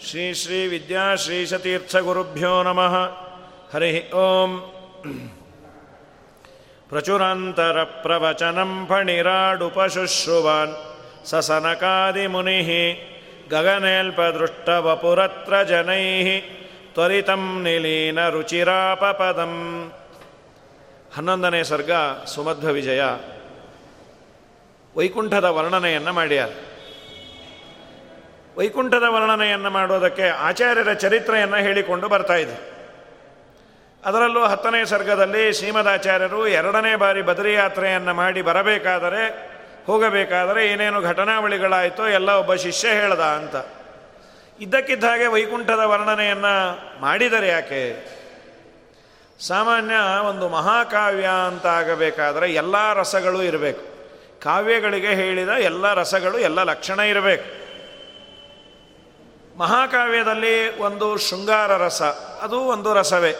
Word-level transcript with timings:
श्री 0.00 0.24
श्री 0.40 0.60
विद्याश्रीशतीर्थगुरुभ्यो 0.68 2.52
नमः 2.66 2.94
हरिः 3.72 3.96
ॐ 4.22 4.50
प्रचुरान्तरप्रवचनं 6.90 8.72
फणिराडुपशुश्रुवान् 8.90 10.72
ससनकादिमुनिः 11.30 12.70
गगनेऽल्पदृष्टवपुरत्र 13.52 15.54
जनैः 15.70 16.28
ತ್ವರಿತಂ 16.96 17.44
ನಿಲೀನ 17.64 18.18
ರುಚಿರಾಪಪದಂ 18.34 19.54
ಹನ್ನೊಂದನೇ 21.14 21.62
ಸರ್ಗ 21.70 21.92
ಸುಮಧ್ವ 22.32 22.68
ವಿಜಯ 22.76 23.02
ವೈಕುಂಠದ 24.94 25.46
ವರ್ಣನೆಯನ್ನು 25.56 26.12
ಮಾಡ್ಯಾರ 26.18 26.50
ವೈಕುಂಠದ 28.59 29.03
ವರ್ಣನೆಯನ್ನು 29.07 29.69
ಮಾಡೋದಕ್ಕೆ 29.69 30.29
ಆಚಾರ್ಯರ 30.29 30.93
ಚರಿತ್ರೆಯನ್ನು 30.93 31.57
ಹೇಳಿಕೊಂಡು 31.57 32.07
ಬರ್ತಾ 32.07 32.35
ಇದೆ 32.35 32.79
ಅದರಲ್ಲೂ 34.05 34.45
ಹತ್ತನೇ 34.45 34.85
ಸರ್ಗದಲ್ಲಿ 34.85 35.53
ಶ್ರೀಮದಾಚಾರ್ಯರು 35.53 36.47
ಎರಡನೇ 36.47 36.95
ಬಾರಿ 36.95 37.21
ಬದರಿ 37.21 37.53
ಯಾತ್ರೆಯನ್ನು 37.53 38.13
ಮಾಡಿ 38.13 38.41
ಬರಬೇಕಾದರೆ, 38.41 39.23
ಹೋಗಬೇಕಾದರೆ 39.85 40.67
ಏನೇನು 40.67 41.01
ಘಟನಾವಳಿಗಳಾಯಿತೋ 41.01 42.07
ಎಲ್ಲ 42.07 42.31
ಒಬ್ಬ 42.31 42.55
ಶಿಷ್ಯ 42.55 42.87
ಹೇಳ್ದ 42.89 43.19
ಅಂತ. 43.19 43.55
ಇದ್ದಕ್ಕಿದ್ದ 44.61 45.03
ಹಾಗೆ 45.03 45.27
ವೈಕುಂಠದ 45.27 45.79
ವರ್ಣನೆಯನ್ನು 45.85 46.79
ಮಾಡಿದರೆ 47.01 47.47
ಯಾಕೆ? 47.47 47.83
ಸಾಮಾನ್ಯ 49.47 49.93
ಒಂದು 50.29 50.49
ಮಹಾಕಾವ್ಯ 50.49 51.29
ಅಂತ 51.47 51.65
ಆಗಬೇಕಾದರೆ 51.65 52.53
ಎಲ್ಲ 52.53 52.93
ರಸಗಳು 52.93 53.43
ಇರಬೇಕು. 53.43 53.85
ಕಾವ್ಯಗಳಿಗೆ 54.43 55.07
ಹೇಳಿದ 55.07 55.49
ಎಲ್ಲ 55.49 55.93
ರಸಗಳು, 55.93 56.39
ಎಲ್ಲ 56.39 56.63
ಲಕ್ಷಣ 56.63 56.99
ಇರಬೇಕು. 56.99 57.58
ಮಹಾಕಾವ್ಯದಲ್ಲಿ 59.59 60.79
ಒಂದು 60.79 61.17
ಶೃಂಗಾರ 61.17 61.77
ರಸ, 61.77 62.01
ಅದು 62.41 62.59
ಒಂದು 62.59 62.93
ರಸವೇ. 62.93 63.31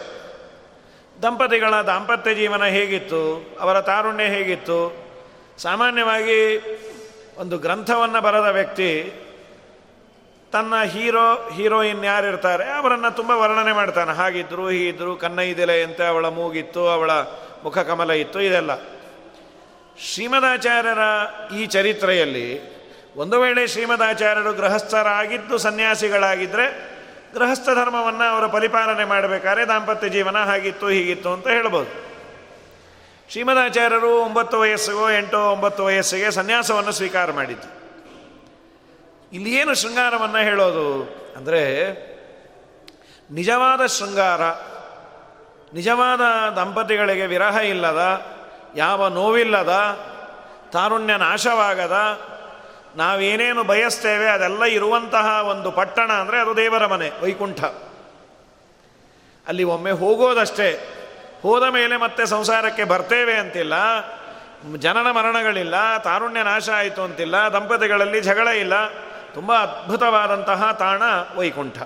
ದಂಪತಿಗಳ 1.22 1.74
ದಾಂಪತ್ಯ 1.82 2.34
ಜೀವನ 2.34 2.64
ಹೇಗಿತ್ತು, 2.64 3.50
ಅವರ 3.60 3.80
ತಾರುಣ್ಯ 3.80 4.24
ಹೇಗಿತ್ತು, 4.24 4.96
ಸಾಮಾನ್ಯವಾಗಿ 5.58 6.58
ಒಂದು 7.38 7.58
ಗ್ರಂಥವನ್ನು 7.58 8.20
ಬರೆದ 8.20 8.44
ವ್ಯಕ್ತಿ, 8.44 9.12
ತನ್ನ 10.52 10.82
ಹೀರೋ, 10.82 11.50
ಹೀರೋಯಿನ್ 11.56 12.04
ಯಾರಿರ್ತಾರೆ, 12.04 12.64
ಅವರನ್ನು 12.64 13.16
ತುಂಬ 13.16 13.30
ವರ್ಣನೆ 13.30 13.72
ಮಾಡ್ತಾನೆ. 13.72 14.12
ಹಾಗಿದ್ರು, 14.12 14.70
ಹೀಗಿದ್ರು 14.70 15.16
ಅಂತ 15.82 16.02
ಅವಳ 16.02 16.28
ಮೂಗಿತ್ತು, 16.28 16.88
ಅವಳ 16.88 17.10
ಮುಖಕಮಲ 17.64 18.10
ಇತ್ತು, 18.10 18.40
ಇದೆಲ್ಲ. 18.40 18.70
ಶ್ರೀಮದಾಚಾರ್ಯರ 19.98 20.98
ಈ 21.54 21.66
ಚರಿತ್ರೆಯಲ್ಲಿ 21.66 22.79
ಒಂದು 23.16 23.40
ವೇಳೆ 23.40 23.66
ಶ್ರೀಮದಾಚಾರ್ಯರು 23.66 24.52
ಗೃಹಸ್ಥರಾಗಿದ್ದು 24.52 25.58
ಸನ್ಯಾಸಿಗಳಾಗಿದ್ದರೆ 25.58 27.00
ಗೃಹಸ್ಥ 27.34 27.68
ಧರ್ಮವನ್ನು 27.68 28.32
ಅವರ 28.32 28.46
ಪರಿಪಾಲನೆ 28.46 29.04
ಮಾಡಬೇಕಾದ್ರೆ 29.04 29.64
ದಾಂಪತ್ಯ 29.64 30.08
ಜೀವನ 30.08 30.44
ಹಾಗಿತ್ತು 30.44 30.88
ಹೀಗಿತ್ತು 30.88 31.32
ಅಂತ 31.32 31.48
ಹೇಳ್ಬೋದು. 31.48 32.10
ಶ್ರೀಮದಾಚಾರ್ಯರು 33.30 34.20
ಒಂಬತ್ತು 34.20 34.60
ವಯಸ್ಸಿಗೋ 34.60 35.10
ಎಂಟೋ 35.10 35.38
ಒಂಬತ್ತು 35.38 35.84
ವಯಸ್ಸಿಗೆ 35.84 36.30
ಸನ್ಯಾಸವನ್ನು 36.30 36.92
ಸ್ವೀಕಾರ 36.92 37.32
ಮಾಡಿದ್ದು. 37.32 37.68
ಇಲ್ಲಿ 39.32 39.54
ಏನು 39.54 39.74
ಶೃಂಗಾರವನ್ನು 39.74 40.38
ಹೇಳೋದು 40.38 41.02
ಅಂದರೆ 41.36 41.62
ನಿಜವಾದ 43.30 43.86
ಶೃಂಗಾರ, 43.86 44.40
ನಿಜವಾದ 45.74 46.20
ದಂಪತಿಗಳಿಗೆ 46.56 47.26
ವಿರಹ 47.26 47.56
ಇಲ್ಲದ, 47.56 48.26
ಯಾವ 48.76 49.08
ನೋವಿಲ್ಲದ, 49.08 49.98
ತಾರುಣ್ಯ 50.72 51.16
ನಾಶವಾಗದ 51.16 51.96
ನಾವೇನೇನು 52.96 53.64
ಬಯಸ್ತೇವೆ 53.64 54.28
ಅದೆಲ್ಲ 54.28 54.64
ಇರುವಂತಹ 54.64 55.46
ಒಂದು 55.50 55.70
ಪಟ್ಟಣ 55.70 56.12
ಅಂದರೆ 56.12 56.40
ಅದು 56.40 56.56
ದೇವರ 56.56 56.86
ಮನೆ, 56.86 57.10
ವೈಕುಂಠ. 57.22 57.64
ಅಲ್ಲಿ 59.48 59.64
ಒಮ್ಮೆ 59.64 59.90
ಹೋಗೋದಷ್ಟೇ. 59.90 60.96
ಹೋದ 61.42 61.62
ಮೇಲೆ 61.62 61.96
ಮತ್ತೆ 61.96 62.26
ಸಂಸಾರಕ್ಕೆ 62.26 62.84
ಬರ್ತೇವೆ 62.84 63.34
ಅಂತಿಲ್ಲ. 63.34 63.72
ಜನನ 64.76 65.10
ಮರಣಗಳಿಲ್ಲ, 65.10 65.98
ತಾರುಣ್ಯ 65.98 66.42
ನಾಶ 66.42 66.68
ಆಯಿತು 66.68 67.02
ಅಂತಿಲ್ಲ, 67.02 67.36
ದಂಪತಿಗಳಲ್ಲಿ 67.36 68.20
ಜಗಳ 68.20 68.48
ಇಲ್ಲ. 68.48 68.88
ತುಂಬ 69.34 69.56
ಅದ್ಭುತವಾದಂತಹ 69.56 70.72
ತಾಣ 70.72 71.02
ವೈಕುಂಠ. 71.36 71.78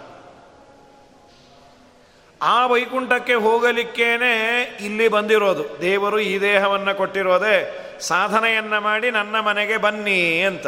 ಆ 2.42 2.66
ವೈಕುಂಠಕ್ಕೆ 2.66 3.34
ಹೋಗಲಿಕ್ಕೇನೆ 3.34 4.62
ಇಲ್ಲಿ 4.80 5.08
ಬಂದಿರೋದು. 5.08 5.80
ದೇವರು 5.80 6.20
ಈ 6.20 6.40
ದೇಹವನ್ನು 6.40 6.94
ಕೊಟ್ಟಿರೋದೇ, 6.94 7.80
ಸಾಧನೆಯನ್ನು 8.00 8.80
ಮಾಡಿ 8.80 9.10
ನನ್ನ 9.10 9.40
ಮನೆಗೆ 9.40 9.76
ಬನ್ನಿ 9.76 10.42
ಅಂತ. 10.42 10.66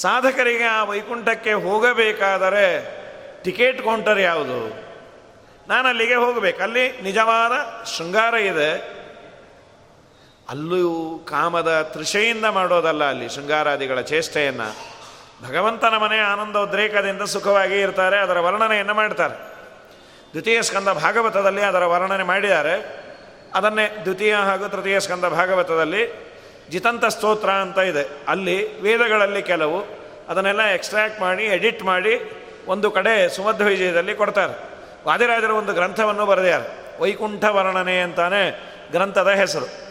ಸಾಧಕರಿಗೆ 0.00 0.64
ಆ 0.64 0.84
ವೈಕುಂಠಕ್ಕೆ 0.84 1.52
ಹೋಗಬೇಕಾದರೆ 1.52 2.98
ಟಿಕೆಟ್ 3.42 3.82
ಕೌಂಟರ್ 3.82 4.18
ಯಾವುದು? 4.18 4.88
ನಾನು 5.68 5.88
ಅಲ್ಲಿಗೆ 5.88 6.14
ಹೋಗಬೇಕು. 6.14 6.62
ಅಲ್ಲಿ 6.62 7.00
ನಿಜವಾದ 7.00 7.84
ಶೃಂಗಾರ 7.84 8.34
ಇದೆ. 8.34 8.98
ಅಲ್ಲೂ 10.48 11.18
ಕಾಮದ 11.18 11.90
ತೃಷೆಯಿಂದ 11.94 12.44
ಮಾಡೋದಲ್ಲ 12.44 13.04
ಅಲ್ಲಿ 13.04 13.28
ಶೃಂಗಾರಾದಿಗಳ 13.28 14.00
ಚೇಷ್ಟೆಯನ್ನು. 14.00 14.98
ಭಗವಂತನ 15.48 15.96
ಮನೆ 15.96 16.18
ಆನಂದ 16.18 16.56
ಉದ್ರೇಕದಿಂದ 16.56 17.22
ಸುಖವಾಗಿ 17.22 17.80
ಇರ್ತಾರೆ, 17.80 18.18
ಅದರ 18.18 18.38
ವರ್ಣನೆಯನ್ನು 18.38 18.94
ಮಾಡ್ತಾರೆ. 18.94 19.34
ದ್ವಿತೀಯ 20.32 20.62
ಸ್ಕಂದ 20.62 20.88
ಭಾಗವತದಲ್ಲಿ 20.88 21.62
ಅದರ 21.62 21.84
ವರ್ಣನೆ 21.84 22.22
ಮಾಡಿದ್ದಾರೆ. 22.22 23.04
ಅದನ್ನೇ 23.54 23.96
ದ್ವಿತೀಯ 24.04 24.34
ಹಾಗೂ 24.34 24.68
ತೃತೀಯ 24.68 25.00
ಸ್ಕಂದ 25.00 25.24
ಭಾಗವತದಲ್ಲಿ 25.24 26.27
ಜಿತಂತ 26.70 27.04
ಸ್ತೋತ್ರ 27.04 27.50
ಅಂತ 27.50 27.78
ಇದೆ. 27.78 28.08
ಅಲ್ಲಿ 28.28 28.80
ವೇದಗಳಲ್ಲಿ 28.80 29.42
ಕೆಲವು 29.42 29.84
ಅದನ್ನೆಲ್ಲ 30.28 30.62
ಎಕ್ಸ್ಟ್ರಾಕ್ಟ್ 30.62 31.20
ಮಾಡಿ 31.20 31.44
ಎಡಿಟ್ 31.44 31.82
ಮಾಡಿ 31.82 32.32
ಒಂದು 32.66 32.90
ಕಡೆ 32.90 33.28
ಸುಮಧ್ವ 33.28 33.64
ವಿಜಯದಲ್ಲಿ 33.64 34.14
ಕೊಡ್ತಾರೆ. 34.14 34.54
ವಾದಿರಾಜರು 35.06 35.56
ಒಂದು 35.56 35.72
ಗ್ರಂಥವನ್ನು 35.72 36.26
ಬರೆದಿದ್ದಾರೆ. 36.26 37.02
ವೈಕುಂಠ 37.02 37.44
ವರ್ಣನೆ 37.44 38.00
ಅಂತಾನೆ 38.00 38.50
ಗ್ರಂಥದ 38.92 39.28
ಹೆಸರು. 39.28 39.88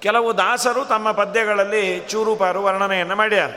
ಕೆಲವು 0.00 0.38
ದಾಸರು 0.38 0.84
ತಮ್ಮ 0.84 1.12
ಪದ್ಯಗಳಲ್ಲಿ 1.12 2.00
ಚೂರುಪಾರು 2.00 2.62
ವರ್ಣನೆಯನ್ನು 2.62 3.16
ಮಾಡ್ಯಾರ 3.16 3.50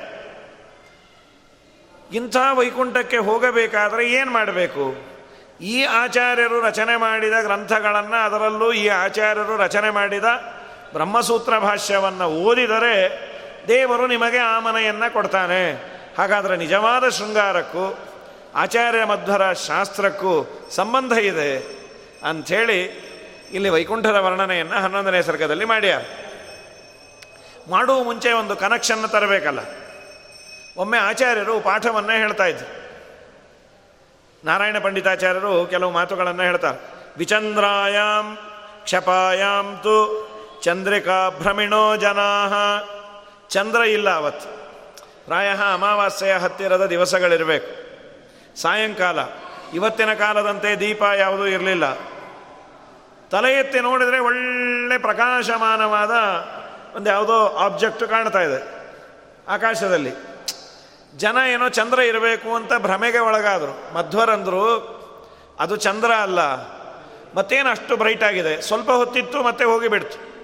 ಇಂಥ 2.14 2.38
ವೈಕುಂಠಕ್ಕೆ 2.54 3.18
ಹೋಗಬೇಕಾದರೆ 3.18 4.12
ಏನು 4.12 4.32
ಮಾಡಬೇಕು? 4.32 4.96
ಈ 5.62 5.84
ಆಚಾರ್ಯರು 5.84 6.62
ರಚನೆ 6.62 6.96
ಮಾಡಿದ 6.96 7.34
ಗ್ರಂಥಗಳನ್ನು 7.42 8.26
ಅದರಲ್ಲೂ 8.26 8.74
ಈ 8.74 8.88
ಆಚಾರ್ಯರು 8.88 9.58
ರಚನೆ 9.58 9.90
ಮಾಡಿದ 9.90 10.24
ಬ್ರಹ್ಮಸೂತ್ರ 10.96 11.60
ಭಾಷ್ಯವನ್ನು 11.60 12.26
ಓದಿದರೆ 12.26 12.96
ದೇವರು 13.68 14.08
ನಿಮಗೆ 14.08 14.38
ಆ 14.38 14.60
ಮನೆಯನ್ನು 14.60 15.14
ಕೊಡ್ತಾನೆ. 15.14 15.72
ಹಾಗಾದರೆ 16.18 16.58
ನಿಜವಾದ 16.58 17.10
ಶೃಂಗಾರಕ್ಕೂ, 17.10 17.98
ಆಚಾರ್ಯ 18.56 19.04
ಮಧ್ವರ 19.04 19.54
ಶಾಸ್ತ್ರಕ್ಕೂ 19.54 20.68
ಸಂಬಂಧ 20.72 21.12
ಇದೆ 21.12 21.58
ಅಂಥೇಳಿ 22.24 22.84
ಇಲ್ಲಿ 23.54 23.70
ವೈಕುಂಠದ 23.70 24.16
ವರ್ಣನೆಯನ್ನು 24.16 24.76
ಹನ್ನೊಂದನೇ 24.76 25.22
ಸರ್ಗದಲ್ಲಿ 25.22 25.66
ಮಾಡ್ಯ. 25.66 26.00
ಮಾಡುವ 27.70 28.04
ಮುಂಚೆ 28.04 28.32
ಒಂದು 28.32 28.56
ಕನೆಕ್ಷನ್ 28.56 29.10
ತರಬೇಕಲ್ಲ. 29.10 29.60
ಒಮ್ಮೆ 30.78 30.98
ಆಚಾರ್ಯರು 30.98 31.60
ಪಾಠವನ್ನೇ 31.60 32.18
ಹೇಳ್ತಾ 32.18 32.46
ಇದ್ರು. 32.46 32.92
ನಾರಾಯಣ 34.46 34.78
ಪಂಡಿತಾಚಾರ್ಯರು 34.80 35.66
ಕೆಲವು 35.66 35.92
ಮಾತುಗಳನ್ನು 35.92 36.44
ಹೇಳ್ತಾರೆ. 36.44 36.82
ವಿಚಂದ್ರಾಯಾಮ್ 37.18 38.38
ಕ್ಷಪಾಯಾಮ್ 38.84 39.84
ತು 39.84 40.35
ಚಂದ್ರಿಕಾ 40.66 41.30
ಭ್ರಮಿಣೋ 41.30 41.96
ಜನಾ. 41.96 42.48
ಚಂದ್ರ 43.50 43.82
ಇಲ್ಲ 43.82 44.10
ಅವತ್ತು. 44.10 44.48
ಪ್ರಾಯ 45.26 45.50
ಅಮಾವಾಸ್ಯೆಯ 45.74 46.34
ಹತ್ತಿರದ 46.34 46.86
ದಿವಸಗಳಿರಬೇಕು. 46.86 47.68
ಸಾಯಂಕಾಲ. 48.62 49.20
ಇವತ್ತಿನ 49.74 50.14
ಕಾಲದಂತೆ 50.14 50.80
ದೀಪ 50.80 51.04
ಯಾವುದೂ 51.18 51.46
ಇರಲಿಲ್ಲ. 51.46 51.94
ತಲೆ 53.32 53.60
ಎತ್ತಿ 53.60 53.80
ನೋಡಿದರೆ 53.80 54.20
ಒಳ್ಳೆ 54.20 54.98
ಪ್ರಕಾಶಮಾನವಾದ 54.98 56.12
ಒಂದು 56.96 57.10
ಯಾವುದೋ 57.10 57.48
ಆಬ್ಜೆಕ್ಟ್ 57.48 58.08
ಕಾಣ್ತಾ 58.08 58.42
ಇದೆ. 58.42 58.92
ಆಕಾಶದಲ್ಲಿ. 59.48 60.12
ಜನ 61.18 61.38
ಏನೋ 61.54 61.70
ಚಂದ್ರ 61.70 62.00
ಇರಬೇಕು 62.00 62.56
ಅಂತ 62.56 62.74
ಭ್ರಮೆಗೆ 62.78 63.20
ಒಳಗಾದರು. 63.20 63.94
ಮಧ್ವರಂದರು, 63.94 64.96
ಅದು 65.60 65.76
ಚಂದ್ರ 65.76 66.12
ಅಲ್ಲ. 66.12 66.40
ಮತ್ತೇನು 67.36 67.70
ಅಷ್ಟು 67.70 67.98
ಬ್ರೈಟ್ 67.98 68.24
ಆಗಿದೆ. 68.24 68.62
ಸ್ವಲ್ಪ 68.62 68.92
ಹೊತ್ತಿತ್ತು, 68.92 69.44
ಮತ್ತೆ 69.44 69.66
ಹೋಗಿಬಿಡ್ತು. 69.66 70.35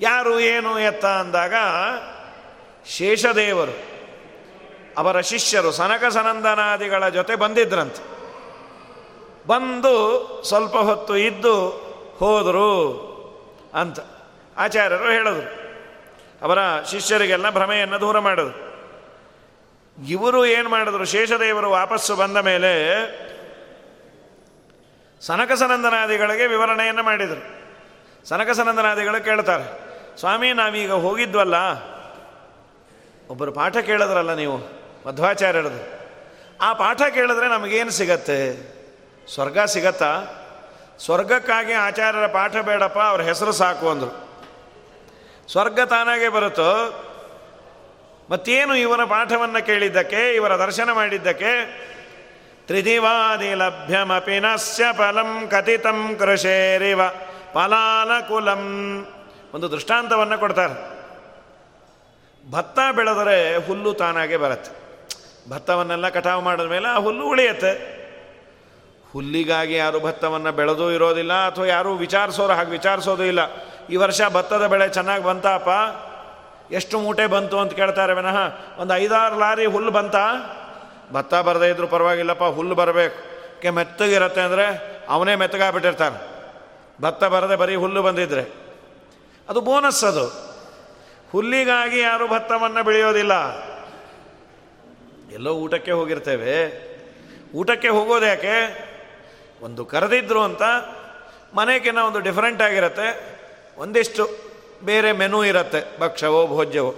ಯಾರು 0.00 0.40
ಏನು 0.40 0.78
ಎತ್ತ 0.78 1.04
ಅಂದಾಗ 1.04 1.54
ಶೇಷದೇವರು, 2.86 3.94
ಅವರ 4.98 5.20
ಶಿಷ್ಯರು, 5.20 5.72
ಸನಕ 5.72 6.04
ಸನಂದನಾದಿಗಳ 6.04 7.08
ಜೊತೆ 7.08 7.34
ಬಂದಿದ್ರಂತೆ. 7.34 8.14
ಬಂದು 9.46 10.42
ಸ್ವಲ್ಪ 10.42 10.76
ಹೊತ್ತು 10.76 11.16
ಇದ್ದು 11.16 11.70
ಹೋದರು 12.18 12.74
ಅಂತ 13.74 13.98
ಆಚಾರ್ಯರು 14.56 15.10
ಹೇಳಿದರು. 15.10 15.64
ಅವರ 16.42 16.58
ಶಿಷ್ಯರಿಗೆಲ್ಲ 16.90 17.50
ಭ್ರಮೆಯನ್ನು 17.50 18.00
ದೂರ 18.00 18.18
ಮಾಡಿದ್ರು. 18.18 18.74
ಇವರು 20.08 20.46
ಏನು 20.46 20.68
ಮಾಡಿದ್ರು, 20.68 21.04
ಶೇಷದೇವರು 21.04 21.70
ವಾಪಸ್ಸು 21.70 22.16
ಬಂದ 22.16 22.36
ಮೇಲೆ 22.36 22.72
ಸನಕಸನಂದನಾದಿಗಳಿಗೆ 25.20 26.46
ವಿವರಣೆಯನ್ನು 26.46 27.02
ಮಾಡಿದರು. 27.02 27.63
ಸನಕಸನಂದನಾದಿಗಳು 28.24 29.24
ಕೇಳ್ತಾರೆ, 29.24 29.66
ಸ್ವಾಮಿ, 30.20 30.52
ನಾವೀಗ 30.52 30.92
ಹೋಗಿದ್ವಲ್ಲ? 30.92 31.56
ಒಬ್ಬರು 33.28 33.52
ಪಾಠ 33.52 33.76
ಕೇಳಿದ್ರಲ್ಲ 33.76 34.34
ನೀವು, 34.34 34.56
ಮಧ್ವಾಚಾರ್ಯರದು. 35.06 35.80
ಆ 36.60 36.72
ಪಾಠ 36.72 37.02
ಕೇಳಿದ್ರೆ 37.14 37.48
ನಮಗೇನು 37.48 37.90
ಸಿಗತ್ತೆ? 37.90 38.38
ಸ್ವರ್ಗ 39.34 39.58
ಸಿಗತ್ತಾ? 39.58 40.12
ಸ್ವರ್ಗಕ್ಕಾಗಿ 41.04 41.72
ಆಚಾರ್ಯರ 41.72 42.26
ಪಾಠ 42.26 42.56
ಬೇಡಪ್ಪ, 42.56 42.98
ಅವ್ರ 42.98 43.20
ಹೆಸರು 43.20 43.52
ಸಾಕು 43.52 43.90
ಅಂದರು. 43.90 44.12
ಸ್ವರ್ಗ 45.52 45.80
ತಾನಾಗೆ 45.80 46.28
ಬರುತ್ತೋ? 46.28 46.70
ಮತ್ತೇನು 48.30 48.74
ಇವರ 48.76 49.04
ಪಾಠವನ್ನು 49.04 49.66
ಕೇಳಿದ್ದಕ್ಕೆ, 49.66 50.34
ಇವರ 50.34 50.52
ದರ್ಶನ 50.56 50.92
ಮಾಡಿದ್ದಕ್ಕೆ? 50.92 51.52
ತ್ರಿದಿವಾದಿ 52.66 53.54
ಲಭ್ಯಮಪಿ 53.54 54.40
ನಸ್ಯ 54.40 54.84
ಫಲಂ 54.92 55.48
ಕಥಿತಂ 55.50 56.16
ಕೃಷೇರಿವ. 56.18 57.00
ಕುಲಂ 58.28 58.62
ಒಂದು 59.54 59.70
ದೃಷ್ಟಾಂತವನ್ನು 59.70 60.38
ಕೊಡ್ತಾರೆ. 60.38 60.94
ಭತ್ತ 62.50 62.78
ಬೆಳೆದರೆ 62.96 63.56
ಹುಲ್ಲು 63.56 63.94
ತಾನಾಗೆ 63.94 64.36
ಬರುತ್ತೆ. 64.36 64.72
ಭತ್ತವನ್ನೆಲ್ಲ 65.50 66.08
ಕಟಾವು 66.08 66.42
ಮಾಡಿದ 66.42 66.64
ಮೇಲೆ 66.64 66.88
ಆ 66.88 66.96
ಹುಲ್ಲು 66.96 67.24
ಉಳಿಯತ್ತೆ. 67.26 68.04
ಹುಲ್ಲಿಗಾಗಿ 69.12 69.74
ಯಾರು 69.74 70.00
ಭತ್ತವನ್ನು 70.00 70.52
ಬೆಳೆದೂ 70.52 70.90
ಇರೋದಿಲ್ಲ 70.90 71.32
ಅಥವಾ 71.32 71.66
ಯಾರೂ 71.66 71.94
ವಿಚಾರಿಸೋರು 71.94 72.52
ಹಾಗೆ 72.52 72.70
ವಿಚಾರಿಸೋದು 72.70 73.24
ಇಲ್ಲ. 73.24 73.40
ಈ 73.90 73.96
ವರ್ಷ 73.96 74.20
ಭತ್ತದ 74.32 74.66
ಬೆಳೆ 74.66 74.88
ಚೆನ್ನಾಗಿ 74.88 75.24
ಬಂತಪ್ಪ 75.24 75.68
ಎಷ್ಟು 76.72 77.00
ಮೂಟೆ 77.00 77.26
ಬಂತು 77.26 77.58
ಅಂತ 77.58 77.72
ಕೇಳ್ತಾರೆ 77.72 78.14
ವಿನಃ. 78.14 78.36
ಒಂದು 78.78 78.94
ಐದಾರು 78.94 79.38
ಲಾರಿ 79.38 79.66
ಹುಲ್ಲು 79.66 79.90
ಬಂತ? 79.90 80.16
ಭತ್ತ 81.12 81.34
ಬರದೇ 81.34 81.70
ಇದ್ರೂ 81.70 81.86
ಪರವಾಗಿಲ್ಲಪ್ಪ, 81.86 82.44
ಹುಲ್ಲು 82.44 82.74
ಬರಬೇಕು. 82.74 83.34
ಕೆ, 83.62 83.70
ಮೆತ್ತಗಿರತ್ತೆ 83.70 84.40
ಅಂದರೆ 84.40 84.66
ಅವನೇ 85.08 85.34
ಮೆತ್ತಗಾಗ್ಬಿಟ್ಟಿರ್ತಾನೆ 85.34 86.33
ಭತ್ತ 87.00 87.24
ಬರದೆ 87.24 87.56
ಬರೀ 87.56 87.74
ಹುಲ್ಲು 87.74 88.02
ಬಂದಿದ್ರೆ. 88.02 88.52
ಅದು 89.48 89.60
ಬೋನಸ್ 89.60 90.04
ಅದು. 90.04 90.54
ಹುಲ್ಲಿಗಾಗಿ 91.32 92.00
ಯಾರು 92.00 92.28
ಭತ್ತವನ್ನು 92.28 92.84
ಬೆಳೆಯೋದಿಲ್ಲ. 92.84 93.32
ಎಲ್ಲೋ 95.32 95.50
ಊಟಕ್ಕೆ 95.50 95.92
ಹೋಗಿರ್ತೇವೆ. 95.92 96.84
ಊಟಕ್ಕೆ 97.54 97.88
ಹೋಗೋದು 97.88 98.26
ಯಾಕೆ? 98.26 98.84
ಒಂದು 99.62 99.84
ಕರೆದಿದ್ರು 99.84 100.42
ಅಂತ 100.42 100.62
ಮನೆಗಿನ್ನ 101.54 101.98
ಒಂದು 101.98 102.20
ಡಿಫ್ರೆಂಟ್ 102.20 102.62
ಆಗಿರುತ್ತೆ. 102.62 103.38
ಒಂದಿಷ್ಟು 103.78 104.28
ಬೇರೆ 104.82 105.12
ಮೆನು 105.12 105.44
ಇರುತ್ತೆ, 105.44 106.00
ಭಕ್ಷ್ಯವೋ, 106.00 106.46
ಭೋಜ್ಯವೋ. 106.46 106.94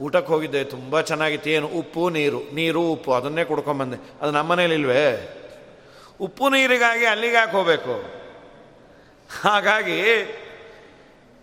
ಊಟಕ್ಕೆ 0.00 0.32
ಹೋಗಿದ್ದೆ, 0.32 0.64
ತುಂಬ 0.64 1.00
ಚೆನ್ನಾಗಿತ್ತು 1.00 1.50
ಏನು 1.50 1.68
ಉಪ್ಪು, 1.68 2.10
ನೀರು. 2.10 2.54
ನೀರು, 2.54 2.80
ಉಪ್ಪು, 2.80 3.12
ಅದನ್ನೇ 3.12 3.44
ಕುಡ್ಕೊಂಬಂದೆ 3.44 3.96
ಅದು 4.22 4.30
ನಮ್ಮ 4.30 4.52
ಮನೇಲಿಲ್ವೇ 4.52 5.28
ಉಪ್ಪು 6.20 6.48
ನೀರಿಗಾಗಿ 6.48 7.04
ಅಲ್ಲಿಗೆ 7.04 7.50
ಹೋಗಬೇಕು? 7.50 8.21
ಹಾಗಾಗಿ 9.40 10.22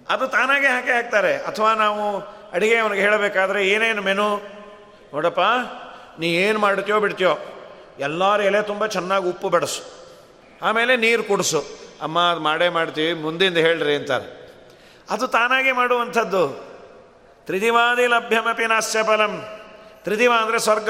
ಅದು 0.09 0.27
ತಾನಾಗೆ 0.27 0.67
ಹಾಕಿ 0.67 0.91
ಹಾಕ್ತಾರೆ. 0.91 1.37
ಅಥವಾ 1.37 1.73
ನಾವು 1.73 2.19
ಅಡುಗೆ 2.51 2.75
ಅವನಿಗೆ 2.75 3.01
ಹೇಳಬೇಕಾದ್ರೆ, 3.01 3.67
ಏನೇನು 3.67 4.01
ಮೆನು? 4.01 4.37
ನೋಡಪ್ಪ, 5.13 5.39
ನೀ 6.19 6.27
ಏನು 6.27 6.59
ಮಾಡ್ತೀಯೋ 6.59 6.99
ಬಿಡ್ತೀಯೋ, 6.99 7.37
ಎಲ್ಲರ 7.99 8.41
ಎಲೆ 8.41 8.61
ತುಂಬ 8.61 8.85
ಚೆನ್ನಾಗಿ 8.85 9.25
ಉಪ್ಪು 9.25 9.49
ಬಡಿಸು. 9.49 9.81
ಆಮೇಲೆ 10.61 10.97
ನೀರು 10.97 11.23
ಕುಡಿಸು. 11.23 11.63
ಅಮ್ಮ, 12.01 12.19
ಅದು 12.19 12.39
ಮಾಡೇ 12.39 12.69
ಮಾಡ್ತೀವಿ, 12.69 13.13
ಮುಂದಿಂದ 13.13 13.57
ಹೇಳ್ರಿ 13.57 13.95
ಅಂತಾರೆ. 13.95 14.39
ಅದು 15.09 15.27
ತಾನಾಗೆ 15.27 15.71
ಮಾಡುವಂಥದ್ದು. 15.71 16.47
ತ್ರಿದಿವಾದಿ 17.45 18.07
ಲಭ್ಯಮಪಿ 18.07 18.65
ನಾಸ್ಯ 18.65 19.03
ಫಲಂ. 19.03 19.59
ತ್ರಿದಿವ 20.03 20.31
ಅಂದರೆ 20.41 20.59
ಸ್ವರ್ಗ. 20.59 20.89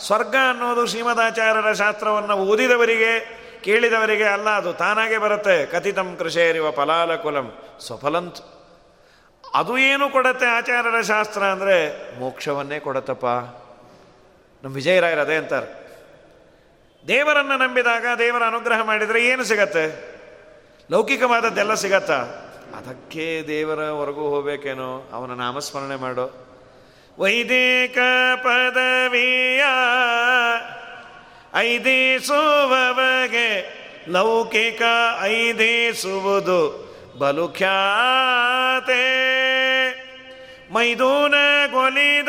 ಸ್ವರ್ಗ 0.00 0.34
ಅನ್ನೋದು 0.50 0.86
ಶ್ರೀಮದಾಚಾರ್ಯರ 0.86 1.72
ಶಾಸ್ತ್ರವನ್ನು 1.72 2.36
ಓದಿದವರಿಗೆ 2.36 3.39
ಕೇಳಿದವರಿಗೆ 3.64 4.24
ಅಲ್ಲ, 4.24 4.50
ಅದು 4.50 4.72
ತಾನಾಗೆ 4.72 5.18
ಬರುತ್ತೆ. 5.18 5.66
ಕಥಿತಂ 5.66 6.16
ಕೃಷೇರಿವ 6.16 6.70
ಫಲಾಲ 6.70 7.16
ಕುಲಂ 7.16 7.58
ಸ್ವಫಲಂತ್ 7.80 8.40
ಅದು 9.54 9.78
ಏನು 9.78 10.08
ಕೊಡತ್ತೆ 10.08 10.46
ಆಚಾರ್ಯರ 10.46 11.00
ಶಾಸ್ತ್ರ 11.00 11.42
ಅಂದರೆ, 11.42 11.76
ಮೋಕ್ಷವನ್ನೇ 12.20 12.78
ಕೊಡತ್ತಪ್ಪ. 12.78 13.26
ನಮ್ಮ 14.64 14.74
ವಿಜಯರಾಯರದೇ 14.74 15.36
ಅಂತಾರೆ. 15.36 15.68
ದೇವರನ್ನು 17.08 17.56
ನಂಬಿದಾಗ 17.56 18.06
ದೇವರ 18.18 18.42
ಅನುಗ್ರಹ 18.46 18.82
ಮಾಡಿದರೆ 18.82 19.26
ಏನು 19.26 19.44
ಸಿಗತ್ತೆ? 19.44 19.84
ಲೌಕಿಕವಾದದ್ದೆಲ್ಲ 20.90 21.74
ಸಿಗತ್ತಾ? 21.74 22.18
ಅದಕ್ಕೆ 22.76 23.44
ದೇವರ 23.48 23.88
ಹೊರಗೂ 23.88 24.20
ಹೋಗಬೇಕೇನೋ, 24.20 25.10
ಅವನ 25.12 25.30
ನಾಮಸ್ಮರಣೆ 25.30 25.96
ಮಾಡೋ. 25.96 26.26
ವೈದಿಕ 27.18 27.98
ಪದವಿಯ 28.36 29.64
ಐದೇಸುವವಗೆ 31.54 33.80
ಲೌಕಿಕ 34.08 34.82
ಐದೇಸುವುದು 35.22 36.90
ಬಲು 37.18 37.48
ಖ್ಯಾತೆ 37.48 39.02
ಮೈದೂನ 40.72 41.34
ಕೊಲಿದ 41.72 42.28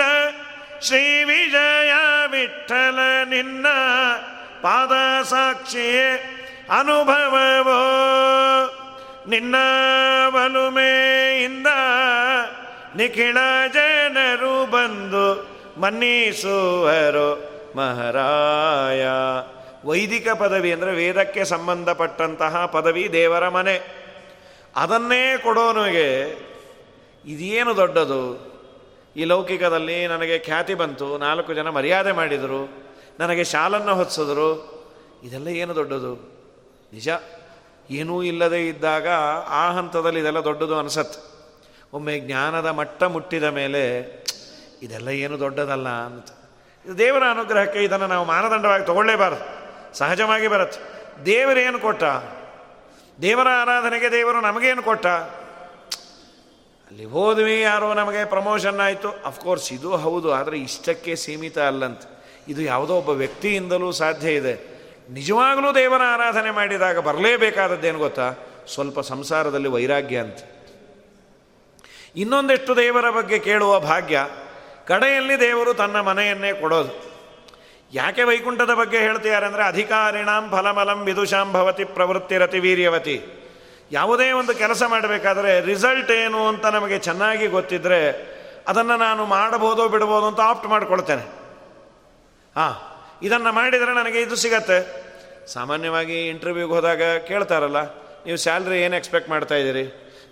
ಶ್ರೀ 0.81 1.23
ವಿಜಯ 1.23 1.93
ವಿಠಲ 2.31 2.99
ನಿನ್ನ 3.29 3.65
ಪಾದ 4.61 5.23
ಸಾಕ್ಷಿಯೇ 5.23 6.37
ಅನುಭವವೋ. 6.79 7.81
ನಿನ್ನ 9.29 9.55
ಬಲುಮೆಯಿಂದ 10.29 11.67
ನಿಖಿಳ 12.95 13.37
ಜನರು 13.73 14.71
ಬಂದು 14.71 15.51
ಮನ್ನಿಸುವರು. 15.81 17.51
ಮಹಾರಾಯ. 17.75 19.05
ವೈದಿಕ 19.87 20.29
ಪದವಿ 20.29 20.71
ಅಂದರೆ 20.71 20.95
ವೇದಕ್ಕೆ 20.95 21.45
ಸಂಬಂಧಪಟ್ಟಂತಹ 21.45 22.65
ಪದವಿ 22.65 23.13
ದೇವರ 23.13 23.49
ಮನೆ. 23.49 24.01
ಅದನ್ನೇ 24.75 25.37
ಕೊಡೋನಿಗೆ 25.37 26.37
ಇದೇನು 27.25 27.75
ದೊಡ್ಡದು? 27.75 28.51
ಈ 29.15 29.23
ಲೌಕಿಕದಲ್ಲಿ 29.23 30.07
ನನಗೆ 30.07 30.39
ಖ್ಯಾತಿ 30.39 30.73
ಬಂತು, 30.73 31.17
ನಾಲ್ಕು 31.17 31.53
ಜನ 31.53 31.69
ಮರ್ಯಾದೆ 31.69 32.11
ಮಾಡಿದರು, 32.11 32.69
ನನಗೆ 33.19 33.43
ಶಾಲನ್ನು 33.43 33.95
ಹೊತ್ಸಿದ್ರು, 33.95 34.81
ಇದೆಲ್ಲ 35.23 35.47
ಏನು 35.47 35.75
ದೊಡ್ಡದು? 35.75 36.15
ನಿಜ, 36.93 37.09
ಏನೂ 37.89 38.23
ಇಲ್ಲದೆ 38.23 38.67
ಇದ್ದಾಗ 38.67 39.07
ಆ 39.47 39.71
ಹಂತದಲ್ಲಿ 39.71 40.19
ಇದೆಲ್ಲ 40.19 40.39
ದೊಡ್ಡದು 40.39 40.79
ಅನಿಸತ್ತೆ. 40.79 41.31
ಒಮ್ಮೆ 41.93 42.19
ಜ್ಞಾನದ 42.19 42.65
ಮಟ್ಟ 42.65 43.03
ಮುಟ್ಟಿದ 43.03 43.43
ಮೇಲೆ 43.43 43.99
ಇದೆಲ್ಲ 44.81 45.09
ಏನು 45.09 45.39
ದೊಡ್ಡದಲ್ಲ 45.39 45.89
ಅಂತ. 45.89 46.27
ಇದು 46.85 46.97
ದೇವರ 46.97 47.23
ಅನುಗ್ರಹಕ್ಕೆ 47.31 47.83
ಇದನ್ನು 47.83 48.07
ನಾವು 48.07 48.25
ಮಾನದಂಡವಾಗಿ 48.25 48.85
ತಗೊಳ್ಳೇಬಾರದು. 48.85 49.61
ಸಹಜವಾಗಿ 49.97 50.47
ಬರುತ್ತೆ. 50.47 50.79
ದೇವರೇನು 51.25 51.79
ಕೊಟ್ಟ? 51.79 52.03
ದೇವರ 53.21 53.47
ಆರಾಧನೆಗೆ 53.47 54.11
ದೇವರು 54.11 54.41
ನಮಗೇನು 54.41 54.83
ಕೊಟ್ಟ? 54.83 55.07
ಅಲ್ಲಿ 56.91 57.05
ಹೋದ್ವಿ, 57.05 57.61
ಯಾರೋ 57.61 57.93
ನಮಗೆ 57.93 58.25
ಪ್ರಮೋಷನ್ 58.25 58.79
ಆಯಿತು. 58.79 59.09
ಅಫ್ಕೋರ್ಸ್ 59.25 59.73
ಇದು 59.73 59.97
ಹೌದು, 59.97 60.33
ಆದರೆ 60.33 60.57
ಇಷ್ಟಕ್ಕೆ 60.57 61.15
ಸೀಮಿತ 61.15 61.59
ಅಲ್ಲಂತೆ. 61.59 62.23
ಇದು 62.47 62.61
ಯಾವುದೋ 62.61 62.95
ಒಬ್ಬ 62.95 63.09
ವ್ಯಕ್ತಿಯಿಂದಲೂ 63.09 63.91
ಸಾಧ್ಯ 63.91 64.31
ಇದೆ. 64.31 64.71
ನಿಜವಾಗಲೂ 65.09 65.75
ದೇವರ 65.75 66.01
ಆರಾಧನೆ 66.07 66.51
ಮಾಡಿದಾಗ 66.51 66.97
ಬರಲೇಬೇಕಾದದ್ದೇನು 66.97 67.99
ಗೊತ್ತಾ? 67.99 68.33
ಸ್ವಲ್ಪ 68.73 68.99
ಸಂಸಾರದಲ್ಲಿ 68.99 69.67
ವೈರಾಗ್ಯ 69.67 70.17
ಅಂತ. 70.17 70.37
ಇನ್ನೊಂದೆಷ್ಟು 72.15 72.75
ದೇವರ 72.75 73.09
ಬಗ್ಗೆ 73.09 73.39
ಕೇಳುವ 73.39 73.79
ಭಾಗ್ಯ 73.79 74.27
ಕಡೆಯಲ್ಲಿ 74.89 75.35
ದೇವರು 75.45 75.71
ತನ್ನ 75.81 75.97
ಮನೆಯನ್ನೇ 76.09 76.51
ಕೊಡೋದು. 76.61 76.93
ಯಾಕೆ 77.93 78.23
ವೈಕುಂಠದ 78.29 78.73
ಬಗ್ಗೆ 78.79 78.99
ಹೇಳ್ತಿದ್ದಾರೆ 79.05 79.45
ಅಂದರೆ 79.49 79.63
ಅಧಿಕಾರಿಣಾಂ 79.71 80.43
ಫಲಮಲಂ 80.53 80.99
ವಿದುಷಾಂ 81.09 81.47
ಭವತಿ 81.55 81.85
ಪ್ರವೃತ್ತಿರತಿ 81.97 82.59
ವೀರ್ಯವತಿ. 82.65 83.15
ಯಾವುದೇ 83.91 84.27
ಒಂದು 84.39 84.53
ಕೆಲಸ 84.61 84.81
ಮಾಡಬೇಕಾದ್ರೆ 84.93 85.53
ರಿಸಲ್ಟ್ 85.69 86.11
ಏನು 86.19 86.41
ಅಂತ 86.51 86.65
ನಮಗೆ 86.75 86.97
ಚೆನ್ನಾಗಿ 87.07 87.47
ಗೊತ್ತಿದ್ದರೆ 87.55 87.99
ಅದನ್ನು 88.71 88.95
ನಾನು 89.05 89.21
ಮಾಡಬಹುದೋ 89.35 89.85
ಬಿಡ್ಬೋದು 89.93 90.25
ಅಂತ 90.31 90.41
ಆಪ್ಟ್ 90.51 90.67
ಮಾಡಿಕೊಳ್ತೇನೆ. 90.73 91.25
ಹಾಂ, 92.55 92.75
ಇದನ್ನು 93.27 93.51
ಮಾಡಿದರೆ 93.59 93.93
ನನಗೆ 93.99 94.19
ಇದು 94.25 94.35
ಸಿಗತ್ತೆ. 94.43 94.79
ಸಾಮಾನ್ಯವಾಗಿ 95.53 96.17
ಇಂಟರ್ವ್ಯೂಗೆ 96.31 96.73
ಹೋದಾಗ 96.77 97.03
ಕೇಳ್ತಾರಲ್ಲ, 97.29 97.79
ನೀವು 98.25 98.39
ಸ್ಯಾಲ್ರಿ 98.45 98.77
ಏನು 98.85 98.95
ಎಕ್ಸ್ಪೆಕ್ಟ್ 98.99 99.29
ಮಾಡ್ತಾ 99.33 99.55
ಇದ್ದೀರಿ? 99.61 99.85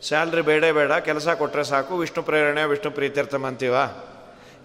ಸ್ಯಾಲ್ರಿ 0.07 0.41
ಬೇಡೇ 0.49 0.69
ಬೇಡ, 0.79 0.91
ಕೆಲಸ 1.07 1.27
ಕೊಟ್ಟರೆ 1.41 1.63
ಸಾಕು, 1.71 1.93
ವಿಷ್ಣು 2.03 2.21
ಪ್ರೇರಣೆ, 2.27 2.63
ವಿಷ್ಣು 2.71 2.91
ಪ್ರೀತ್ಯರ್ಥಮ 2.97 3.47
ಅಂತೀವ 3.51 3.75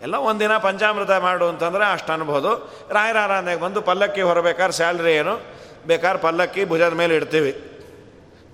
ಎಲ್ಲ 0.04 0.14
ಒಂದಿನ 0.14 0.56
ಪಂಚಾಮೃತ 0.56 1.10
ಮಾಡು 1.10 1.48
ಅಂತಂದರೆ 1.48 1.92
ಅಷ್ಟು 1.92 2.12
ಅನ್ಬೋದು. 2.12 2.50
ರಾಯರ 2.90 3.56
ಬಂದು 3.56 3.82
ಪಲ್ಲಕ್ಕಿ 3.82 4.22
ಹೊರಬೇಕಾದ್ರೆ 4.22 4.72
ಸ್ಯಾಲ್ರಿ 4.72 5.12
ಏನು? 5.12 5.40
ಬೇಕಾದ್ರೆ 5.86 6.22
ಪಲ್ಲಕ್ಕಿ 6.22 6.64
ಭುಜದ 6.64 6.92
ಮೇಲೆ 6.92 7.16
ಇಡ್ತೀವಿ. 7.16 7.52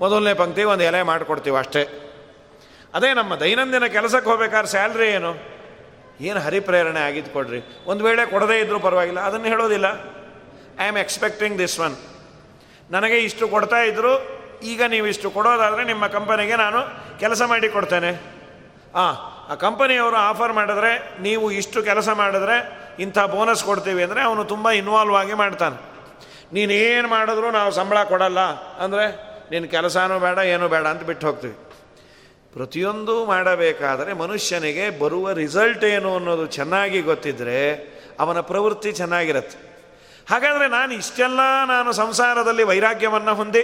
ಮೊದಲನೇ 0.00 0.34
ಪಂಕ್ತಿ 0.34 0.64
ಒಂದು 0.64 0.84
ಎಲೆ 0.84 1.02
ಮಾಡಿಕೊಡ್ತೀವಿ 1.02 1.56
ಅಷ್ಟೇ. 1.56 1.82
ಅದೇ 2.94 3.14
ನಮ್ಮ 3.14 3.36
ದೈನಂದಿನ 3.36 3.86
ಕೆಲಸಕ್ಕೆ 3.86 4.30
ಹೋಗ್ಬೇಕಾದ್ರೆ 4.30 4.68
ಸ್ಯಾಲ್ರಿ 4.68 5.08
ಏನು? 5.08 5.34
ಏನು 6.20 6.40
ಹರಿಪ್ರೇರಣೆ 6.40 7.00
ಆಗಿದ್ದು 7.00 7.30
ಕೊಡ್ರಿ. 7.30 7.82
ಒಂದು 7.86 8.04
ವೇಳೆ 8.04 8.26
ಕೊಡದೇ 8.26 8.60
ಇದ್ದರೂ 8.60 8.78
ಪರವಾಗಿಲ್ಲ. 8.78 9.20
ಅದನ್ನು 9.20 9.46
ಹೇಳೋದಿಲ್ಲ. 9.46 9.86
I 10.80 10.88
am 10.88 10.96
expecting 10.96 11.58
this 11.58 11.80
one 11.80 11.96
ನನಗೆ 12.90 13.18
ಇಷ್ಟು 13.18 13.48
ಕೊಡ್ತಾ 13.48 13.76
ಇದ್ದರು 13.76 14.12
ಈಗ 14.62 14.82
ನೀವು 14.82 15.06
ಇಷ್ಟು 15.06 15.30
ಕೊಡೋದಾದರೆ 15.30 15.84
ನಿಮ್ಮ 15.84 16.06
ಕಂಪನಿಗೆ 16.06 16.56
ನಾನು 16.56 16.80
ಕೆಲಸ 17.18 17.42
ಮಾಡಿ 17.42 17.68
ಕೊಡ್ತೇನೆ. 17.68 18.10
ಹಾಂ 18.94 19.39
ಆ 19.50 19.54
ಕಂಪನಿಯವರು 19.54 20.16
ಆಫರ್ 20.16 20.52
ಮಾಡಿದ್ರೆ 20.52 20.90
ನೀವು 21.22 21.50
ಇಷ್ಟು 21.60 21.82
ಕೆಲಸ 21.82 22.08
ಮಾಡಿದ್ರೆ 22.08 22.56
ಇಂಥ 23.04 23.18
ಬೋನಸ್ 23.18 23.64
ಕೊಡ್ತೀವಿ 23.64 24.02
ಅಂದರೆ 24.02 24.20
ಅವನು 24.28 24.44
ತುಂಬ 24.44 24.70
ಇನ್ವಾಲ್ವ್ 24.70 25.16
ಆಗಿ 25.16 25.34
ಮಾಡ್ತಾನೆ. 25.34 25.76
ನೀನು 26.52 26.72
ಏನು 26.72 27.08
ಮಾಡಿದ್ರು 27.08 27.50
ನಾವು 27.50 27.70
ಸಂಬಳ 27.70 27.98
ಕೊಡಲ್ಲ 28.04 28.40
ಅಂದರೆ 28.84 29.04
ನಿನ್ನ 29.50 29.66
ಕೆಲಸನೂ 29.66 30.18
ಬೇಡ, 30.18 30.38
ಏನೂ 30.38 30.68
ಬೇಡ 30.68 30.86
ಅಂತ 30.86 31.02
ಬಿಟ್ಟು 31.02 31.26
ಹೋಗ್ತೀವಿ. 31.26 31.56
ಪ್ರತಿಯೊಂದು 32.54 33.26
ಮಾಡಬೇಕಾದರೆ 33.26 34.12
ಮನುಷ್ಯನಿಗೆ 34.12 34.84
ಬರುವ 35.02 35.32
ರಿಸಲ್ಟ್ 35.32 35.84
ಏನು 35.84 36.16
ಅನ್ನೋದು 36.16 36.46
ಚೆನ್ನಾಗಿ 36.46 37.02
ಗೊತ್ತಿದ್ದರೆ 37.02 37.58
ಅವನ 38.20 38.40
ಪ್ರವೃತ್ತಿ 38.40 38.92
ಚೆನ್ನಾಗಿರುತ್ತೆ. 38.92 39.58
ಹಾಗಾದರೆ 40.30 40.66
ನಾನು 40.68 40.92
ಇಷ್ಟೆಲ್ಲ 40.92 41.40
ನಾನು 41.66 41.92
ಸಂಸಾರದಲ್ಲಿ 41.92 42.62
ವೈರಾಗ್ಯವನ್ನು 42.62 43.34
ಹೊಂದಿ 43.34 43.62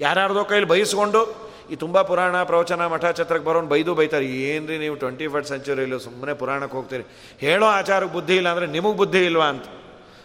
ಯಾರ್ಯಾರ್ದೋ 0.00 0.44
ಕೈಲಿ 0.44 0.66
ಬಯಸ್ಕೊಂಡು 0.66 1.51
ಈ 1.70 1.74
ತುಂಬ 1.84 2.02
ಪುರಾಣ 2.10 2.42
ಪ್ರವಚನ 2.50 2.86
ಮಠ 2.94 3.04
ಛತ್ರಕ್ಕೆ 3.18 3.46
ಬರೋನು 3.48 3.68
ಬೈದು 3.74 3.92
ಬೈತಾರೆ. 3.98 4.26
ಏನ್ರಿ 4.26 4.76
ನೀವು 4.78 4.96
ಟ್ವೆಂಟಿ 5.02 5.26
ಫಸ್ಟ್ 5.32 5.50
ಸೆಂಚುರಿಯಲ್ಲಿ 5.52 5.98
ಸುಮ್ಮನೆ 6.06 6.34
ಪುರಾಣಕ್ಕೆ 6.40 6.76
ಹೋಗ್ತೀರಿ? 6.78 7.04
ಹೇಳೋ 7.44 7.66
ಆಚಾರಕ್ಕೆ 7.78 8.14
ಬುದ್ಧಿ 8.18 8.36
ಇಲ್ಲ 8.40 8.48
ಅಂದರೆ 8.54 8.66
ನಿಮಗೆ 8.76 8.96
ಬುದ್ಧಿ 9.02 9.22
ಇಲ್ವಾ 9.30 9.46
ಅಂತ. 9.54 9.66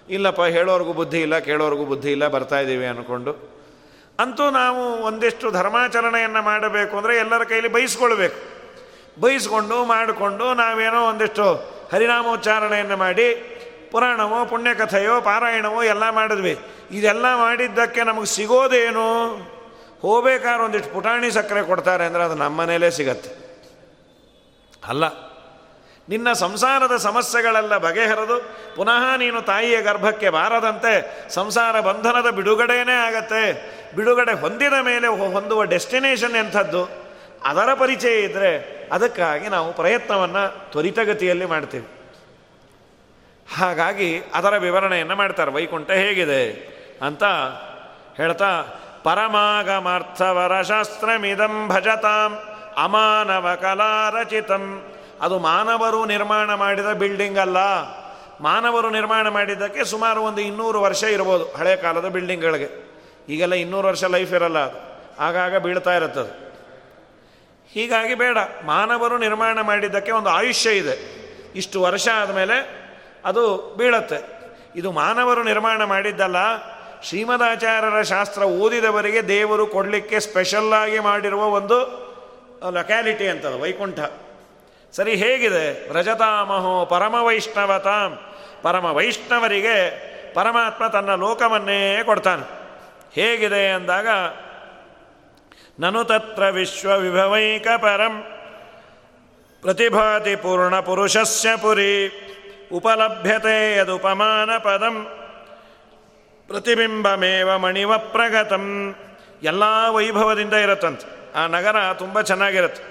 ಇಲ್ಲಪ್ಪ, 0.10 0.41
ಹೇಳೋರ್ಗೂ 0.58 0.94
ಬುದ್ಧಿ 0.94 1.22
ಇಲ್ಲ, 1.25 1.36
ಕೇಳೋರ್ಗೂ 1.50 1.86
ಬುದ್ಧಿ 1.86 2.12
ಇಲ್ಲ, 2.15 2.27
ಬರ್ತಾ 2.27 2.60
ಇದ್ದೀವಿ 2.63 2.86
ಅಂದ್ಕೊಂಡು 2.86 3.34
ಅಂತೂ 4.20 4.46
ನಾವು 4.62 4.84
ಒಂದಿಷ್ಟು 5.08 5.48
ಧರ್ಮಾಚರಣೆಯನ್ನು 5.51 6.41
ಮಾಡಬೇಕು 6.41 6.94
ಅಂದರೆ 6.98 7.17
ಎಲ್ಲರ 7.17 7.44
ಕೈಲಿ 7.44 7.67
ಬಯಸ್ಕೊಳ್ಬೇಕು 7.67 8.38
ಬಯಸ್ಕೊಂಡು 9.24 9.86
ಮಾಡಿಕೊಂಡು 9.86 10.46
ನಾವೇನೋ 10.53 11.01
ಒಂದಿಷ್ಟು 11.10 11.46
ಹರಿನಾಮೋಚ್ಚಾರಣೆಯನ್ನು 11.91 12.98
ಮಾಡಿ 12.98 13.27
ಪುರಾಣವೋ, 13.91 14.39
ಪುಣ್ಯಕಥೆಯೋ, 14.46 15.22
ಪಾರಾಯಣವೋ 15.22 15.84
ಎಲ್ಲ 15.84 16.06
ಮಾಡಿದ್ವಿ. 16.10 16.56
ಇದೆಲ್ಲ 16.91 17.25
ಮಾಡಿದ್ದಕ್ಕೆ 17.36 18.01
ನಮಗೆ 18.03 18.25
ಸಿಗೋದೇನು? 18.25 19.06
ಹೋಗ್ಬೇಕಾದ್ರೆ 20.01 20.63
ಒಂದಿಷ್ಟು 20.63 20.92
ಪುಟಾಣಿ 20.94 21.30
ಸಕ್ಕರೆ 21.32 21.62
ಕೊಡ್ತಾರೆ 21.63 22.04
ಅಂದರೆ 22.06 22.24
ಅದು 22.24 22.36
ನಮ್ಮ 22.36 22.56
ಮನೇಲೇ 22.62 22.89
ಸಿಗತ್ತೆ. 22.98 23.32
ಅಲ್ಲ, 24.84 25.06
ನಿನ್ನ 26.08 26.30
ಸಂಸಾರದ 26.42 26.96
ಸಮಸ್ಯೆಗಳೆಲ್ಲ 27.06 27.74
ಬಗೆಹರಿದು 27.77 28.38
ಪುನಃ 28.75 29.04
ನೀನು 29.18 29.39
ತಾಯಿಯ 29.42 29.77
ಗರ್ಭಕ್ಕೆ 29.82 30.30
ಬಾರದಂತೆ 30.30 30.94
ಸಂಸಾರ 31.30 31.75
ಬಂಧನದ 31.80 32.30
ಬಿಡುಗಡೆಯೇ 32.38 32.96
ಆಗತ್ತೆ. 33.08 33.42
ಬಿಡುಗಡೆ 33.96 34.34
ಹೊಂದಿದ 34.44 34.77
ಮೇಲೆ 34.89 35.08
ಹೊಂದುವ 35.36 35.63
ಡೆಸ್ಟಿನೇಷನ್ 35.74 36.38
ಎಂಥದ್ದು, 36.44 36.84
ಅದರ 37.46 37.70
ಪರಿಚಯ 37.74 38.16
ಇದ್ದರೆ 38.20 38.51
ಅದಕ್ಕಾಗಿ 38.92 39.48
ನಾವು 39.56 39.70
ಪ್ರಯತ್ನವನ್ನು 39.74 40.44
ತ್ವರಿತಗತಿಯಲ್ಲಿ 40.72 41.48
ಮಾಡ್ತೀವಿ. 41.54 41.88
ಹಾಗಾಗಿ 43.48 44.10
ಅದರ 44.38 44.54
ವಿವರಣೆಯನ್ನು 44.68 45.16
ಮಾಡ್ತಾರೆ, 45.16 45.51
ವೈಕುಂಠ 45.51 45.89
ಹೇಗಿದೆ 46.04 46.42
ಅಂತ 47.08 47.24
ಹೇಳ್ತಾ 48.20 48.50
ಪರಮಾಗಮಾರ್ಥವರಶಾಸ್ತ್ರಮಿದಂ 49.04 51.68
ಭಜತಾಂ 51.68 52.39
ಅಮಾನವ 52.77 53.58
ಕಲಾರಚಿತಂ 53.62 54.84
ಅದು 55.22 55.39
ಮಾನವರು 55.39 56.06
ನಿರ್ಮಾಣ 56.06 56.54
ಮಾಡಿದ 56.54 56.86
ಬಿಲ್ಡಿಂಗ್ 56.86 57.38
ಅಲ್ಲ. 57.38 57.58
ಮಾನವರು 58.42 58.89
ನಿರ್ಮಾಣ 58.89 59.27
ಮಾಡಿದ್ದಕ್ಕೆ 59.27 59.84
ಸುಮಾರು 59.84 60.22
ಒಂದು 60.22 60.42
ಇನ್ನೂರು 60.42 60.82
ವರ್ಷ 60.82 61.04
ಇರ್ಬೋದು 61.04 61.46
ಹಳೆ 61.46 61.75
ಕಾಲದ 61.75 62.08
ಬಿಲ್ಡಿಂಗ್ಗಳಿಗೆ. 62.08 62.88
ಈಗೆಲ್ಲ 63.30 63.54
ಇನ್ನೂರು 63.54 63.88
ವರ್ಷ 63.88 64.04
ಲೈಫ್ 64.04 64.34
ಇರಲ್ಲ 64.34 64.60
ಅದು. 64.60 65.01
ಆಗಾಗ 65.20 65.58
ಬೀಳ್ತಾ 65.58 65.96
ಇರುತ್ತದು. 65.96 66.58
ಹೀಗಾಗಿ 67.72 68.16
ಬೇಡ. 68.16 68.38
ಮಾನವರು 68.66 69.18
ನಿರ್ಮಾಣ 69.18 69.62
ಮಾಡಿದ್ದಕ್ಕೆ 69.62 70.12
ಒಂದು 70.12 70.30
ಆಯುಷ್ಯ 70.30 70.72
ಇದೆ. 70.72 71.18
ಇಷ್ಟು 71.56 71.82
ವರ್ಷ 71.82 72.08
ಆದಮೇಲೆ 72.16 72.88
ಅದು 73.25 73.75
ಬೀಳತ್ತೆ. 73.77 74.38
ಇದು 74.75 74.92
ಮಾನವರು 74.92 75.44
ನಿರ್ಮಾಣ 75.44 75.84
ಮಾಡಿದ್ದಲ್ಲ. 75.84 76.36
ಶ್ರೀಮದಾಚಾರ್ಯರ 77.04 78.01
ಶಾಸ್ತ್ರ 78.01 78.42
ಓದಿದವರಿಗೆ 78.42 79.27
ದೇವರು 79.27 79.68
ಕೊಡಲಿಕ್ಕೆ 79.68 80.20
ಸ್ಪೆಷಲ್ಲಾಗಿ 80.20 81.00
ಮಾಡಿರುವ 81.00 81.44
ಒಂದು 81.44 82.08
ಲೊಕ್ಯಾಲಿಟಿ 82.70 83.27
ಅಂತದ, 83.27 83.62
ವೈಕುಂಠ. 83.62 84.00
ಸರಿ, 84.94 85.16
ಹೇಗಿದೆ? 85.16 85.94
ರಜತಾಮಹೋ 85.94 86.86
ಪರಮ 86.86 87.16
ವೈಷ್ಣವತಾಂ 87.22 88.20
ಪರಮ 88.62 88.86
ವೈಷ್ಣವರಿಗೆ 88.86 90.08
ಪರಮಾತ್ಮ 90.34 90.88
ತನ್ನ 90.88 91.16
ಲೋಕವನ್ನೇ 91.16 92.00
ಕೊಡ್ತಾನೆ. 92.04 92.50
ಹೇಗಿದೆ 93.13 93.70
ಅಂದಾಗ, 93.70 94.08
ನನು 95.80 96.04
ತತ್ರ 96.04 96.50
ವಿಶ್ವವಿಭವೈಕ 96.50 97.68
ಪರಂ, 97.77 98.24
ಪ್ರತಿಭಾತಿ 99.62 100.36
ಪೂರ್ಣ 100.36 100.80
ಪುರುಷಸ್ಯ 100.80 101.50
ಪುರಿ, 101.56 102.08
ಉಪಲಭ್ಯತೆ 102.74 103.77
ಯದುಪಮಾನ 103.77 104.58
ಪದಂ 104.58 105.16
ಪ್ರತಿಬಿಂಬಮೇವ 106.48 107.58
ಮಣಿವ 107.58 107.98
ಪ್ರಗತಂ. 107.98 108.96
ಎಲ್ಲ 109.44 109.63
ವೈಭವದಿಂದ 109.89 110.54
ಇರುತ್ತಂತೆ. 110.54 111.08
ಆ 111.34 111.48
ನಗರ 111.48 111.94
ತುಂಬ 111.94 112.22
ಚೆನ್ನಾಗಿರುತ್ತೆ. 112.22 112.84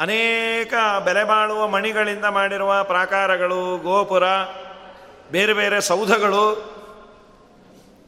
ಅನೇಕ 0.00 0.74
ಬೆಲೆ 1.04 1.24
ಬಾಳುವ 1.24 1.68
ಮಣಿಗಳಿಂದ 1.68 2.24
ಮಾಡಿರುವ 2.24 2.84
ಪ್ರಾಕಾರಗಳು, 2.84 3.78
ಗೋಪುರ, 3.78 4.26
ಬೇರೆ 5.30 5.52
ಬೇರೆ 5.52 5.80
ಸೌಧಗಳು, 5.80 6.44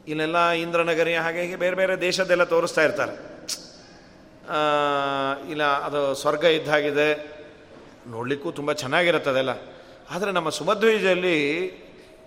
ಇಲ್ಲೆಲ್ಲ 0.07 0.49
ಇಂದ್ರನಗರಿ 0.49 1.15
ಹಾಗೆ 1.15 1.41
ಹೀಗೆ 1.41 1.55
ಬೇರೆ 1.55 1.75
ಬೇರೆ 1.75 2.01
ದೇಶದೆಲ್ಲ 2.01 2.43
ತೋರಿಸ್ತಾ 2.43 2.81
ಇರ್ತಾರೆ. 2.81 3.13
ಇಲ್ಲ, 5.51 5.63
ಅದು 5.63 6.15
ಸ್ವರ್ಗ 6.15 6.43
ಇದ್ದಾಗಿದೆ. 6.43 7.09
ನೋಡಲಿಕ್ಕೂ 8.07 8.51
ತುಂಬ 8.51 8.71
ಚೆನ್ನಾಗಿರುತ್ತದೆಲ್ಲ 8.73 9.49
ಆದರೆ 10.11 10.31
ನಮ್ಮ 10.31 10.49
ಸುಮಧ್ವೀಜಲ್ಲಿ 10.49 11.37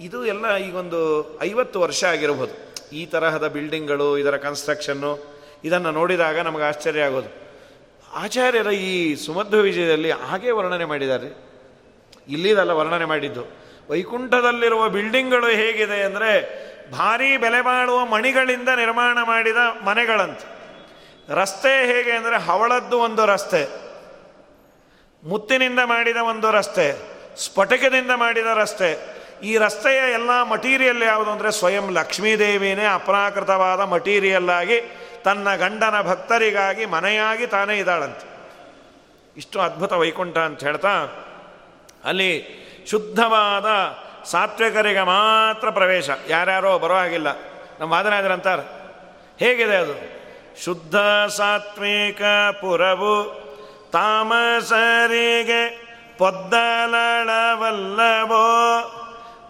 ಇದು 0.01 0.27
ಎಲ್ಲ 0.27 0.57
ಈಗೊಂದು 0.57 1.01
ಐವತ್ತು 1.43 1.81
ವರ್ಷ 1.81 2.05
ಆಗಿರಬಹುದು 2.05 2.75
ಈ 2.93 3.07
ತರಹದ 3.07 3.47
ಬಿಲ್ಡಿಂಗ್ಗಳು, 3.47 4.19
ಇದರ 4.19 4.37
ಕನ್ಸ್ಟ್ರಕ್ಷನ್ನು 4.37 5.35
ಇದನ್ನು 5.65 5.91
ನೋಡಿದಾಗ 5.91 6.39
ನಮಗೆ 6.39 6.63
ಆಶ್ಚರ್ಯ 6.63 7.01
ಆಗೋದು. 7.01 7.45
ಆಚಾರ್ಯರ 8.13 8.67
ಈ 8.67 9.15
ಸುಮಧ್ವ 9.15 9.59
ವಿಜಯದಲ್ಲಿ 9.59 10.11
ಹಾಗೆ 10.11 10.51
ವರ್ಣನೆ 10.51 10.85
ಮಾಡಿದ್ದಾರೆ. 10.85 11.45
ಇಲ್ಲಿದಲ್ಲ 12.29 12.71
ವರ್ಣನೆ 12.71 13.05
ಮಾಡಿದ್ದು. 13.05 13.45
ವೈಕುಂಠದಲ್ಲಿರುವ 13.91 14.89
ಬಿಲ್ಡಿಂಗ್ಗಳು 14.89 15.47
ಹೇಗಿದೆ 15.47 16.03
ಅಂದರೆ 16.03 16.65
ಭಾರೀ 16.93 17.37
ಬೆಲೆ 17.37 17.61
ಬಾಳುವ 17.61 18.07
ಮಣಿಗಳಿಂದ 18.07 18.69
ನಿರ್ಮಾಣ 18.69 19.19
ಮಾಡಿದ 19.23 19.57
ಮನೆಗಳಂತೆ. 19.85 20.55
ರಸ್ತೆ 21.35 21.87
ಹೇಗೆ 21.87 22.11
ಅಂದರೆ 22.11 22.37
ಹವಳದ್ದು 22.37 22.99
ಒಂದು 22.99 23.27
ರಸ್ತೆ. 23.27 23.69
ಮುತ್ತಿನಿಂದ 25.25 25.79
ಮಾಡಿದ 25.85 26.17
ಒಂದು 26.17 26.51
ರಸ್ತೆ. 26.51 26.99
ಸ್ಫಟಿಕದಿಂದ 27.37 28.11
ಮಾಡಿದ 28.11 28.47
ರಸ್ತೆ. 28.55 29.14
ಈ 29.43 29.57
ರಸ್ತೆಯ 29.57 30.13
ಎಲ್ಲ 30.13 30.43
ಮಟೀರಿಯಲ್ 30.43 31.03
ಯಾವುದು 31.03 31.31
ಅಂದರೆ 31.31 31.53
ಸ್ವಯಂ 31.53 31.93
ಲಕ್ಷ್ಮೀದೇವಿನೇ 31.93 32.85
ಅಪ್ರಾಕೃತವಾದ 32.85 33.81
ಮಟೀರಿಯಲ್ 33.81 34.51
ಆಗಿ 34.51 34.81
ತನ್ನ 35.25 35.55
ಗಂಡನ 35.55 36.03
ಭಕ್ತರಿಗಾಗಿ 36.03 36.85
ಮನೆಯಾಗಿ 36.87 37.47
ತಾನೇ 37.47 37.77
ಇದ್ದಾಳಂತೆ. 37.79 38.27
ಇಷ್ಟು 39.37 39.61
ಅದ್ಭುತ 39.61 39.93
ವೈಕುಂಠ 39.93 40.39
ಅಂತ 40.39 40.65
ಹೇಳ್ತಾ, 40.65 40.95
ಅಲ್ಲಿ 42.05 42.33
ಶುದ್ಧವಾದ 42.91 43.67
ಸಾತ್ವಿಕರಿಗೆ 44.25 45.03
ಮಾತ್ರ 45.03 45.71
ಪ್ರವೇಶ. 45.71 46.11
ಯಾರ್ಯಾರೋ 46.29 46.79
ಬರೋ 46.79 46.95
ಹಾಗಿಲ್ಲ. 46.95 47.29
ನಮ್ಮ 47.81 47.93
ವಾದನಾದ್ರಂತಾರೆ 47.93 48.65
ಹೇಗಿದೆ 49.41 49.77
ಅದು? 49.77 49.95
ಶುದ್ಧ 50.65 50.97
ಸಾತ್ವಿಕ 51.27 52.23
ಪುರವು 52.61 53.15
ತಾಮಸರಿಗೆ 53.93 55.63
ಪೊದ್ದಲಳವಲ್ಲವೋ? 56.19 57.21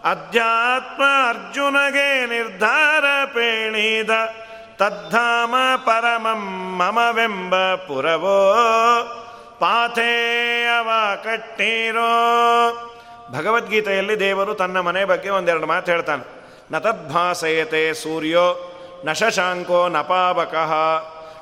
ಅಧ್ಯಾತ್ಮ 0.05 1.03
ಅರ್ಜುನಗೆ 1.29 2.25
ನಿರ್ಧಾರ 2.25 3.05
ಪೇಣಿದ, 3.25 4.09
ತದ್ಧಾಮ 4.77 5.55
ಪರಮಂ 5.85 6.75
ಮಮವೆಂಬ 6.77 7.75
ಪುರವೋ 7.75 8.53
ಪಾಥೇಯವ 9.59 10.89
ಕಟ್ಟಿರೋ. 11.23 12.11
ಭಗವದ್ಗೀತೆಯಲ್ಲಿ 13.31 14.19
ದೇವರು 14.19 14.53
ತನ್ನ 14.53 14.79
ಮನೆ 14.79 15.05
ಬಗ್ಗೆ 15.05 15.29
ಒಂದೆರಡು 15.29 15.65
ಮಾತು 15.65 15.91
ಹೇಳ್ತಾನೆ. 15.91 16.23
ನ 16.71 16.79
ಸೂರ್ಯೋ, 17.93 18.73
ನ 19.05 19.11
ಶಶಾಂಕೋ 19.11 19.89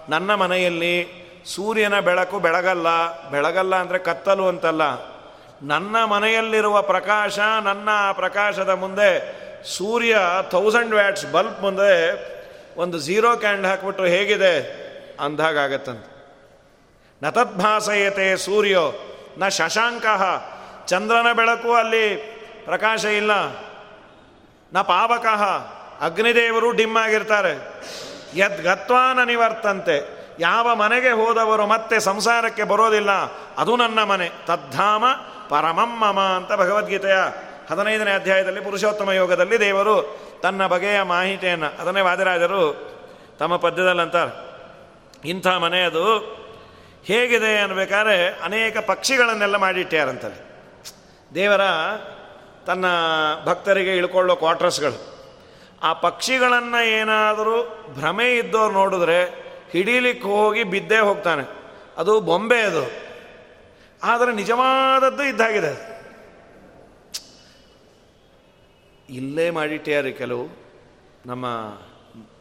ನನ್ನ 0.09 0.33
ಮನೆಯಲ್ಲಿ 0.33 1.23
ಸೂರ್ಯನ 1.55 1.99
ಬೆಳಕು 1.99 2.39
ಬೆಳಗಲ್ಲ 2.39 2.87
ಬೆಳಗಲ್ಲ 3.29 3.75
ಅಂದರೆ 3.75 3.99
ಕತ್ತಲು 3.99 4.47
ಅಂತಲ್ಲ. 4.47 5.12
ನನ್ನ 5.63 6.03
ಮನೆಯಲ್ಲಿರುವ 6.03 6.81
ಪ್ರಕಾಶ 6.81 7.39
ನನ್ನ 7.39 7.89
ಪ್ರಕಾಶದ 8.13 8.69
ಮುಂದೆ 8.69 9.43
ಸೂರ್ಯ 9.77 10.19
ಥೌಸಂಡ್ 10.41 10.95
ವ್ಯಾಟ್ಸ್ 10.95 11.31
ಬಲ್ಬ್ 11.31 11.61
ಮುಂದೆ 11.61 11.93
ಒಂದು 12.79 12.99
ಝೀರೋ 12.99 13.35
ಕ್ಯಾಂಡ್ 13.35 13.67
ಹಾಕ್ಬಿಟ್ಟು 13.67 14.05
ಹೇಗಿದೆ? 14.05 14.83
ಅಂದಾಗತ್ತಂತೆ 15.19 16.13
ನ 17.23 17.29
ತದ್ಭಾಸಯತೆ 17.29 18.37
ಸೂರ್ಯೋ, 18.37 18.93
ನ 19.37 19.47
ಶಶಾಂಕ, 19.47 20.05
ಚಂದ್ರನ 20.85 21.33
ಬೆಳಕು 21.33 21.73
ಅಲ್ಲಿ 21.73 22.15
ಪ್ರಕಾಶ 22.65 23.05
ಇಲ್ಲ. 23.05 23.31
ನ 24.73 24.81
ಪಾವಕಃ, 24.81 25.43
ಅಗ್ನಿದೇವರು 26.01 26.71
ಡಿಮ್ 26.71 26.97
ಆಗಿರ್ತಾರೆ. 26.97 27.83
ಯದ್ಗತ್ವಾನ 28.35 29.23
ನಿವರ್ತಂತೆ. 29.23 30.23
ಯಾವ 30.39 30.75
ಮನೆಗೆ 30.75 31.09
ಹೋದವರು 31.09 31.67
ಮತ್ತೆ 31.67 31.99
ಸಂಸಾರಕ್ಕೆ 31.99 32.63
ಬರೋದಿಲ್ಲ. 32.63 33.11
ಅದು 33.57 33.75
ನನ್ನ 33.75 34.03
ಮನೆ. 34.03 34.31
ತದ್ಧಾಮ 34.45 35.05
ಪರಮಮ್ಮಮ 35.53 36.19
ಅಂತ 36.19 36.51
ಭಗವದ್ಗೀತೆಯ 36.53 37.17
ಹದಿನೈದನೇ 37.71 38.11
ಅಧ್ಯಾಯದಲ್ಲಿ 38.11 38.61
ಪುರುಷೋತ್ತಮ 38.61 39.11
ಯೋಗದಲ್ಲಿ 39.11 39.59
ದೇವರು 39.59 39.95
ತನ್ನ 40.43 40.67
ಬಗೆಯ 40.67 41.01
ಮಾಹಿತಿಯನ್ನು 41.01 41.81
ಅದನ್ನೇ 41.81 42.01
ವಾದಿರಾಜರು 42.01 42.61
ತಮ್ಮ 43.39 43.55
ಪದ್ಯದಲ್ಲಂತಾರೆ, 43.55 44.33
ಇಂಥ 45.29 45.47
ಮನೆ 45.47 45.79
ಅದು 45.83 46.03
ಹೇಗಿದೆ 47.05 47.57
ಅನ್ಬೇಕಾದ್ರೆ 47.57 48.17
ಅನೇಕ 48.43 48.77
ಪಕ್ಷಿಗಳನ್ನೆಲ್ಲ 48.77 49.55
ಮಾಡಿಟ್ಟ್ಯಾರಂತಲ್ಲಿ 49.55 50.41
ದೇವರ 51.35 51.61
ತನ್ನ 52.67 52.85
ಭಕ್ತರಿಗೆ 53.45 53.97
ಇಳ್ಕೊಳ್ಳೋ 53.97 54.35
ಕ್ವಾರ್ಟರ್ಸ್ಗಳು 54.35 54.97
ಆ 55.83 55.93
ಪಕ್ಷಿಗಳನ್ನು 55.93 56.85
ಏನಾದರೂ 56.85 57.85
ಭ್ರಮೆ 57.99 58.27
ಇದ್ದವ್ರು 58.37 58.73
ನೋಡಿದ್ರೆ 58.73 59.19
ಹಿಡೀಲಿಕ್ಕೆ 59.73 60.27
ಹೋಗಿ 60.27 60.63
ಬಿದ್ದೇ 60.63 60.99
ಹೋಗ್ತಾನೆ. 60.99 61.43
ಅದು 61.97 62.19
ಬೊಂಬೆ 62.19 62.61
ಅದು. 62.61 63.12
ಆದರೆ 64.03 64.33
ನಿಜವಾದದ್ದು 64.33 65.23
ಇದ್ದಾಗಿದೆ. 65.23 65.93
ಇಲ್ಲೇ 69.09 69.49
ಮಾಡಿಟ್ಟ್ಯಾರಿ 69.49 70.13
ಕೆಲವು 70.13 70.49
ನಮ್ಮ 71.25 71.45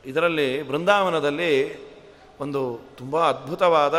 ಇದರಲ್ಲಿ 0.05 0.63
ಬೃಂದಾವನದಲ್ಲಿ 0.63 1.53
ಒಂದು 2.41 2.81
ತುಂಬ 2.99 3.29
ಅದ್ಭುತವಾದ 3.29 3.95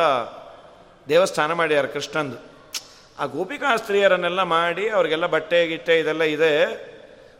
ದೇವಸ್ಥಾನ 1.09 1.53
ಮಾಡ್ಯಾರ 1.53 1.85
ಕೃಷ್ಣಂದು. 1.85 2.37
ಆ 3.19 3.25
ಗೋಪಿಕಾ 3.25 3.75
ಸ್ತ್ರೀಯರನ್ನೆಲ್ಲ 3.75 4.43
ಮಾಡಿ 4.43 4.89
ಅವರಿಗೆಲ್ಲ 4.89 5.25
ಬಟ್ಟೆ 5.25 5.67
ಗಿಟ್ಟೆ 5.67 5.99
ಇದೆಲ್ಲ 5.99 6.21
ಇದೆ. 6.21 6.53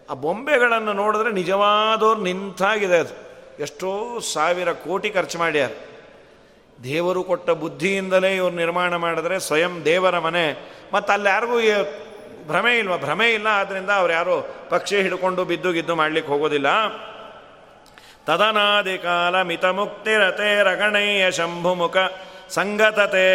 ಆ 0.10 0.14
ಬೊಂಬೆಗಳನ್ನು 0.14 0.94
ನೋಡಿದ್ರೆ 0.94 1.32
ನಿಜವಾದವ್ರು 1.32 2.22
ನಿಂತಾಗಿದೆ 2.22 2.98
ಅದು. 2.98 3.16
ಎಷ್ಟೋ 3.64 4.20
ಸಾವಿರ 4.20 4.72
ಕೋಟಿ 4.72 5.10
ಖರ್ಚು 5.10 5.40
ಮಾಡ್ಯಾರ. 5.40 5.72
ದೇವರು 6.84 7.24
ಕೊಟ್ಟ 7.24 7.50
ಬುದ್ಧಿಯಿಂದಲೇ 7.50 8.36
ಇವ್ರು 8.36 8.56
ನಿರ್ಮಾಣ 8.56 8.96
ಮಾಡಿದ್ರೆ 8.96 9.40
ಸ್ವಯಂ 9.40 9.86
ದೇವರ 9.86 10.20
ಮನೆ. 10.20 10.46
ಮತ್ತು 10.94 11.14
ಅಲ್ಲಿ 11.14 11.30
ಯಾರಿಗೂ 11.30 11.60
ಭ್ರಮೆ 12.48 12.78
ಇಲ್ವ? 12.78 12.98
ಭ್ರಮೆ 12.98 13.34
ಇಲ್ಲ 13.34 13.48
ಆದ್ದರಿಂದ 13.48 13.90
ಅವ್ರು 13.90 14.14
ಯಾರು 14.14 14.56
ಪಕ್ಷಿ 14.70 15.02
ಹಿಡ್ಕೊಂಡು 15.02 15.46
ಬಿದ್ದು 15.46 15.72
ಗಿದ್ದು 15.72 15.96
ಮಾಡ್ಲಿಕ್ಕೆ 15.96 16.32
ಹೋಗೋದಿಲ್ಲ. 16.32 16.68
ತದನಾದಿ 18.26 18.98
ಕಾಲ 18.98 19.42
ಮಿತ 19.42 19.66
ಮುಕ್ತಿರತೆ 19.66 20.64
ರಗಣಯ್ಯ 20.64 21.32
ಶಂಭುಮುಖ 21.32 21.98
ಸಂಗತತೆ. 22.50 23.28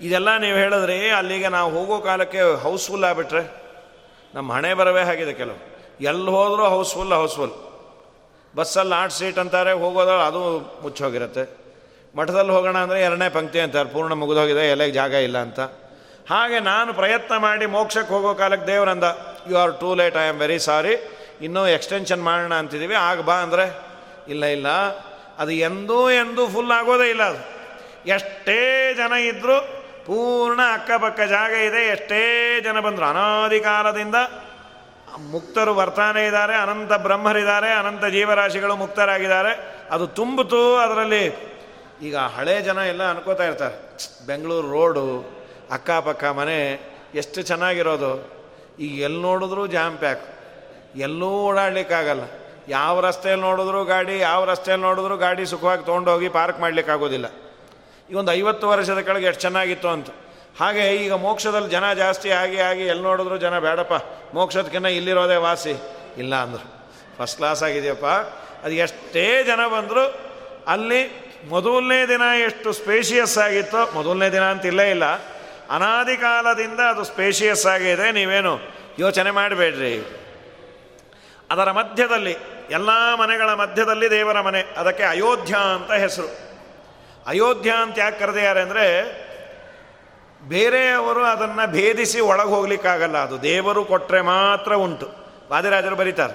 ಇದೆಲ್ಲ 0.00 0.36
ನೀವು 0.36 0.58
ಹೇಳಿದ್ರಿ 0.58 1.10
ಅಲ್ಲಿಗೆ 1.10 1.48
ನಾವು 1.48 1.78
ಹೋಗೋ 1.78 2.00
ಕಾಲಕ್ಕೆ 2.00 2.40
ಹೌಸ್ಫುಲ್ 2.40 3.04
ಆಗಿಬಿಟ್ರೆ. 3.04 3.66
ನಮ್ಮ 4.34 4.52
ಹಣೆ 4.52 4.74
ಬರವೇ 4.74 5.00
ಆಗಿದೆ 5.00 5.32
ಕೆಲವು. 5.32 5.76
ಎಲ್ಲಿ 6.00 6.30
ಹೋದರೂ 6.30 6.64
ಹೌಸ್ಫುಲ್ 6.64 7.12
ಹೌಸ್ಫುಲ್ 7.12 7.50
ಬಸ್ಸಲ್ಲಿ 8.56 8.94
ಆಟ್ 8.94 9.12
ಸೀಟ್ 9.12 9.38
ಅಂತಾರೆ 9.38 9.72
ಹೋಗೋದ್ರೆ 9.72 10.26
ಅದು 10.26 10.58
ಮುಚ್ಚೋಗಿರುತ್ತೆ. 10.82 11.65
ಮಠದಲ್ಲಿ 12.16 12.52
ಹೋಗೋಣ 12.52 12.78
ಅಂದರೆ 12.84 12.98
ಎರಡನೇ 13.06 13.28
ಪಂಕ್ತಿ 13.28 13.58
ಅಂತಾರೆ 13.60 13.88
ಪೂರ್ಣ 13.94 14.12
ಮುಗಿದೋಗಿದೆ, 14.12 14.64
ಎಲೆಗೆ 14.74 14.92
ಜಾಗ 14.92 15.12
ಇಲ್ಲ 15.28 15.38
ಅಂತ. 15.38 15.60
ಹಾಗೆ 16.30 16.58
ನಾನು 16.60 16.90
ಪ್ರಯತ್ನ 16.94 17.34
ಮಾಡಿ 17.36 17.66
ಮೋಕ್ಷಕ್ಕೆ 17.74 18.12
ಹೋಗೋ 18.14 18.30
ಕಾಲಕ್ಕೆ 18.34 18.66
ದೇವರಂದ 18.66 19.06
you 19.50 19.56
are 19.58 19.74
too 19.80 19.90
late 19.94 20.16
I 20.16 20.24
am 20.28 20.38
very 20.38 20.58
sorry 20.58 20.94
ಇನ್ನೂ 21.40 21.62
ಎಕ್ಸ್ಟೆನ್ಷನ್ 21.68 22.22
ಮಾಡೋಣ 22.22 22.54
ಅಂತಿದ್ದೀವಿ 22.54 22.96
ಆಗ 23.08 23.20
ಬಾ 23.20 23.36
ಅಂದರೆ, 23.46 23.66
ಇಲ್ಲ 24.28 24.44
ಇಲ್ಲ. 24.56 24.68
ಅದು 25.38 25.52
ಎಂದೂ 25.68 25.98
ಎಂದೂ 26.10 26.42
ಫುಲ್ 26.46 26.72
ಆಗೋದೇ 26.72 27.06
ಇಲ್ಲ 27.10 27.22
ಅದು. 27.22 27.42
ಎಷ್ಟೇ 28.08 28.60
ಜನ 28.94 29.12
ಇದ್ದರೂ 29.30 29.56
ಪೂರ್ಣ 30.06 30.60
ಅಕ್ಕಪಕ್ಕ 30.72 31.20
ಜಾಗ 31.20 31.52
ಇದೆ. 31.68 31.80
ಎಷ್ಟೇ 31.86 32.22
ಜನ 32.60 32.80
ಬಂದರು 32.80 33.04
ಅನಾದಿ 33.04 33.58
ಕಾಲದಿಂದ 33.60 34.14
ಮುಕ್ತರು 35.32 35.74
ಬರ್ತಾನೆ 35.74 36.22
ಇದ್ದಾರೆ. 36.26 36.54
ಅನಂತ 36.54 36.92
ಬ್ರಹ್ಮರಿದ್ದಾರೆ. 37.06 37.70
ಅನಂತ 37.72 38.04
ಜೀವರಾಶಿಗಳು 38.06 38.74
ಮುಕ್ತರಾಗಿದ್ದಾರೆ. 38.76 39.52
ಅದು 39.90 40.06
ತುಂಬಿತು 40.18 40.62
ಅದರಲ್ಲಿ 40.76 41.24
ಈಗ 42.02 42.16
ಹಳೆ 42.16 42.62
ಜನ 42.62 42.78
ಎಲ್ಲ 42.78 43.10
ಅನ್ಕೋತಾ 43.10 43.44
ಇರ್ತಾರೆ 43.44 43.74
ಬೆಂಗಳೂರು 44.26 44.70
ರೋಡು, 44.70 45.36
ಅಕ್ಕಪಕ್ಕ 45.70 46.24
ಮನೆ, 46.24 46.80
ಎಷ್ಟು 47.14 47.42
ಚೆನ್ನಾಗಿರೋದು. 47.42 48.36
ಈಗ 48.80 49.00
ಎಲ್ಲಿ 49.00 49.22
ನೋಡಿದ್ರು 49.22 49.66
ಜಾಮ್ 49.66 49.98
ಪ್ಯಾಕ್ 49.98 50.22
ಎಲ್ಲೂ 50.96 51.28
ಓಡಾಡಲಿಕ್ಕಾಗಲ್ಲ. 51.28 52.22
ಯಾವ 52.68 53.00
ರಸ್ತೆಯಲ್ಲಿ 53.00 53.46
ನೋಡಿದ್ರು 53.46 53.84
ಗಾಡಿ, 53.84 54.18
ಯಾವ 54.18 54.44
ರಸ್ತೆಯಲ್ಲಿ 54.44 54.86
ನೋಡಿದ್ರು 54.86 55.16
ಗಾಡಿ 55.16 55.46
ಸುಖವಾಗಿ 55.46 55.84
ತೊಗೊಂಡೋಗಿ 55.84 56.28
ಪಾರ್ಕ್ 56.28 56.60
ಮಾಡಲಿಕ್ಕಾಗೋದಿಲ್ಲ. 56.60 57.26
ಈಗ 58.10 58.16
ಒಂದು 58.16 58.32
ಐವತ್ತು 58.32 58.68
ವರ್ಷದ 58.68 58.98
ಕೆಳಗೆ 58.98 59.26
ಎಷ್ಟು 59.26 59.40
ಚೆನ್ನಾಗಿತ್ತು 59.40 59.88
ಅಂತ. 59.88 60.08
ಹಾಗೆ 60.60 60.96
ಈಗ 60.96 61.12
ಮೋಕ್ಷದಲ್ಲಿ 61.12 61.68
ಜನ 61.68 61.92
ಜಾಸ್ತಿ 61.92 62.30
ಆಗಿ 62.30 62.60
ಆಗಿ 62.60 62.82
ಎಲ್ಲಿ 62.82 63.02
ನೋಡಿದ್ರು 63.02 63.36
ಜನ, 63.36 63.58
ಬೇಡಪ್ಪ 63.58 63.92
ಮೋಕ್ಷದಕ್ಕಿಂತ 64.34 64.86
ಇಲ್ಲಿರೋದೇ 64.86 65.36
ವಾಸಿ. 65.36 65.82
ಇಲ್ಲ 66.18 66.34
ಅಂದರು. 66.34 66.88
ಫಸ್ಟ್ 67.18 67.36
ಕ್ಲಾಸ್ 67.36 67.62
ಆಗಿದೆಯಪ್ಪ. 67.62 68.06
ಅದು 68.64 68.72
ಎಷ್ಟೇ 68.72 69.44
ಜನ 69.44 69.60
ಬಂದರೂ, 69.66 70.14
ಅಲ್ಲಿ 70.66 71.25
ಮೊದಲನೇ 71.46 72.06
ದಿನ 72.06 72.22
ಎಷ್ಟು 72.46 72.72
ಸ್ಪೇಷಿಯಸ್ 72.72 73.38
ಆಗಿತ್ತೋ, 73.38 73.90
ಮೊದಲನೇ 73.94 74.30
ದಿನ 74.30 74.42
ಅಂತ 74.42 74.66
ಇಲ್ಲೇ 74.66 74.90
ಇಲ್ಲ. 74.90 75.04
ಅನಾದಿ 75.70 76.16
ಕಾಲದಿಂದ 76.16 76.80
ಅದು 76.80 77.04
ಸ್ಪೇಷಿಯಸ್ 77.04 77.66
ಆಗಿದೆ 77.66 78.12
ನೀವೇನು 78.12 78.60
ಯೋಚನೆ 78.98 79.30
ಮಾಡಬೇಡ್ರಿ. 79.30 80.22
ಅದರ 81.50 81.70
ಮಧ್ಯದಲ್ಲಿ, 81.70 82.36
ಎಲ್ಲ 82.70 83.14
ಮನೆಗಳ 83.14 83.54
ಮಧ್ಯದಲ್ಲಿ 83.54 84.10
ದೇವರ 84.10 84.40
ಮನೆ, 84.40 84.60
ಅದಕ್ಕೆ 84.76 85.02
ಅಯೋಧ್ಯ 85.02 85.56
ಅಂತ 85.74 85.92
ಹೆಸರು. 85.92 86.46
ಅಯೋಧ್ಯ 87.26 87.70
ಅಂತ 87.70 87.98
ಯಾಕೆ 87.98 88.18
ಕರೆದಿದ್ದಾರೆ 88.18 88.60
ಅಂದರೆ, 88.60 88.86
ಬೇರೆಯವರು 90.42 91.24
ಅದನ್ನು 91.24 91.72
ಭೇದಿಸಿ 91.72 92.20
ಒಳಗೆ 92.20 92.48
ಹೋಗ್ಲಿಕ್ಕಾಗಲ್ಲ. 92.48 93.18
ಅದು 93.18 93.42
ದೇವರು 93.42 93.84
ಕೊಟ್ಟರೆ 93.84 94.20
ಮಾತ್ರ 94.20 94.74
ಉಂಟು. 94.74 95.06
ವಾದಿರಾಜರು 95.50 95.96
ಬರೀತಾರೆ. 95.96 96.34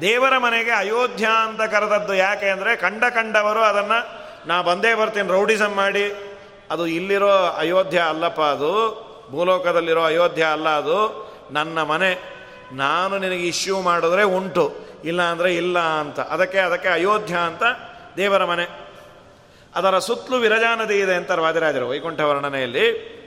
ದೇವರ 0.00 0.38
ಮನೆಗೆ 0.38 0.70
ಅಯೋಧ್ಯ 0.70 1.28
ಅಂತ 1.42 1.62
ಕರೆದದ್ದು 1.62 2.14
ಯಾಕೆ 2.14 2.48
ಅಂದರೆ, 2.48 2.76
ಕಂಡ 2.76 3.04
ಕಂಡವರು 3.04 3.60
ಅದನ್ನು 3.60 4.17
ನಾ 4.46 4.62
ಬಂದೇ 4.62 4.94
ಬರ್ತೀನಿ 4.94 5.28
ರೌಡಿಸಮ್ 5.28 5.76
ಮಾಡಿ. 5.76 6.34
ಅದು 6.70 6.86
ಇಲ್ಲಿರೋ 6.86 7.30
ಅಯೋಧ್ಯ 7.30 7.98
ಅಲ್ಲಪ್ಪ 7.98 8.40
ಅದು. 8.40 9.04
ಭೂಲೋಕದಲ್ಲಿರೋ 9.30 10.02
ಅಯೋಧ್ಯ 10.02 10.44
ಅಲ್ಲ 10.44 10.68
ಅದು. 10.68 11.28
ನನ್ನ 11.50 11.82
ಮನೆ. 11.82 12.38
ನಾನು 12.72 13.18
ನಿನಗೆ 13.18 13.46
ಇಶ್ಯೂ 13.48 13.80
ಮಾಡಿದ್ರೆ 13.80 14.22
ಉಂಟು. 14.22 14.76
ಇಲ್ಲ 15.04 15.22
ಅಂದರೆ 15.22 15.54
ಇಲ್ಲ 15.54 15.78
ಅಂತ. 15.78 16.20
ಅದಕ್ಕೆ 16.20 16.58
ಅದಕ್ಕೆ 16.58 16.88
ಅಯೋಧ್ಯ 16.88 17.34
ಅಂತ 17.34 17.62
ದೇವರ 18.16 18.44
ಮನೆ. 18.44 18.88
ಅದರ 19.74 19.98
ಸುತ್ತಲೂ 19.98 20.36
ವಿರಜಾ 20.36 20.74
ನದಿ 20.74 20.98
ಇದೆ 20.98 21.14
ಅಂತಾರೆ 21.14 21.42
ವಾದಿರಾಜರು 21.42 21.88
ವೈಕುಂಠ 21.88 22.20
ವರ್ಣನೆಯಲ್ಲಿ 22.20 23.18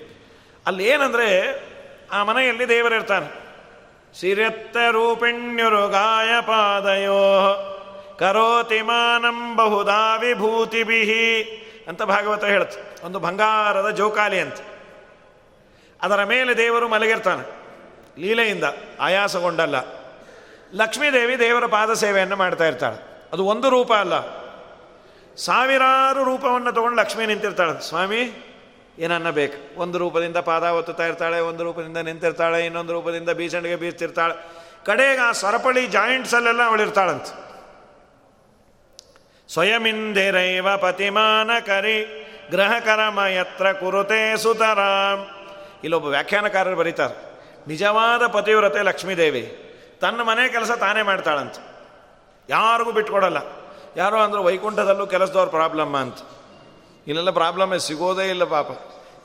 ಅಲ್ಲಿ 0.65 0.88
ಏನಂದರೆ 0.88 1.60
ಆ 2.12 2.24
ಮನೆಯಲ್ಲಿ 2.24 2.69
ದೇವರಿರ್ತಾನೆ. 2.69 3.41
ಸಿರೆತ್ತ 4.19 4.78
ರೂಪಿಣ್ಯರು 4.91 5.88
ಗಾಯ 5.88 6.41
ಪಾದಯೋ 6.41 7.38
ಕರೋತಿ 8.22 8.82
ಮಾನಂ 8.82 9.56
ಬಹುದಾ 9.56 10.18
ಬಿಹಿ 10.18 11.44
ಅಂತ 11.88 12.04
ಭಾಗವತ 12.04 12.44
ಹೇಳುತ್ತೆ 12.44 13.06
ಒಂದು 13.06 13.20
ಬಂಗಾರದ 13.20 13.90
ಜೋಕಾಲಿ 13.90 14.40
ಅಂತ. 14.40 14.56
ಅದರ 16.02 16.24
ಮೇಲೆ 16.24 16.58
ದೇವರು 16.58 16.88
ಮಲಗಿರ್ತಾನೆ. 16.88 17.50
ಲೀಲೆಯಿಂದ 18.22 18.64
ಆಯಾಸಗೊಂಡಲ್ಲ. 19.00 19.76
ಲಕ್ಷ್ಮೀದೇವಿ 20.74 21.40
ದೇವರ 21.40 21.66
ಪಾದ 21.66 21.94
ಸೇವೆಯನ್ನು 21.94 22.36
ಮಾಡ್ತಾ 22.36 22.68
ಇರ್ತಾಳೆ. 22.68 23.28
ಅದು 23.34 23.46
ಒಂದು 23.46 23.70
ರೂಪ 23.70 23.94
ಅಲ್ಲ. 23.94 24.20
ಸಾವಿರಾರು 25.36 26.24
ರೂಪವನ್ನು 26.24 26.72
ತಗೊಂಡು 26.72 27.02
ಲಕ್ಷ್ಮೀ 27.02 27.26
ನಿಂತಿರ್ತಾಳೆ. 27.26 27.90
ಸ್ವಾಮಿ 27.90 28.46
ಏನನ್ನ 29.00 29.30
ಬೇಕು 29.30 29.80
ಒಂದು 29.80 29.98
ರೂಪದಿಂದ 29.98 30.38
ಪಾದ 30.38 30.64
ಒತ್ತುತ್ತಾ 30.64 31.06
ಇರ್ತಾಳೆ, 31.06 31.40
ಒಂದು 31.40 31.64
ರೂಪದಿಂದ 31.64 31.98
ನಿಂತಿರ್ತಾಳೆ, 31.98 32.66
ಇನ್ನೊಂದು 32.66 32.94
ರೂಪದಿಂದ 32.94 33.30
ಬೀಸಂಡಿಗೆ 33.30 33.76
ಬೀಸ್ತಿರ್ತಾಳೆ 33.76 34.34
ಕಡೆಗೆ 34.86 35.22
ಆ 35.22 35.32
ಸರಪಳಿ 35.32 35.88
ಜಾಯಿಂಟ್ಸಲ್ಲೆಲ್ಲ 35.88 36.64
ಅವಳಿರ್ತಾಳಂತ. 36.64 37.26
ಸ್ವಯಮಿಂದಿರೈವ 39.52 40.68
ಪತಿಮಾನ 40.78 41.52
ಕರಿ 41.66 41.98
ಗ್ರಹಕರಮ 42.52 43.20
ಯತ್ರ 43.30 43.68
ಕುರುತೆ 43.72 44.22
ಸುತರಾಮ್ 44.38 45.24
ಇಲ್ಲೊಬ್ಬ 45.84 46.08
ವ್ಯಾಖ್ಯಾನಕಾರರು 46.08 46.76
ಬರೀತಾರೆ, 46.76 47.16
ನಿಜವಾದ 47.68 48.24
ಪತಿವ್ರತೆ 48.28 48.82
ಲಕ್ಷ್ಮೀದೇವಿ, 48.84 49.44
ತನ್ನ 50.02 50.20
ಮನೆ 50.22 50.44
ಕೆಲಸ 50.50 50.72
ತಾನೇ 50.80 51.02
ಮಾಡ್ತಾಳಂತ. 51.02 51.58
ಯಾರಿಗೂ 52.50 52.92
ಬಿಟ್ಕೊಡಲ್ಲ, 52.92 53.40
ಯಾರೋ 53.98 54.18
ಅಂದರು 54.18 54.42
ವೈಕುಂಠದಲ್ಲೂ 54.44 55.06
ಕೆಲಸದವ್ರ 55.08 55.50
ಪ್ರಾಬ್ಲಮ್ಮ 55.50 55.98
ಅಂತ. 55.98 56.20
ಇಲ್ಲೆಲ್ಲ 57.08 57.32
ಪ್ರಾಬ್ಲಮ್ಮೇ, 57.32 57.80
ಸಿಗೋದೇ 57.80 58.26
ಇಲ್ಲ 58.30 58.44
ಪಾಪ. 58.44 58.70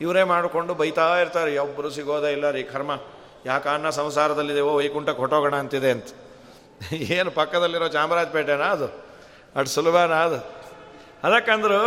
ಇವರೇ 0.01 0.23
ಮಾಡಿಕೊಂಡು 0.23 0.73
ಬೈತಾ 0.75 1.07
ಇರ್ತಾರೆ 1.21 1.59
ಒಬ್ಬರು 1.59 1.91
ಸಿಗೋದೇ 1.91 2.31
ಇಲ್ಲ 2.33 2.47
ರೀ, 2.51 2.63
ಕರ್ಮ. 2.65 2.93
ಯಾಕೆ 3.47 3.69
ಅನ್ನ 3.69 3.89
ಸಂಸಾರದಲ್ಲಿದೆವೋ 3.91 4.73
ವೈಕುಂಠಕ್ಕೆ 4.75 5.21
ಹೊಟ್ಟೋಗೋಣ 5.21 5.57
ಅಂತಿದೆ 5.57 5.91
ಅಂತ. 5.91 6.09
ಏನು 7.19 7.31
ಪಕ್ಕದಲ್ಲಿರೋ 7.31 7.89
ಚಾಮರಾಜಪೇಟೆನಾ 7.89 8.69
ಅದು? 8.69 9.06
ಅಷ್ಟು 9.57 9.73
ಸುಲಭನ 9.75 10.15
ಅದು 10.27 10.39
ಅದಕ್ಕಂದ್ರು, 11.27 11.81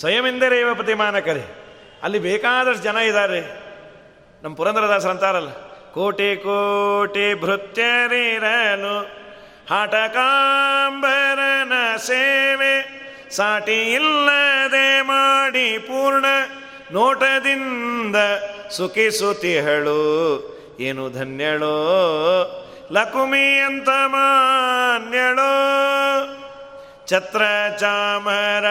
ಸ್ವಯಮಿಂದರೇವ 0.00 0.68
ಪ್ರತಿಮಾನ 0.80 1.16
ಕರೆ 1.28 1.44
ಅಲ್ಲಿ 2.04 2.18
ಬೇಕಾದಷ್ಟು 2.28 2.84
ಜನ 2.88 2.98
ಇದ್ದಾರೆ 3.10 3.40
ನಮ್ಮ 4.42 4.54
ಪುರಂದ್ರದಾಸರು 4.60 5.12
ಅಂತಾರಲ್ಲ, 5.14 5.52
ಕೋಟಿ 5.96 6.30
ಕೋಟಿ 6.46 7.26
ಭೃತ್ಯರಿರನು 7.44 8.94
ಹಾಟಕಾಂಬರನ 9.70 10.04
ಸೇವೆ, 12.08 12.74
ಸಾಟಿ 13.36 13.78
ಇಲ್ಲದೆ 13.98 14.88
ಮಾಡಿ 15.10 15.68
ಪೂರ್ಣ 15.86 16.26
ನೋಟದಿಂದ 16.96 18.18
ಸುಖಿಸುತಿಹಳು 18.76 20.00
ಏನು 20.88 21.04
ಧನ್ಯಳೋ 21.18 21.76
ಲಕುಮಿ 22.92 23.58
ಅಂತ 23.58 23.88
ಮಾನ್ಯಳೋ 23.88 25.52
ಛತ್ರ 27.06 27.42
ಚಾಮರ 27.78 28.64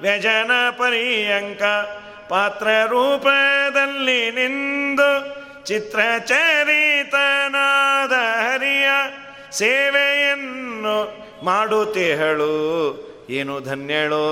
ವ್ಯಜನ 0.00 0.50
ಪರಿಯಂಕ 0.70 1.62
ಪಾತ್ರ 2.28 2.68
ರೂಪದಲ್ಲಿ 2.86 4.30
ನಿಂದು 4.30 5.36
ಚಿತ್ರಚರಿತನಾದ 5.64 8.12
ಹರಿಯ 8.12 8.88
ಸೇವೆಯನ್ನು 9.52 11.26
ಮಾಡುತ್ತಿಹಳು. 11.44 12.76
ಏನು 13.30 13.60
ಧನ್ಯಳೋ? 13.60 14.26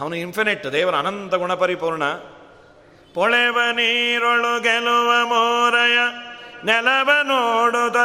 ಅವನು 0.00 0.14
ಇನ್ಫಿನಿಟ್ 0.14 0.72
ದೇವರ 0.72 0.94
ಅನಂತ 0.94 1.34
ಗುಣ 1.34 1.54
ಪರಿಪೂರ್ಣ. 1.54 2.02
ಪೊಳೆವ 3.14 3.58
ನೀರೊಳು 3.72 4.60
ಗೆಲುವ 4.60 5.24
ಮೋರಯ. 5.24 5.98
ನೆಲವ 6.64 7.10
ನೋಡುದ, 7.22 7.96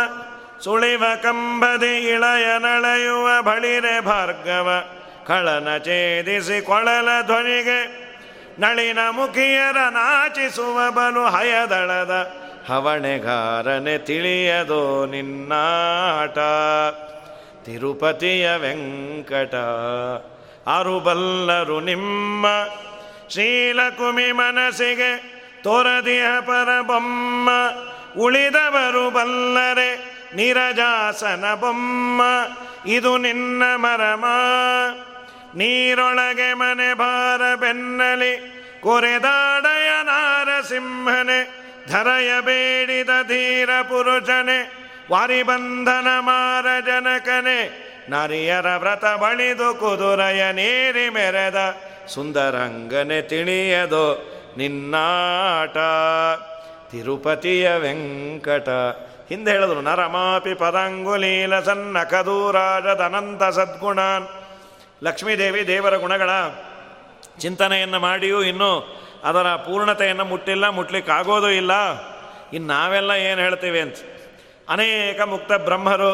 ಸುಳಿವ 0.63 1.03
ಕಂಬದಿ 1.23 1.93
ಇಳಯ 1.97 2.45
ನಳೆಯುವ 2.59 3.41
ಬಳಿರೆ 3.41 4.01
ಭಾರ್ಗವ, 4.01 4.83
ಕಳನ 5.27 5.77
ಛೇದಿಸಿ 5.77 6.61
ಕೊಳಲ 6.61 7.09
ಧ್ವನಿಗೆ, 7.25 7.79
ನಳಿನ 8.59 8.99
ಮುಖಿಯರ 9.09 9.77
ನಾಚಿಸುವ 9.89 10.91
ಬಲು 10.91 11.23
ಹಯದಳದ, 11.25 12.33
ಹವಣೆಗಾರನೆ 12.69 13.97
ತಿಳಿಯದೋ 13.97 15.05
ನಿನ್ನಾಟ. 15.05 16.39
ತಿರುಪತಿಯ 17.65 18.55
ವೆಂಕಟ, 18.55 19.55
ಅರುಬಲ್ಲರು 20.77 21.79
ನಿಮ್ಮ, 21.79 22.45
ಶೀಲಕುಮಿ 23.29 24.31
ಮನಸ್ಸಿಗೆ 24.31 25.41
ತೋರದಿಯ 25.63 26.23
ಪರಬೊಮ್ಮ 26.41 27.49
ಉಳಿದವರು 28.17 29.11
ಬಲ್ಲರೆ 29.11 30.21
ನಿರಜಾಸನ 30.35 31.53
ಬೊಮ್ಮ. 31.53 32.21
ಇದು 32.85 33.17
ನಿನ್ನ 33.17 33.63
ಮರಮ. 33.75 34.25
ನೀರೊಳಗೆ 35.55 36.53
ಮನೆ 36.53 36.93
ಭಾರ 36.93 37.55
ಬೆನ್ನಲಿ 37.55 38.63
ಕೊರೆದಾಡಯ 38.81 39.89
ನಾರಸಿಂಹನೆ. 40.03 41.61
ಧರಯ 41.87 42.41
ಬೇಡಿದ 42.41 43.09
ಧೀರ 43.23 43.69
ಪುರುಷನೆ. 43.81 44.89
ವಾರಿಬಂಧನ 45.11 46.07
ಮಾರ 46.19 46.65
ಜನಕನೆ. 46.85 47.91
ನರಿಯರ 48.09 48.67
ವ್ರತ 48.67 49.05
ಬಳಿದು 49.05 49.75
ಕುದುರಯ 49.75 50.51
ನೀರಿ 50.51 51.09
ಮೆರೆದ. 51.09 51.77
ಸುಂದರಂಗನೆ 52.07 53.21
ತಿಳಿಯದು 53.21 54.31
ನಿನ್ನಾಟ. 54.57 55.77
ತಿರುಪತಿಯ 56.91 57.71
ವೆಂಕಟ. 57.75 58.69
ಹಿಂದೆ 59.29 59.51
ಹೇಳಿದ್ರು, 59.51 59.81
ನರಮಾಪಿ 59.81 60.53
ಪದಂಗುಲೀಲ 60.53 61.59
ಸನ್ನ 61.59 62.03
ಕದೂರಾಜದನಂತ 62.03 63.43
ಸದ್ಗುಣಾನ್. 63.43 64.27
ಲಕ್ಷ್ಮೀದೇವಿ 65.03 65.67
ದೇವರ 65.67 65.97
ಗುಣಗಳ 65.97 66.29
ಚಿಂತನೆಯನ್ನು 67.39 67.99
ಮಾಡಿಯೂ 67.99 68.43
ಇನ್ನೂ 68.43 69.01
ಅದರ 69.23 69.55
ಪೂರ್ಣತೆಯನ್ನು 69.55 70.25
ಮುಟ್ಟಿಲ್ಲ, 70.25 70.69
ಮುಟ್ಲಿಕ್ಕಾಗೋದೂ 70.69 71.47
ಇಲ್ಲ. 71.47 71.71
ಇನ್ನು 72.53 72.73
ನಾವೆಲ್ಲ 72.73 73.11
ಏನು 73.11 73.41
ಹೇಳ್ತೀವಿ 73.41 73.79
ಅಂತ. 73.79 73.95
ಅನೇಕ 74.69 75.21
ಮುಕ್ತ 75.21 75.53
ಬ್ರಹ್ಮರು, 75.53 76.13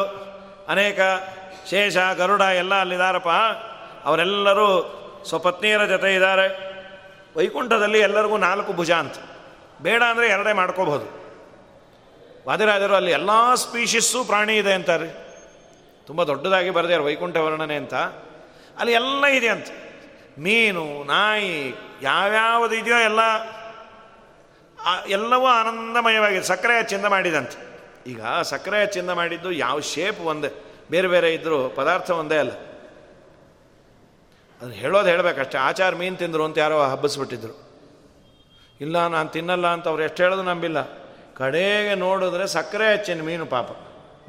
ಅನೇಕ 0.68 0.98
ಶೇಷ, 1.70 1.96
ಗರುಡ 1.96 2.40
ಎಲ್ಲ 2.40 2.74
ಅಲ್ಲಿದ್ದಾರಪ್ಪ 2.74 3.28
ಅವರೆಲ್ಲರೂ 4.04 4.94
ಸ್ವಪತ್ನಿಯರ 5.28 5.86
ಜೊತೆ 5.86 6.14
ಇದ್ದಾರೆ. 6.14 6.68
ವೈಕುಂಠದಲ್ಲಿ 7.36 7.98
ಎಲ್ಲರಿಗೂ 7.98 8.36
ನಾಲ್ಕು 8.36 8.72
ಭುಜ 8.72 8.90
ಅಂತ. 8.90 9.14
ಬೇಡ 9.82 10.02
ಅಂದರೆ 10.02 10.28
ಎರಡೇ 10.28 10.52
ಮಾಡ್ಕೋಬಹುದು. 10.52 11.18
ವಾದಿರಾಜರು 12.48 12.94
ಅಲ್ಲಿ 12.94 13.10
ಎಲ್ಲ 13.10 13.54
ಸ್ಪೀಷಿಸ್ಸು 13.54 14.24
ಪ್ರಾಣಿ 14.24 14.56
ಇದೆ 14.56 14.72
ಅಂತಾರೆ. 14.72 15.28
ತುಂಬ 16.06 16.24
ದೊಡ್ಡದಾಗಿ 16.24 16.70
ಬರೆದಾರೆ 16.70 17.02
ವೈಕುಂಠ 17.02 17.36
ವರ್ಣನೆ 17.36 17.76
ಅಂತ. 17.76 17.94
ಅಲ್ಲಿ 18.78 18.92
ಎಲ್ಲ 18.92 19.26
ಇದೆ 19.26 19.48
ಅಂತ. 19.48 19.66
ಮೀನು, 20.38 21.04
ನಾಯಿ, 21.04 21.74
ಯಾವ್ಯಾವುದು 22.02 22.74
ಇದೆಯೋ 22.74 22.96
ಎಲ್ಲ 22.96 23.20
ಎಲ್ಲವೂ 25.06 25.46
ಆನಂದಮಯವಾಗಿದೆ. 25.46 26.42
ಸಕ್ಕರೆ 26.42 26.82
ಚಿಂದ 26.82 27.04
ಮಾಡಿದಂತೆ. 27.04 27.68
ಈಗ 28.06 28.22
ಸಕ್ಕರೆ 28.42 28.86
ಚಿಂದ 28.86 29.10
ಮಾಡಿದ್ದು 29.10 29.52
ಯಾವ 29.52 29.80
ಶೇಪ್ 29.80 30.20
ಒಂದೇ. 30.20 30.64
ಬೇರೆ 30.90 31.08
ಬೇರೆ 31.08 31.34
ಇದ್ದರೂ 31.34 31.68
ಪದಾರ್ಥ 31.68 32.10
ಒಂದೇ 32.10 32.36
ಅಲ್ಲ. 32.36 32.52
ಅದನ್ನು 34.60 34.74
ಹೇಳೋದು 34.74 35.08
ಹೇಳಬೇಕಷ್ಟೇ. 35.08 35.58
ಆಚಾರ 35.58 35.94
ಮೀನು 35.94 36.16
ತಿಂದರು 36.16 36.44
ಅಂತ 36.44 36.58
ಯಾರೋ 36.58 36.82
ಹಬ್ಬಿಸ್ಬಿಟ್ಟಿದ್ರು. 36.82 37.67
ಇಲ್ಲ, 38.80 39.06
ನಾನು 39.06 39.28
ತಿನ್ನಲ್ಲ 39.28 39.66
ಅಂತ 39.66 39.88
ಅವ್ರು 39.88 40.02
ಎಷ್ಟು 40.02 40.22
ಹೇಳೋದು 40.22 40.42
ನಂಬಿಲ್ಲ. 40.42 40.78
ಕಡೆಗೆ 41.36 41.94
ನೋಡಿದ್ರೆ 41.94 42.46
ಸಕ್ಕರೆ 42.46 42.92
ಹಚ್ಚಿನ 42.92 43.22
ಮೀನು 43.22 43.46
ಪಾಪ. 43.46 43.70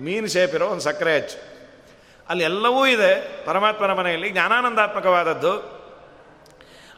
ಮೀನು 0.01 0.27
ಶೇಪ್ 0.27 0.55
ಇರೋ 0.55 0.67
ಒಂದು 0.67 0.81
ಸಕ್ಕರೆ 0.81 1.15
ಹಚ್ಚು. 1.17 1.37
ಅಲ್ಲಿ 2.29 2.43
ಎಲ್ಲವೂ 2.43 2.85
ಇದೆ, 2.85 3.11
ಪರಮಾತ್ಮನ 3.45 3.93
ಮನೆಯಲ್ಲಿ, 3.93 4.29
ಜ್ಞಾನಾನಂದಾತ್ಮಕವಾದದ್ದು. 4.29 5.53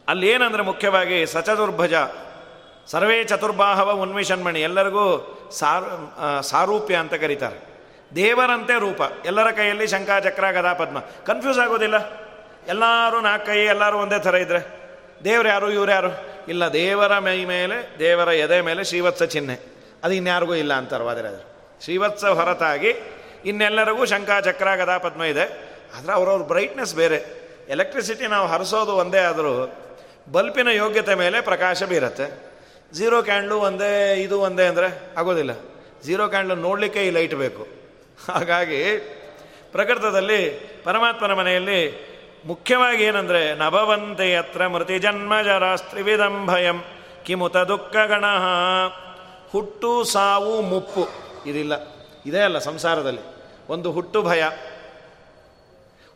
ಅಲ್ಲಿ 0.08 0.28
ಏನಂದರೆ 0.30 0.64
ಮುಖ್ಯವಾಗಿ 0.64 1.26
ಸಚದುರ್ಭಜ, 1.26 1.94
ಸರ್ವೇ 2.88 3.24
ಚತುರ್ಬಾಹವ 3.24 3.92
ಉನ್ಮಿಷನ್ಮಣಿ, 3.92 4.62
ಎಲ್ಲರಿಗೂ 4.62 5.06
ಸಾರು 5.52 6.42
ಸಾರೂಪ್ಯ 6.42 6.96
ಅಂತ 6.96 7.14
ಕರೀತಾರೆ. 7.14 7.60
ದೇವರಂತೆ 8.16 8.80
ರೂಪ, 8.80 9.02
ಎಲ್ಲರ 9.26 9.52
ಕೈಯಲ್ಲಿ 9.52 9.88
ಶಂಖಾಚಕ್ರ 9.88 10.52
ಗದಾ 10.52 10.74
ಪದ್ಮ 10.74 11.00
ಕನ್ಫ್ಯೂಸ್ 11.00 11.60
ಆಗೋದಿಲ್ಲ. 11.60 11.98
ಎಲ್ಲರೂ 12.68 13.20
ನಾಲ್ಕು 13.22 13.46
ಕೈ 13.46 13.60
ಎಲ್ಲರೂ 13.66 13.98
ಒಂದೇ 13.98 14.20
ಥರ 14.20 14.36
ಇದ್ದರೆ 14.36 14.81
ದೇವ್ರು 15.24 15.50
ಯಾರು 15.50 15.72
ಇವ್ರು 15.72 15.92
ಯಾರು 15.92 16.12
ಇಲ್ಲ, 16.48 16.64
ದೇವರ 16.74 17.14
ಮೈ 17.20 17.46
ಮೇಲೆ, 17.46 17.78
ದೇವರ 18.00 18.28
ಎದೆ 18.28 18.62
ಮೇಲೆ 18.62 18.84
ಶ್ರೀವತ್ಸ 18.84 19.24
ಚಿಹ್ನೆ. 19.24 19.56
ಅದು 20.04 20.14
ಇನ್ಯಾರಿಗೂ 20.14 20.56
ಇಲ್ಲ 20.56 20.74
ಅಂತಾರೆ 20.74 21.04
ವಾದಿರಾಜರು 21.04 21.48
ಶ್ರೀವತ್ಸ 21.84 22.26
ಹೊರತಾಗಿ 22.26 22.92
ಇನ್ನೆಲ್ಲರಿಗೂ 23.46 24.06
ಶಂಖಾಚಕ್ರ 24.06 24.76
ಗದಾ, 24.76 24.98
ಪದ್ಮ 24.98 25.24
ಇದೆ. 25.24 25.46
ಆದರೆ 25.98 26.14
ಅವರವ್ರ 26.14 26.44
ಬ್ರೈಟ್ನೆಸ್ 26.44 26.96
ಬೇರೆ. 26.96 27.20
ಎಲೆಕ್ಟ್ರಿಸಿಟಿ 27.70 28.28
ನಾವು 28.28 28.48
ಹರಿಸೋದು 28.48 28.94
ಒಂದೇ 28.96 29.20
ಆದರೂ 29.20 29.54
ಬಲ್ಪಿನ 30.32 30.68
ಯೋಗ್ಯತೆ 30.68 31.16
ಮೇಲೆ 31.16 31.42
ಪ್ರಕಾಶ 31.42 31.84
ಬೀರತ್ತೆ. 31.84 32.28
ಝೀರೋ 32.94 33.24
ಕ್ಯಾಂಡ್ಲು 33.24 33.58
ಒಂದೇ, 33.60 34.22
ಇದು 34.22 34.40
ಒಂದೇ 34.42 34.66
ಅಂದರೆ 34.66 34.88
ಆಗೋದಿಲ್ಲ. 35.18 35.52
ಝೀರೋ 36.04 36.28
ಕ್ಯಾಂಡ್ಲು 36.28 36.56
ನೋಡಲಿಕ್ಕೆ 36.56 37.08
ಈ 37.08 37.10
ಲೈಟ್ 37.10 37.36
ಬೇಕು. 37.36 37.64
ಹಾಗಾಗಿ 38.28 38.82
ಪ್ರಕೃತದಲ್ಲಿ 39.72 40.42
ಪರಮಾತ್ಮನ 40.84 41.34
ಮನೆಯಲ್ಲಿ 41.34 42.11
ಮುಖ್ಯವಾಗಿ 42.46 43.04
ಏನಂದರೆ, 43.04 43.56
ನಭವಂತೆ 43.56 44.36
ಅತ್ರ 44.36 44.68
ಮೃತಿ 44.68 45.00
ಜನ್ಮ 45.00 45.42
ಜರಾಸ್ತ್ರಿವಿಧಂ 45.42 46.48
ಭಯಂ, 46.48 46.84
ಕಿಮುತ 47.24 47.58
ದುಃಖ 47.58 47.96
ಗಣ, 47.96 48.26
ಹುಟ್ಟು 49.52 50.04
ಸಾವು 50.04 50.62
ಮುಪ್ಪು. 50.62 51.08
ಇದಿಲ್ಲ. 51.46 51.74
ಇದೇ 52.26 52.40
ಅಲ್ಲ 52.40 52.58
ಸಂಸಾರದಲ್ಲಿ. 52.58 53.22
ಒಂದು 53.70 53.92
ಹುಟ್ಟು 53.92 54.22
ಭಯ. 54.22 54.44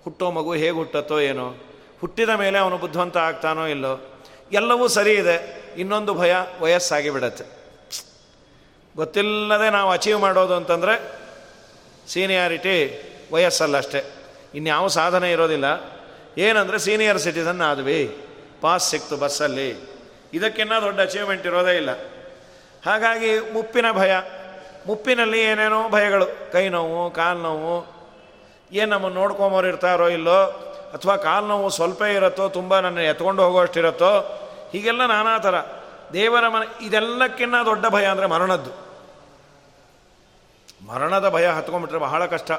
ಹುಟ್ಟೋ 0.03 0.31
ಮಗು 0.31 0.53
ಹೇಗೆ 0.53 0.69
ಹುಟ್ಟತ್ತೋ 0.69 1.19
ಏನೋ. 1.19 1.55
ಹುಟ್ಟಿದ 2.01 2.29
ಮೇಲೆ 2.29 2.59
ಅವನು 2.59 2.77
ಬುದ್ಧಿವಂತ 2.77 3.17
ಆಗ್ತಾನೋ 3.17 3.65
ಇಲ್ಲೋ. 3.65 4.23
ಎಲ್ಲವೂ 4.51 4.87
ಸರಿ 4.87 5.13
ಇದೆ. 5.13 5.65
ಇನ್ನೊಂದು 5.77 6.13
ಭಯ 6.13 6.35
ವಯಸ್ಸಾಗಿ 6.59 7.09
ಬಿಡತ್ತೆ. 7.09 7.43
ಗೊತ್ತಿಲ್ಲದೆ 8.95 9.69
ನಾವು 9.69 9.91
ಅಚೀವ್ 9.91 10.21
ಮಾಡೋದು 10.21 10.53
ಅಂತಂದರೆ, 10.53 11.11
ಸೀನಿಯಾರಿಟಿ 12.07 13.01
ವಯಸ್ಸಲ್ಲ 13.33 13.77
ಅಷ್ಟೇ. 13.77 14.13
ಇನ್ಯಾವ 14.55 14.87
ಸಾಧನೆ 14.87 15.31
ಇರೋದಿಲ್ಲ. 15.31 15.94
ಏನಂದರೆ 16.37 16.79
ಸೀನಿಯರ್ 16.79 17.17
ಸಿಟಿಸನ್ 17.17 17.61
ಆದ್ವಿ. 17.61 18.27
ಪಾಸ್ 18.61 18.89
ಸಿಕ್ತು 18.89 19.17
ಬಸ್ಸಲ್ಲಿ 19.17 19.95
ಇದಕ್ಕಿನ್ನ 20.33 20.71
ದೊಡ್ಡ 20.81 21.01
ಅಚೀವ್ಮೆಂಟ್ 21.01 21.45
ಇರೋದೇ 21.45 21.75
ಇಲ್ಲ. 21.75 21.89
ಹಾಗಾಗಿ 22.85 23.39
ಮುಪ್ಪಿನ 23.39 23.91
ಭಯ. 23.91 24.15
ಮುಪ್ಪಿನಲ್ಲಿ 24.87 25.41
ಏನೇನೋ 25.41 25.89
ಭಯಗಳು. 25.89 26.51
ಕೈ 26.51 26.69
ನೋವು 26.69 27.11
ಕಾಲು 27.11 27.39
ನೋವು 27.39 27.95
ಏನು 28.71 28.91
ನಮ್ಮನ್ನು 28.91 29.19
ನೋಡ್ಕೊಂಬೋರು 29.19 29.67
ಇರ್ತಾರೋ 29.67 30.07
ಇಲ್ಲೋ, 30.07 30.43
ಅಥವಾ 30.93 31.15
ಕಾಲು 31.15 31.47
ನೋವು 31.47 31.69
ಸ್ವಲ್ಪ 31.69 32.01
ಇರುತ್ತೋ, 32.01 32.49
ತುಂಬ 32.49 32.79
ನನ್ನ 32.79 32.97
ಎತ್ಕೊಂಡು 32.97 33.43
ಹೋಗೋಷ್ಟಿರುತ್ತೋ 33.43 34.41
ಹೀಗೆಲ್ಲ 34.71 35.05
ನಾನಾ 35.05 35.37
ಥರ. 35.37 35.55
ದೇವರ 36.13 36.47
ಮನೆ, 36.47 36.85
ಇದೆಲ್ಲಕ್ಕಿನ್ನ 36.85 37.55
ದೊಡ್ಡ 37.65 37.85
ಭಯ 37.85 38.05
ಅಂದರೆ 38.05 38.25
ಮರಣದ್ದು. 38.25 38.85
ಮರಣದ 40.87 41.29
ಭಯ 41.29 41.47
ಹತ್ಕೊಂಡ್ಬಿಟ್ರೆ 41.47 41.99
ಬಹಳ 41.99 42.25
ಕಷ್ಟ. 42.25 42.51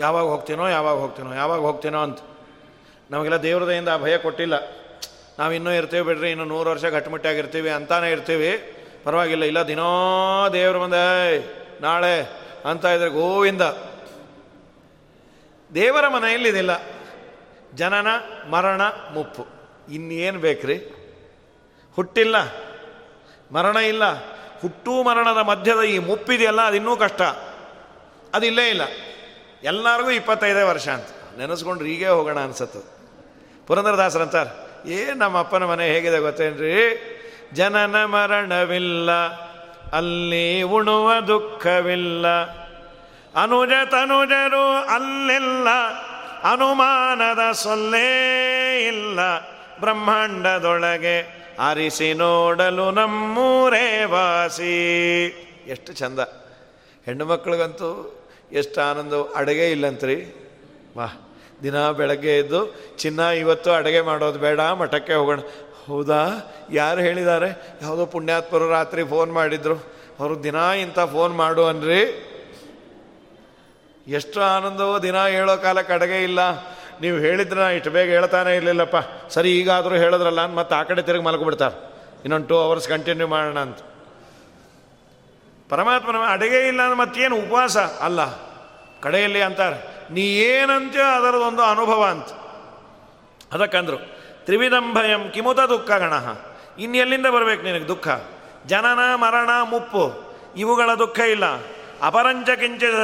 ಯಾವಾಗ 0.00 0.24
ಹೋಗ್ತೀನೋ 0.24 0.68
ಯಾವಾಗ 0.68 0.96
ಹೋಗ್ತೀನೋ 0.96 1.34
ಯಾವಾಗ 1.34 1.60
ಹೋಗ್ತೀನೋ 1.60 1.98
ಅಂತ. 1.98 2.18
ನಮಗೆಲ್ಲ 3.10 3.36
ದೇವ್ರದಯಿಂದ 3.36 3.88
ಆ 3.88 3.96
ಭಯ 3.96 4.18
ಕೊಟ್ಟಿಲ್ಲ. 4.18 4.54
ನಾವು 5.38 5.52
ಇನ್ನೂ 5.52 5.70
ಇರ್ತೀವಿ 5.70 6.02
ಬಿಡ್ರಿ, 6.02 6.30
ಇನ್ನು 6.30 6.44
ನೂರು 6.44 6.70
ವರ್ಷ 6.70 6.84
ಗಟ್ಟಿಮುಟ್ಟಾಗಿರ್ತೀವಿ 6.84 7.70
ಅಂತಾನೆ 7.70 8.10
ಇರ್ತೀವಿ. 8.10 8.50
ಪರವಾಗಿಲ್ಲ, 9.04 9.44
ಇಲ್ಲ 9.44 9.62
ದಿನೋ 9.62 9.90
ದೇವ್ರ 10.52 10.78
ಮುಂದೆ 10.78 11.02
ನಾಳೆ 11.82 12.20
ಅಂತ 12.64 12.84
ಇದ್ರೆ 12.84 13.08
ಗೋವಿಂದ. 13.08 13.62
ದೇವರ 15.74 16.08
ಮನೆಯಲ್ಲಿ 16.08 16.48
ಇದಿಲ್ಲ 16.48 16.82
ಜನನ, 17.74 18.06
ಮರಣ, 18.50 18.82
ಮುಪ್ಪು. 19.12 19.46
ಇನ್ನೇನು 19.92 20.38
ಬೇಕ್ರಿ? 20.38 20.76
ಹುಟ್ಟಿಲ್ಲ, 21.96 22.36
ಮರಣ 23.52 23.76
ಇಲ್ಲ. 23.76 24.04
ಹುಟ್ಟು 24.60 25.02
ಮರಣದ 25.02 25.38
ಮಧ್ಯದ 25.38 25.82
ಈ 25.82 25.98
ಮುಪ್ಪಿದೆಯಲ್ಲ 25.98 26.60
ಅದಿನ್ನೂ 26.66 26.96
ಕಷ್ಟ. 26.96 27.22
ಅದಿಲ್ಲೇ 28.34 28.68
ಇಲ್ಲ 28.68 28.82
ಎಲ್ಲರಿಗೂ 29.62 30.10
ಇಪ್ಪತ್ತೈದೇ 30.10 30.62
ವರ್ಷ 30.62 30.88
ಅಂತ. 30.88 31.38
ನೆನೆಸ್ಕೊಂಡ್ರೆ 31.38 31.88
ಹೀಗೆ 31.88 32.08
ಹೋಗೋಣ 32.08 32.38
ಅನ್ಸತ್ತದು 32.40 32.95
ಪುರಂದರದಾಸರಂತಾರೆ, 33.66 34.52
ಏ 34.90 34.98
ನಮ್ಮ 35.14 35.38
ಅಪ್ಪನ 35.38 35.64
ಮನೆ 35.64 35.84
ಹೇಗಿದೆ 35.88 36.18
ಗೊತ್ತೇನ್ರಿ? 36.18 36.76
ಜನನ 37.52 38.04
ಮರಣವಿಲ್ಲ, 38.04 39.10
ಅಲ್ಲಿ 39.92 40.62
ಉಣುವ 40.62 41.08
ದುಃಖವಿಲ್ಲ. 41.20 42.26
ಅನುಜ 43.42 43.72
ತನುಜರು 43.90 44.66
ಅಲ್ಲಿಲ್ಲ, 44.94 45.68
ಅನುಮಾನದ 46.52 47.52
ಸೊಲ್ಲೇ 47.52 48.08
ಇಲ್ಲ. 48.88 49.18
ಬ್ರಹ್ಮಾಂಡದೊಳಗೆ 49.80 51.16
ಆರಿಸಿ 51.60 52.14
ನೋಡಲು 52.14 52.90
ನಮ್ಮೂರೇ 52.90 54.04
ವಾಸಿ. 54.04 54.74
ಎಷ್ಟು 55.66 55.92
ಚಂದ. 55.92 56.20
ಹೆಣ್ಣು 57.06 57.24
ಮಕ್ಕಳಿಗಂತೂ 57.26 57.90
ಎಷ್ಟು 58.52 58.80
ಆನಂದ 58.80 59.12
ಅಡುಗೆ 59.36 59.70
ಇಲ್ಲಂತ್ರಿ. 59.70 60.16
ವಾ 60.96 61.06
ದಿನ 61.62 61.90
ಬೆಳಗ್ಗೆ 61.90 62.38
ಎದ್ದು, 62.38 62.74
ಚಿನ್ನ 62.98 63.20
ಇವತ್ತು 63.20 63.72
ಅಡುಗೆ 63.72 64.00
ಮಾಡೋದು 64.00 64.38
ಬೇಡ, 64.38 64.60
ಮಠಕ್ಕೆ 64.60 65.14
ಹೋಗೋಣ. 65.14 65.40
ಹೌದಾ? 65.86 66.28
ಯಾರು 66.72 67.00
ಹೇಳಿದ್ದಾರೆ? 67.00 67.78
ಯಾವುದೋ 67.82 68.06
ಪುಣ್ಯಾತ್ಮರು 68.06 68.68
ರಾತ್ರಿ 68.68 69.04
ಫೋನ್ 69.04 69.32
ಮಾಡಿದ್ರು. 69.32 69.74
ಅವರು 70.20 70.42
ದಿನ 70.42 70.54
ಇಂಥ 70.54 71.00
ಫೋನ್ 71.00 71.36
ಮಾಡು 71.36 71.66
ಅನ್ರಿ. 71.66 72.32
ಎಷ್ಟು 74.08 74.42
ಆನಂದವೋ 74.42 74.98
ದಿನ 74.98 75.26
ಹೇಳೋ 75.26 75.56
ಕಾಲಕ್ಕೆ 75.56 75.92
ಅಡುಗೆ 75.92 76.22
ಇಲ್ಲ. 76.22 76.38
ನೀವು 77.00 77.18
ಹೇಳಿದ್ರೆ 77.18 77.60
ನಾ 77.60 77.68
ಇಷ್ಟು 77.68 77.90
ಬೇಗ 77.90 78.10
ಹೇಳ್ತಾನೆ 78.10 78.56
ಇರಲಿಲ್ಲಪ್ಪ. 78.56 78.96
ಸರಿ, 79.28 79.52
ಈಗಾದರೂ 79.52 79.94
ಹೇಳಿದ್ರಲ್ಲ 79.94 80.40
ಅಂತ 80.40 80.54
ಮತ್ತೆ 80.54 80.74
ಆ 80.74 80.82
ಕಡೆ 80.82 81.02
ತಿರುಗಿ 81.02 81.24
ಮಲ್ಕೊಬಿಡ್ತಾರೆ 81.24 81.92
ಇನ್ನೊಂದು 82.20 82.46
ಟೂ 82.46 82.56
ಅವರ್ಸ್ 82.56 82.88
ಕಂಟಿನ್ಯೂ 82.88 83.28
ಮಾಡೋಣ 83.28 83.58
ಅಂತ. 83.58 83.78
ಪರಮಾತ್ಮನ 85.68 86.16
ಅಡುಗೆ 86.26 86.68
ಇಲ್ಲ 86.68 86.82
ಅಂದ್ರೆ 86.82 86.98
ಮತ್ತೇನು 86.98 87.36
ಉಪವಾಸ? 87.36 87.76
ಅಲ್ಲ. 87.76 88.20
ಕಡೆಯಲ್ಲಿ 89.00 89.42
ಅಂತಾರೆ. 89.42 89.95
ನೀ 90.10 90.22
ಏನಂತೆ 90.22 91.02
ಅದರದೊಂದು 91.02 91.62
ಅನುಭವ 91.62 92.04
ಅಂತ. 92.04 92.28
ಅದಕ್ಕಂದ್ರು 93.54 93.96
ತ್ರಿವಿಧಂಭಯಂ 94.44 95.30
ಕಿಮುತ 95.30 95.60
ದುಃಖ 95.60 95.90
ಗಣ 95.90 96.12
ಇನ್ನೆಲ್ಲಿಂದ 96.78 97.26
ಬರಬೇಕು 97.26 97.62
ನಿನಗೆ 97.62 97.88
ದುಃಖ? 97.88 98.08
ಜನನ, 98.66 99.14
ಮರಣ, 99.14 99.50
ಮುಪ್ಪು, 99.62 100.36
ಇವುಗಳ 100.56 100.94
ದುಃಖ 100.94 101.18
ಇಲ್ಲ. 101.18 101.44
ಅಪರಂಚ 102.02 102.50
ಕಿಂಚಿತ 102.50 102.94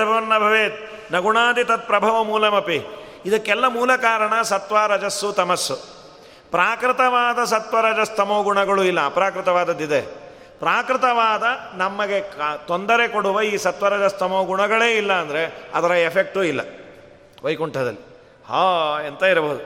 ಭವೇತ್, 0.40 1.12
ನಗುಣಾದಿ 1.12 1.64
ತತ್ಪ್ರಭವ 1.64 2.24
ಮೂಲಮಪಿ. 2.24 2.78
ಇದಕ್ಕೆಲ್ಲ 3.26 3.66
ಮೂಲ 3.66 3.96
ಕಾರಣ 3.96 4.42
ಸತ್ವ, 4.42 4.76
ರಜಸ್ಸು, 4.86 5.32
ತಮಸ್ಸು. 5.32 5.76
ಪ್ರಾಕೃತವಾದ 6.50 7.44
ಸತ್ವರಜಸ್ತಮೋ 7.44 8.42
ಗುಣಗಳು 8.42 8.84
ಇಲ್ಲ. 8.84 9.06
ಅಪ್ರಾಕೃತವಾದದ್ದಿದೆ. 9.06 10.02
ಪ್ರಾಕೃತವಾದ 10.58 11.42
ನಮಗೆ 11.74 12.20
ತೊಂದರೆ 12.66 13.08
ಕೊಡುವ 13.08 13.42
ಈ 13.42 13.56
ಸತ್ವರಜಸ್ತಮೋ 13.56 14.44
ಗುಣಗಳೇ 14.44 14.96
ಇಲ್ಲ 14.96 15.12
ಅಂದರೆ 15.12 15.70
ಅದರ 15.74 15.90
ಎಫೆಕ್ಟೂ 15.90 16.42
ಇಲ್ಲ. 16.42 16.60
ವೈಕುಂಠದಲ್ಲಿ. 17.44 17.98
ಹಾ, 18.46 18.98
ಎಂತ 19.06 19.22
ಇರಬಹುದು. 19.22 19.60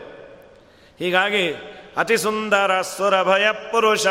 ಹೀಗಾಗಿ 0.98 1.52
ಅತಿ 1.96 2.16
ಸುಂದರ 2.16 2.80
ಸುರಭಯ 2.80 3.52
ಪುರುಷ 3.52 4.06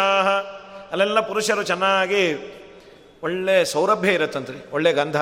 ಅಲ್ಲೆಲ್ಲ 0.92 1.20
ಪುರುಷರು 1.20 1.64
ಚೆನ್ನಾಗಿ 1.64 2.36
ಒಳ್ಳೆ 3.24 3.66
ಸೌರಭ್ಯ 3.66 4.12
ಇರುತ್ತಂತ್ರಿ, 4.12 4.72
ಒಳ್ಳೆ 4.72 4.94
ಗಂಧ. 4.94 5.16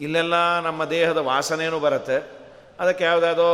ಇಲ್ಲೆಲ್ಲ 0.00 0.60
ನಮ್ಮ 0.60 0.84
ದೇಹದ 0.84 1.16
ವಾಸನೆಯೂ 1.16 1.78
ಬರುತ್ತೆ. 1.78 2.44
ಅದಕ್ಕೆ 2.80 3.04
ಯಾವುದಾದೋ 3.04 3.48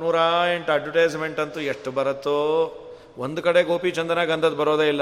ನೂರ 0.00 0.16
ಎಂಟು 0.54 0.72
ಅಡ್ವರ್ಟೈಸ್ಮೆಂಟ್ 0.72 1.40
ಅಂತೂ 1.40 1.60
ಎಷ್ಟು 1.60 1.90
ಬರುತ್ತೋ. 1.90 2.36
ಒಂದು 3.18 3.42
ಕಡೆ 3.42 3.62
ಗೋಪಿಚಂದನ 3.62 4.24
ಗಂಧದ 4.24 4.54
ಬರೋದೇ 4.54 4.88
ಇಲ್ಲ. 4.88 5.00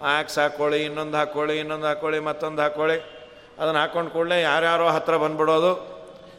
ಆ್ಯಕ್ಸ್ 0.00 0.38
ಹಾಕ್ಕೊಳ್ಳಿ 0.38 0.82
ಇನ್ನೊಂದು 0.82 1.16
ಹಾಕ್ಕೊಳ್ಳಿ 1.16 1.58
ಇನ್ನೊಂದು 1.58 1.86
ಹಾಕ್ಕೊಳ್ಳಿ 1.86 2.20
ಮತ್ತೊಂದು 2.20 2.62
ಹಾಕ್ಕೊಳ್ಳಿ 2.62 2.96
ಅದನ್ನು 3.58 3.80
ಹಾಕ್ಕೊಂಡು 3.80 4.10
ಕೂಡಲೇ 4.10 4.42
ಯಾರ್ಯಾರೋ 4.42 4.88
ಹತ್ರ 4.88 5.16
ಬಂದ್ಬಿಡೋದು. 5.16 5.93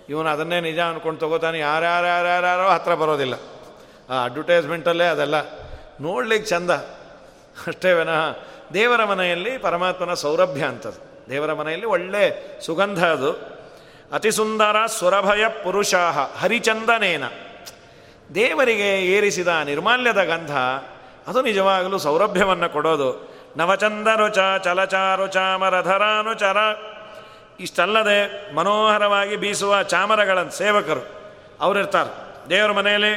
ಇವನು 0.10 0.30
ಅದನ್ನೇ 0.30 0.62
ನಿಜ 0.62 0.80
ಅಂದ್ಕೊಂಡು 0.80 1.20
ತೊಗೋತಾನೆ. 1.20 1.60
ಯಾರ್ಯಾರು 1.60 2.08
ಯಾರ್ಯಾರೋ 2.08 2.70
ಹತ್ರ 2.70 2.96
ಬರೋದಿಲ್ಲ. 2.96 3.34
ಆ 4.10 4.24
ಅಡ್ವರ್ಟೈಸ್ಮೆಂಟಲ್ಲೇ 4.24 5.04
ಅದೆಲ್ಲ 5.04 5.36
ನೋಡ್ಲಿಕ್ಕೆ 6.02 6.50
ಚಂದ. 6.50 6.72
ಅಷ್ಟೇ 7.68 7.94
ವಿನಃ 7.94 8.38
ದೇವರ 8.74 9.04
ಮನೆಯಲ್ಲಿ 9.04 9.58
ಪರಮಾತ್ಮನ 9.58 10.14
ಸೌರಭ್ಯ 10.14 10.66
ಅಂತದ್ದು. 10.66 11.30
ದೇವರ 11.30 11.54
ಮನೆಯಲ್ಲಿ 11.54 11.86
ಒಳ್ಳೆ 11.86 12.56
ಸುಗಂಧ 12.66 13.06
ಅದು. 13.06 13.32
ಅತಿ 14.12 14.32
ಸುಂದರ 14.32 14.86
ಸುರಭಯ 14.86 15.48
ಪುರುಷಾಹ 15.64 16.20
ಹರಿಚಂದನೇನ. 16.38 17.24
ದೇವರಿಗೆ 18.36 19.02
ಏರಿಸಿದ 19.02 19.48
ನಿರ್ಮಾಲ್ಯದ 19.48 20.24
ಗಂಧ 20.24 20.58
ಅದು 21.28 21.42
ನಿಜವಾಗಲೂ 21.42 21.98
ಸೌರಭ್ಯವನ್ನು 21.98 22.70
ಕೊಡೋದು. 22.70 23.36
ನವಚಂದರುಚ 23.58 24.38
ಚಲಚಾರು 24.64 25.28
ಚಾಮರಧರಾನುಚರ 25.28 26.58
ಇಷ್ಟಲ್ಲದೆ 27.60 28.20
ಮನೋಹರವಾಗಿ 28.56 29.36
ಬೀಸುವ 29.36 29.84
ಚಾಮರಗಳ 29.84 30.48
ಸೇವಕರು 30.50 31.04
ಅವರಿರ್ತಾರೆ. 31.62 32.12
ದೇವರ 32.50 32.72
ಮನೆಯಲ್ಲಿ 32.72 33.14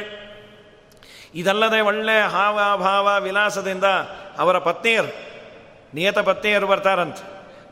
ಇದಲ್ಲದೆ 1.35 1.81
ಒಳ್ಳೆ 1.81 2.21
ಹಾವ 2.21 2.59
ಭಾವ 2.77 3.23
ವಿಲಾಸದಿಂದ 3.23 3.83
ಅವರ 4.37 4.57
ಪತ್ನಿಯರು, 4.57 5.11
ನಿಯತ 5.93 6.19
ಪತ್ನಿಯರು 6.19 6.67
ಬರ್ತಾರಂತೆ. 6.67 7.23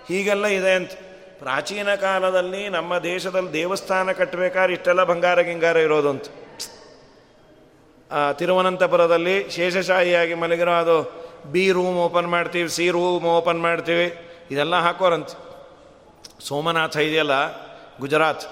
ಹೀಗೆಲ್ಲ 0.08 0.46
ಇದೆ 0.46 0.72
ಅಂತ. 0.72 0.90
ಪ್ರಾಚೀನ 1.38 1.94
ಕಾಲದಲ್ಲಿ 1.94 2.68
ನಮ್ಮ 2.68 2.98
ದೇಶದಲ್ಲಿ 2.98 3.52
ದೇವಸ್ಥಾನ 3.52 4.12
ಕಟ್ಟಬೇಕಾದ್ರೆ 4.12 4.72
ಇಷ್ಟೆಲ್ಲ 4.72 5.04
ಬಂಗಾರ 5.04 5.40
ಗಿಂಗಾರ 5.40 5.76
ಇರೋದು 5.76 6.08
ಅಂತ. 6.08 6.24
ತಿರುವನಂತಪುರದಲ್ಲಿ 8.32 9.50
ಶೇಷಶಾಹಿಯಾಗಿ 9.50 10.34
ಮಲಗಿರೋ 10.34 10.72
ಅದು 10.72 11.26
ಬಿ 11.52 11.70
ರೂಮ್ 11.70 11.96
ಓಪನ್ 11.96 12.26
ಮಾಡ್ತೀವಿ, 12.26 12.68
ಸಿ 12.68 12.90
ರೂಮ್ 12.90 13.24
ಓಪನ್ 13.24 13.60
ಮಾಡ್ತೀವಿ, 13.60 14.28
ಇದೆಲ್ಲ 14.50 14.76
ಹಾಕೋರಂತ. 14.76 15.28
ಸೋಮನಾಥ 16.40 16.96
ಇದೆಯಲ್ಲ, 16.96 17.32
ಗುಜರಾತ್. 17.98 18.44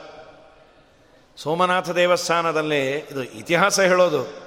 ಸೋಮನಾಥ 1.37 1.91
ದೇವಸ್ಥಾನದಲ್ಲಿ 1.91 2.89
ಇದು 2.93 3.23
ಇತಿಹಾಸ 3.23 3.81
ಹೇಳೋದು. 3.81 4.44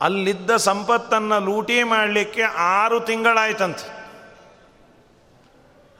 ಅಲ್ಲಿದ್ದ 0.00 0.56
ಸಂಪತ್ತನ್ನು 0.56 1.40
ಲೂಟಿ 1.40 1.82
ಮಾಡಲಿಕ್ಕೆ 1.82 2.42
ಆರು 2.42 3.00
ತಿಂಗಳಾಯ್ತಂತೆ. 3.00 4.00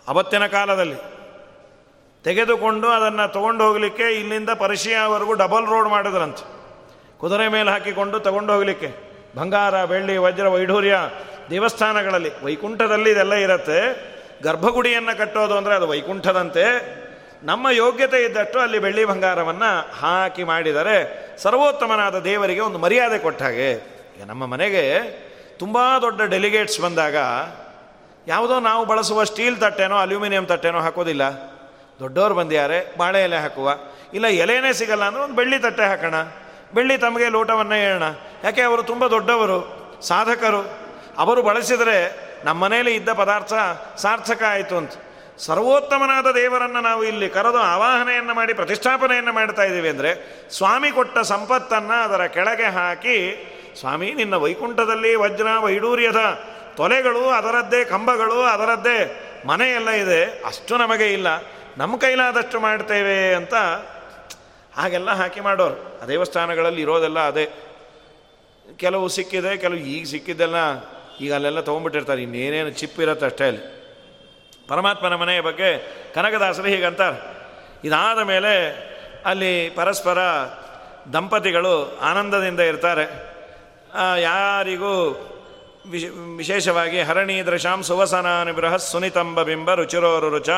ಅವತ್ತಿನ 0.09 0.47
ಕಾಲದಲ್ಲಿ 0.47 0.95
ತೆಗೆದುಕೊಂಡು 2.25 2.89
ಅದನ್ನು 2.89 3.33
ತೊಗೊಂಡು 3.33 3.65
ಹೋಗಲಿಕ್ಕೆ 3.65 4.03
ಇಲ್ಲಿಂದ 4.03 4.51
ಪರಿಶಿಯವರೆಗೂ 4.51 5.33
ಡಬಲ್ 5.33 5.67
ರೋಡ್ 5.67 5.89
ಮಾಡಿದ್ರಂತೆ. 5.89 6.61
ಕುದುರೆ 7.19 7.49
ಮೇಲೆ 7.49 7.71
ಹಾಕಿಕೊಂಡು 7.71 8.21
ತಗೊಂಡು 8.21 8.53
ಹೋಗಲಿಕ್ಕೆ. 8.53 9.11
ಬಂಗಾರ, 9.37 9.85
ಬೆಳ್ಳಿ, 9.85 10.17
ವಜ್ರ, 10.17 10.49
ವೈಢೂರ್ಯ 10.49 10.99
ದೇವಸ್ಥಾನಗಳಲ್ಲಿ, 11.51 12.45
ವೈಕುಂಠದಲ್ಲಿ 12.45 13.11
ಇದೆಲ್ಲ 13.11 13.35
ಇರುತ್ತೆ. 13.35 14.11
ಗರ್ಭಗುಡಿಯನ್ನು 14.43 15.19
ಕಟ್ಟೋದು 15.19 15.57
ಅಂದರೆ 15.57 15.75
ಅದು 15.75 15.89
ವೈಕುಂಠದಂತೆ. 15.89 17.00
ನಮ್ಮ 17.42 17.70
ಯೋಗ್ಯತೆ 17.70 18.24
ಇದ್ದಷ್ಟು 18.24 18.59
ಅಲ್ಲಿ 18.59 18.79
ಬೆಳ್ಳಿ 18.79 19.05
ಬಂಗಾರವನ್ನು 19.05 19.96
ಹಾಕಿ 20.00 20.44
ಮಾಡಿದರೆ 20.44 20.96
ಸರ್ವೋತ್ತಮನಾದ 21.38 22.18
ದೇವರಿಗೆ 22.18 22.61
ಒಂದು 22.61 22.79
ಮರ್ಯಾದೆ 22.79 23.18
ಕೊಟ್ಟ 23.18 23.42
ಹಾಗೆ 23.42 24.00
ನಮ್ಮ 24.26 24.46
ಮನೆಗೆ 24.46 25.00
ತುಂಬ 25.59 25.79
ದೊಡ್ಡ 26.00 26.22
ಡೆಲಿಗೇಟ್ಸ್ 26.22 26.81
ಬಂದಾಗ 26.81 27.16
ಯಾವುದೋ 28.26 28.61
ನಾವು 28.61 28.85
ಬಳಸುವ 28.85 29.24
ಸ್ಟೀಲ್ 29.24 29.61
ತಟ್ಟೆನೋ 29.61 29.96
ಅಲ್ಯೂಮಿನಿಯಂ 29.96 30.46
ತಟ್ಟೆನೋ 30.46 30.81
ಹಾಕೋದಿಲ್ಲ. 30.81 31.22
ದೊಡ್ಡವರು 32.00 32.35
ಬಂದಿದ್ದಾರೆ, 32.35 32.96
ಬಾಳೆ 32.98 33.22
ಎಲೆ 33.22 33.37
ಹಾಕುವ. 33.37 33.70
ಇಲ್ಲ, 34.14 34.26
ಎಲೆನೇ 34.26 34.72
ಸಿಗಲ್ಲ 34.72 35.05
ಅಂದರೆ 35.05 35.22
ಒಂದು 35.22 35.35
ಬೆಳ್ಳಿ 35.35 35.59
ತಟ್ಟೆ 35.59 35.85
ಹಾಕೋಣ. 35.85 36.14
ಬೆಳ್ಳಿ 36.74 36.98
ತಮಗೆ 36.98 37.29
ಲೋಟವನ್ನು 37.29 37.74
ಹೇಳೋಣ. 37.74 38.03
ಯಾಕೆ, 38.44 38.62
ಅವರು 38.62 38.83
ತುಂಬ 38.83 39.07
ದೊಡ್ಡವರು, 39.07 39.59
ಸಾಧಕರು. 40.03 40.79
ಅವರು 41.18 41.42
ಬಳಸಿದರೆ 41.42 42.16
ನಮ್ಮ 42.44 42.64
ಮನೆಯಲ್ಲಿ 42.64 42.94
ಇದ್ದ 42.94 43.09
ಪದಾರ್ಥ 43.09 43.53
ಸಾರ್ಥಕ 43.96 44.42
ಆಯಿತು 44.48 44.76
ಅಂತ. 44.76 44.92
ಸರ್ವೋತ್ತಮನಾದ 45.46 46.31
ದೇವರನ್ನು 46.31 46.81
ನಾವು 46.81 47.05
ಇಲ್ಲಿ 47.05 47.29
ಕರೆದು 47.29 47.59
ಆವಾಹನೆಯನ್ನು 47.59 48.35
ಮಾಡಿ, 48.35 48.53
ಪ್ರತಿಷ್ಠಾಪನೆಯನ್ನು 48.55 49.33
ಮಾಡ್ತಾ 49.33 49.62
ಇದ್ದೀವಿ 49.62 49.88
ಅಂದರೆ, 49.88 50.40
ಸ್ವಾಮಿ 50.50 50.90
ಕೊಟ್ಟ 50.90 51.18
ಸಂಪತ್ತನ್ನು 51.18 52.03
ಅದರ 52.05 52.26
ಕೆಳಗೆ 52.26 52.64
ಹಾಕಿ, 52.64 53.46
ಸ್ವಾಮಿ 53.81 54.11
ನಿನ್ನ 54.11 54.35
ವೈಕುಂಠದಲ್ಲಿ 54.35 55.14
ವಜ್ರ 55.14 55.46
ವೈಡೂರ್ಯದ 55.59 56.16
ತೊಲೆಗಳು, 56.76 57.29
ಅದರದ್ದೇ 57.29 57.85
ಕಂಬಗಳು, 57.85 58.42
ಅದರದ್ದೇ 58.42 59.26
ಮನೆಯೆಲ್ಲ 59.46 59.90
ಇದೆ, 59.90 60.24
ಅಷ್ಟು 60.24 60.76
ನಮಗೆ 60.76 61.12
ಇಲ್ಲ. 61.12 61.26
ನಮ್ಮ 61.76 61.96
ಕೈಲಾದಷ್ಟು 61.96 62.61
ಮಾಡ್ತೇವೆ 62.61 63.35
ಅಂತ 63.35 63.55
ಹಾಗೆಲ್ಲ 64.76 65.11
ಹಾಕಿ 65.11 65.40
ಮಾಡೋರು. 65.40 66.03
ಆ 66.03 66.07
ದೇವಸ್ಥಾನಗಳಲ್ಲಿ 66.07 66.83
ಇರೋದೆಲ್ಲ 66.83 67.20
ಅದೇ. 67.20 67.50
ಕೆಲವು 68.76 69.09
ಸಿಕ್ಕಿದೆ, 69.09 69.57
ಕೆಲವು 69.57 69.79
ಈಗ 69.79 70.07
ಸಿಕ್ಕಿದ್ದೆಲ್ಲ 70.07 70.57
ಈಗ 71.20 71.35
ಅಲ್ಲೆಲ್ಲ 71.35 71.61
ತೊಗೊಂಡ್ಬಿಟ್ಟಿರ್ತಾರೆ. 71.61 72.22
ಇನ್ನೇನೇನು 72.22 72.70
ಚಿಪ್ 72.70 73.00
ಅಲ್ಲಿ. 73.40 73.80
ಪರಮಾತ್ಮನ 74.70 75.14
ಮನೆಯ 75.14 75.40
ಬಗ್ಗೆ 75.40 75.70
ಕನಕದಾಸರು 76.14 76.66
ಹೀಗಂತಾರೆ 76.66 77.18
ಇದಾದ 77.85 78.18
ಮೇಲೆ 78.22 78.52
ಅಲ್ಲಿ 79.26 79.70
ಪರಸ್ಪರ 79.70 80.18
ದಂಪತಿಗಳು 81.12 81.98
ಆನಂದದಿಂದ 81.98 82.61
ಇರ್ತಾರೆ. 82.61 83.04
ಯಾರಿಗೂ 84.22 84.92
ವಿಶ್, 85.90 86.37
ವಿಶೇಷವಾಗಿ 86.37 87.02
ಹರಣಿ 87.02 87.46
ದೃಶಾಂ 87.46 87.83
ಸುವಸನಾನುಗ್ರಹ 87.83 88.76
ಸುನಿತಂಬ 88.76 89.42
ಬಿಂಬ 89.42 89.74
ರುಚಿರೋರು 89.74 90.28
ರುಚ. 90.30 90.50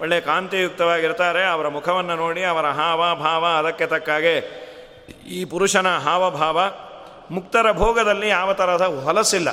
ಒಳ್ಳೆ 0.00 0.20
ಕಾಂತಿಯುಕ್ತವಾಗಿರ್ತಾರೆ. 0.20 1.44
ಅವರ 1.44 1.68
ಮುಖವನ್ನು 1.68 2.16
ನೋಡಿ 2.16 2.44
ಅವರ 2.44 2.66
ಹಾವ 2.66 3.00
ಭಾವ 3.14 3.44
ಅದಕ್ಕೆ 3.46 3.86
ತಕ್ಕಾಗೆ 3.86 4.34
ಈ 5.28 5.44
ಪುರುಷನ 5.44 5.88
ಹಾವಭಾವ 5.96 6.58
ಮುಕ್ತರ 7.30 7.66
ಭೋಗದಲ್ಲಿ 7.72 8.28
ಯಾವ 8.28 8.52
ಥರದ 8.52 8.82
ಹೊಲಸಿಲ್ಲ. 9.04 9.48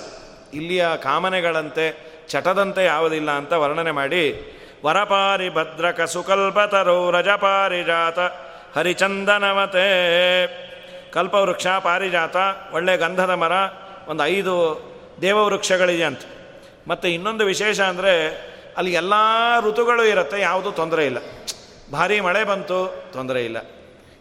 ಇಲ್ಲಿಯ 0.54 0.84
ಕಾಮನೆಗಳಂತೆ 1.04 2.11
ಚಟದಂತೆ 2.32 2.86
ಯಾವುದಿಲ್ಲ 2.86 3.32
ಅಂತ 3.32 3.54
ವರ್ಣನೆ 3.54 3.92
ಮಾಡಿ, 3.92 4.24
ವರಪಾರಿ 4.86 5.50
ಭದ್ರಕ 5.50 6.02
ಸುಕಲ್ಪತರು 6.02 7.12
ರಜಪಾರಿಜಾತ 7.12 8.20
ಹರಿಚಂದನವತೆ. 8.78 9.88
ಕಲ್ಪವೃಕ್ಷ, 11.12 11.68
ಪಾರಿಜಾತ, 11.68 12.36
ಒಳ್ಳೆ 12.74 12.98
ಗಂಧದ 12.98 13.30
ಮರ, 13.30 13.52
ಒಂದು 14.08 14.26
ಐದು 14.26 14.56
ದೇವವೃಕ್ಷಗಳಿದೆ 15.22 16.04
ಅಂತ. 16.04 16.22
ಮತ್ತು 16.88 17.08
ಇನ್ನೊಂದು 17.08 17.46
ವಿಶೇಷ 17.46 17.80
ಅಂದರೆ, 17.80 18.14
ಅಲ್ಲಿ 18.78 18.94
ಎಲ್ಲ 18.94 19.14
ಋತುಗಳು 19.60 20.04
ಇರುತ್ತೆ, 20.06 20.42
ಯಾವುದೂ 20.42 20.72
ತೊಂದರೆ 20.72 21.06
ಇಲ್ಲ. 21.06 21.18
ಭಾರಿ 21.92 22.22
ಮಳೆ 22.22 22.44
ಬಂತು, 22.44 23.04
ತೊಂದರೆ 23.14 23.46
ಇಲ್ಲ. 23.46 23.58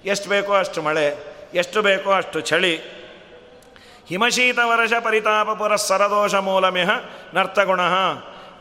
ಎಷ್ಟು 0.05 0.29
ಬೇಕೋ 0.29 0.53
ಅಷ್ಟು 0.53 0.83
ಮಳೆ, 0.83 1.07
ಎಷ್ಟು 1.55 1.83
ಬೇಕೋ 1.83 2.11
ಅಷ್ಟು 2.11 2.41
ಚಳಿ 2.41 3.00
ಹಿಮಶೀತ 4.11 4.59
ವರ್ಷ 4.65 4.93
ಪರಿತಾಪ 5.05 5.51
ಪುರ 5.51 5.77
ಸರದೋಷ 5.77 6.35
ಮೂಲಮೇಹ 6.35 6.91
ನರ್ತಗುಣ. 7.35 7.81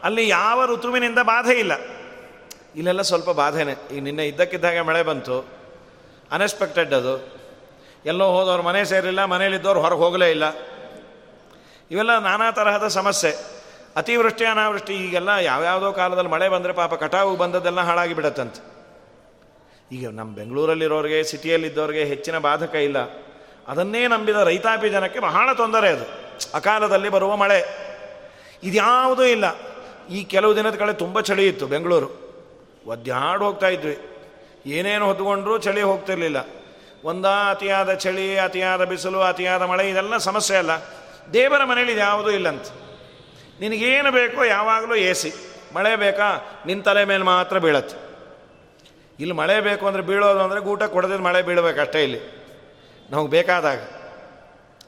ಅಲ್ಲಿ 0.03 0.29
ಯಾವ 0.29 0.65
ಋತುವಿನಿಂದ 0.65 1.19
ಬಾಧೆ 1.19 1.53
ಇಲ್ಲ. 1.53 1.71
ಇಲ್ಲೆಲ್ಲ 2.75 3.01
ಸ್ವಲ್ಪ 3.01 3.29
ಬಾಧೆನೆ. 3.29 3.71
ಈಗ 3.71 4.03
ನಿನ್ನೆ 4.03 4.27
ಇದ್ದಕ್ಕಿದ್ದಾಗೆ 4.27 4.81
ಮಳೆ 4.81 5.03
ಬಂತು. 5.03 5.47
ಅನ್ಎಕ್ಸ್ಪೆಕ್ಟೆಡ್ 6.31 6.93
ಅದು. 6.93 7.39
ಎಲ್ಲೋ 8.05 8.25
ಹೋದವ್ರು 8.25 8.63
ಮನೆ 8.63 8.85
ಸೇರಿಲ್ಲ 8.85 9.25
ಮನೇಲಿದ್ದವ್ರು 9.25 9.81
ಹೊರಗೆ 9.81 9.99
ಹೋಗಲೇ 9.99 10.29
ಇಲ್ಲ. 10.29 10.43
ಇವೆಲ್ಲ 11.91 12.19
ನಾನಾ 12.19 12.51
ತರಹದ 12.51 12.87
ಸಮಸ್ಯೆ. 12.87 13.31
ಅತಿವೃಷ್ಟಿ, 13.95 14.45
ಅನಾವೃಷ್ಟಿ, 14.45 14.93
ಈಗೆಲ್ಲ 14.93 15.29
ಯಾವ್ಯಾವುದೋ 15.29 15.91
ಕಾಲದಲ್ಲಿ 15.91 16.29
ಮಳೆ 16.29 16.49
ಬಂದರೆ 16.49 16.73
ಪಾಪ 16.73 16.93
ಕಟಾವು 16.93 17.35
ಬಂದದ್ದೆಲ್ಲ 17.35 17.81
ಹಾಳಾಗಿ 17.81 18.13
ಬಿಡತ್ತಂತೆ. 18.13 18.79
ಈಗ 19.91 20.09
ನಮ್ಮ 20.09 20.35
ಬೆಂಗಳೂರಲ್ಲಿರೋರಿಗೆ 20.35 21.23
ಸಿಟಿಯಲ್ಲಿದ್ದವ್ರಿಗೆ 21.23 22.03
ಹೆಚ್ಚಿನ 22.03 22.37
ಬಾಧಕ 22.37 22.75
ಇಲ್ಲ. 22.75 23.28
ಅದನ್ನೇ 23.69 24.07
ನಂಬಿದ 24.07 24.35
ರೈತಾಪಿ 24.35 24.89
ಜನಕ್ಕೆ 24.89 25.19
ಬಹಳ 25.19 25.53
ತೊಂದರೆ 25.53 25.89
ಅದು. 25.89 26.29
ಅಕಾಲದಲ್ಲಿ 26.53 27.09
ಬರುವ 27.09 27.35
ಮಳೆ. 27.35 27.89
ಇದ್ಯಾವುದೂ 28.63 29.23
ಇಲ್ಲ. 29.23 29.45
ಈ 30.09 30.23
ಕೆಲವು 30.23 30.55
ದಿನದ 30.55 30.75
ಕಡೆ 30.75 30.93
ತುಂಬ 30.93 31.19
ಚಳಿ 31.19 31.47
ಇತ್ತು 31.47 31.67
ಬೆಂಗಳೂರು. 31.67 32.29
ಒದ್ದಾಡು 32.85 33.45
ಹೋಗ್ತಾ 33.45 33.67
ಇದ್ವಿ. 33.67 33.97
ಏನೇನು 34.65 35.05
ಹೊತ್ಕೊಂಡ್ರೂ 35.05 35.57
ಚಳಿ 35.57 35.81
ಹೋಗ್ತಿರ್ಲಿಲ್ಲ. 35.81 36.37
ಒಂದಾ 37.03 37.51
ಅತಿಯಾದ 37.51 37.93
ಚಳಿ, 37.93 38.37
ಅತಿಯಾದ 38.37 38.83
ಬಿಸಿಲು, 38.83 39.21
ಅತಿಯಾದ 39.21 39.61
ಮಳೆ, 39.61 39.89
ಇದೆಲ್ಲ 39.89 40.17
ಸಮಸ್ಯೆ 40.17 40.57
ಅಲ್ಲ. 40.57 40.71
ದೇವರ 41.33 41.63
ಮನೇಲಿ 41.63 41.97
ಯಾವುದೂ 41.97 42.29
ಇಲ್ಲಂತ. 42.29 42.65
ನಿನಗೇನು 43.59 44.11
ಬೇಕೋ 44.11 44.43
ಯಾವಾಗಲೂ 44.43 44.95
ಎ 44.95 45.13
ಸಿ 45.13 45.33
ಮಳೆ 45.75 45.95
ಬೇಕಾ? 45.95 46.61
ನಿನ್ನ 46.65 46.81
ತಲೆ 46.81 47.05
ಮೇಲೆ 47.05 47.23
ಮಾತ್ರ 47.23 47.57
ಬೀಳತ್ತೆ. 47.57 48.09
ಇಲ್ಲಿ 49.19 49.35
ಮಳೆ 49.35 49.61
ಬೇಕು 49.61 49.87
ಅಂದರೆ 49.87 50.01
ಬೀಳೋದು 50.01 50.39
ಅಂದರೆ 50.39 50.59
ಗೂಟ 50.59 50.83
ಕೊಡದಿದ್ದು 50.83 51.23
ಮಳೆ 51.23 51.41
ಬೀಳಬೇಕು 51.41 51.81
ಅಷ್ಟೇ 51.81 52.03
ಇಲ್ಲಿ. 52.03 52.38
ನಮಗೆ 53.11 53.29
ಬೇಕಾದಾಗ. 53.29 53.79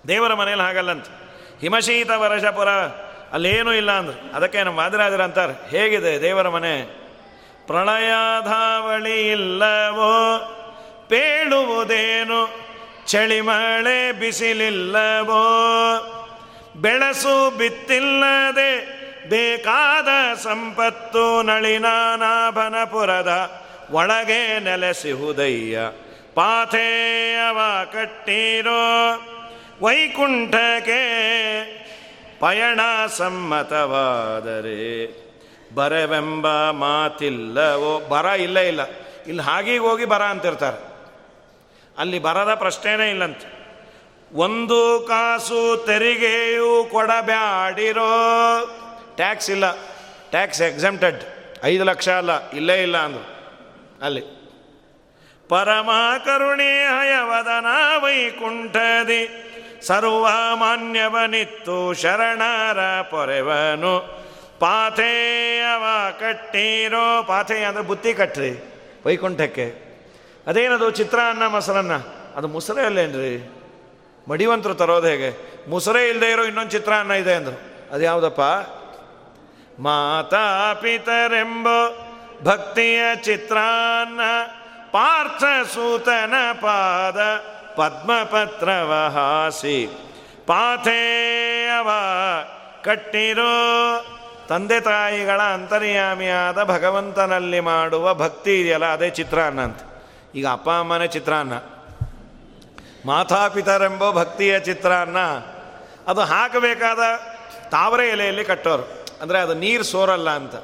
ದೇವರ 0.08 0.34
ಮನೇಲಿ 0.34 0.62
ಹಾಗಲ್ಲಂತ. 0.62 1.06
ಹಿಮಶೀತ 1.62 2.12
ವರಷಪುರ 2.12 2.68
ಅಲ್ಲೇನೂ 3.34 3.74
ಇಲ್ಲ 3.74 3.92
ಅಂದ್ರೆ. 3.92 4.36
ಅದಕ್ಕೆ 4.36 4.64
ನಮ್ಮ 4.64 4.80
ವಾದಿರಾಜರು 4.80 5.24
ಅಂತಾರೆ, 5.24 5.70
ಹೇಗಿದೆ 5.70 6.22
ದೇವರ 6.22 6.50
ಮನೆ? 6.50 7.02
ಪ್ರಳಯಾಧಾವಳಿ 7.68 9.32
ಇಲ್ಲವೋ? 9.32 10.40
ಪೇಳುವುದೇನು? 11.10 12.72
ಚಳಿಮಳೆ 13.08 14.12
ಬಿಸಿಲಿಲ್ಲವೋ? 14.12 15.44
ಬೆಳಸು 16.76 17.58
ಬಿತ್ತಿಲ್ಲದೆ 17.58 19.02
ಬೇಕಾದ 19.30 20.38
ಸಂಪತ್ತು 20.38 21.42
ನಳಿನಾನಾಭನಪುರದ 21.42 23.62
ಒಳಗೆ 23.92 24.60
ನೆಲೆಸಿಹುದಯ್ಯ. 24.60 25.80
ಪಾಥೇಯವ 26.36 27.58
ಕಟ್ಟಿರೋ 27.94 29.22
ವೈಕುಂಠಕ್ಕೆ 29.82 31.02
ಪಯಣ 32.40 32.80
ಸಮ್ಮತವಾದರೆ 33.08 35.08
ಬರವೆಂಬ 35.76 36.72
ಮಾತಿಲ್ಲವೋ 36.72 38.10
ಬರ 38.10 38.26
ಇಲ್ಲೇ 38.26 38.68
ಇಲ್ಲ. 38.68 38.80
ಇಲ್ಲಿ 39.28 39.44
ಹಾಗೀಗೆ 39.44 39.78
ಹೋಗಿ 39.78 40.06
ಬರ 40.06 40.22
ಅಂತಿರ್ತಾರೆ. 40.22 40.92
ಅಲ್ಲಿ 41.98 42.20
ಬರದ 42.20 42.54
ಪ್ರಶ್ನೆನೇ 42.54 43.10
ಇಲ್ಲಂತೆ. 43.10 43.62
ಒಂದು 44.34 45.06
ಕಾಸು 45.08 45.86
ತೆರಿಗೆಯೂ 45.86 46.88
ಕೊಡಬ್ಯಾಡಿರೋ 46.92 48.12
ಟ್ಯಾಕ್ಸ್ 49.16 49.50
ಇಲ್ಲ. 49.50 49.64
Tax 50.30 50.62
exempted. 50.62 51.24
ಐದು 51.64 51.84
ಲಕ್ಷ 51.84 52.10
ಅಲ್ಲ, 52.10 52.52
ಇಲ್ಲೇ 52.52 52.82
ಇಲ್ಲ 52.82 52.98
ಅಂದರು. 52.98 53.28
ಅಲ್ಲಿ. 54.06 54.41
ಪರಮ 55.52 55.90
ಕರುಣೆ 56.26 56.84
ಹಯವದನ 56.84 57.66
ವೈಕುಂಠದಿ. 58.04 59.48
ಸರ್ವ 59.82 60.28
ಮಾನ್ಯವನಿತ್ತು 60.56 61.94
ಶರಣರ 61.94 63.02
ಪೊರೆವನು. 63.02 64.00
ಪಾಥೇಯವ 64.60 65.84
ಕಟ್ಟಿರೋ 66.20 67.24
ಪಾಥೇಯ 67.24 67.66
ಅಂದರೆ 67.66 67.84
ಬುತ್ತಿ 67.84 68.14
ಕಟ್ಟ್ರಿ 68.14 68.52
ವೈಕುಂಠಕ್ಕೆ. 69.06 69.66
ಅದೇನದು 70.48 70.92
ಚಿತ್ರಾನ್ನ 70.92 71.48
ಮೊಸರನ್ನ? 71.48 71.92
ಅದು 72.36 72.48
ಮೊಸರೇ 72.48 72.86
ಅಲ್ಲೇನ್ರಿ 72.86 73.52
ಮಡಿವಂತರು 74.30 74.74
ತರೋದು 74.74 75.08
ಹೇಗೆ? 75.08 75.62
ಮೊಸರೇ 75.70 76.10
ಇಲ್ಲದೆ 76.10 76.32
ಇರೋ 76.32 76.44
ಇನ್ನೊಂದು 76.44 76.72
ಚಿತ್ರಾನ್ನ 76.72 77.12
ಇದೆ 77.12 77.34
ಅಂದರು. 77.34 77.92
ಅದು 77.94 78.04
ಯಾವುದಪ್ಪ? 78.04 78.42
ಮಾತಾ 79.82 80.74
ಪಿತರೆಂಬ 80.74 81.68
ಭಕ್ತಿಯ 82.44 83.02
ಚಿತ್ರಾನ್ನ. 83.16 84.22
ಪಾರ್ಥ 84.92 85.44
ಸೂತನ 85.74 86.34
ಪಾದ 86.54 87.20
ಪದ್ಮಪತ್ರವ 87.76 89.12
ಹಾಸಿ 89.14 89.86
ಪಾಥೇಯವ 90.48 91.90
ಕಟ್ಟಿರೋ. 92.84 94.06
ತಂದೆ 94.50 94.80
ತಾಯಿಗಳ 94.80 95.42
ಅಂತರ್ಯಾಮಿಯಾದ 95.42 96.64
ಭಗವಂತನಲ್ಲಿ 96.64 97.60
ಮಾಡುವ 97.60 98.14
ಭಕ್ತಿ 98.14 98.62
ಇದೆಯಲ್ಲ, 98.62 98.86
ಅದೇ 98.86 99.10
ಚಿತ್ರಾನ್ನ 99.10 99.62
ಅಂತ. 99.62 99.78
ಈಗ 100.36 100.48
ಅಪ್ಪ 100.48 100.70
ಅಮ್ಮನೇ 100.70 101.08
ಚಿತ್ರಾನ್ನ. 101.08 101.54
ಮಾತಾಪಿತರೆಂಬ 103.06 104.12
ಭಕ್ತಿಯ 104.12 104.60
ಚಿತ್ರಾನ್ನ. 104.60 105.18
ಅದು 106.08 106.22
ಹಾಕಬೇಕಾದ 106.22 107.00
ತಾವರೆ 107.70 108.10
ಎಲೆಯಲ್ಲಿ 108.10 108.44
ಕಟ್ಟೋರು. 108.44 109.06
ಅಂದರೆ 109.22 109.40
ಅದು 109.40 109.54
ನೀರು 109.54 109.84
ಸೋರಲ್ಲ 109.84 110.30
ಅಂತ. 110.30 110.56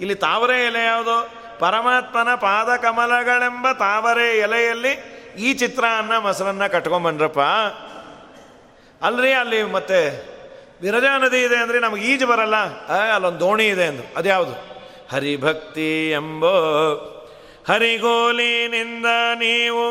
ಇಲ್ಲಿ 0.00 0.14
ತಾವರೆ 0.14 0.66
ಎಲೆ 0.66 0.84
ಯಾವುದು? 0.84 1.43
ಪರಮಾತ್ಮನ 1.58 2.34
ಪಾದಕಮಲಗಳೆಂಬ 2.34 3.72
ತಾವರೆ 3.72 4.38
ಎಲೆಯಲ್ಲಿ 4.38 4.92
ಈ 5.38 5.52
ಚಿತ್ರಾನ್ನ 5.54 6.18
ಮೊಸರನ್ನ 6.18 6.66
ಕಟ್ಕೊಂಬನ್ರಪ್ಪ 6.66 7.40
ಅಲ್ರಿ, 9.04 9.32
ಅಲ್ಲಿ 9.32 9.62
ಮತ್ತೆ 9.62 10.00
ವಿರಜಾ 10.82 11.18
ನದಿ 11.18 11.38
ಇದೆ 11.42 11.56
ಅಂದರೆ 11.56 11.78
ನಮಗೆ 11.80 12.04
ಈಜು 12.04 12.26
ಬರಲ್ಲ. 12.26 12.56
ಅಲ್ಲೊಂದು 12.86 13.40
ದೋಣಿ 13.40 13.66
ಇದೆ 13.66 13.86
ಅಂದು 13.86 14.04
ಅದ್ಯಾವುದು? 14.16 14.54
ಹರಿಭಕ್ತಿ 15.12 16.10
ಎಂಬೋ. 16.10 16.54
ಹರಿಗೋಲಿನಿಂದ 17.68 19.06
ನೀವು 19.34 19.84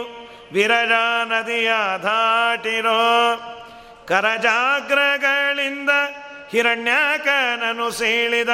ವಿರಜಾ 0.54 1.06
ನದಿಯ 1.26 1.72
ದಾಟಿರೋ. 2.04 3.02
ಕರಜಾಗ್ರಗಳಿಂದ 4.08 5.90
ಹಿರಣ್ಯಾಕನನು 6.52 7.92
ಸೀಳಿದ 7.92 8.50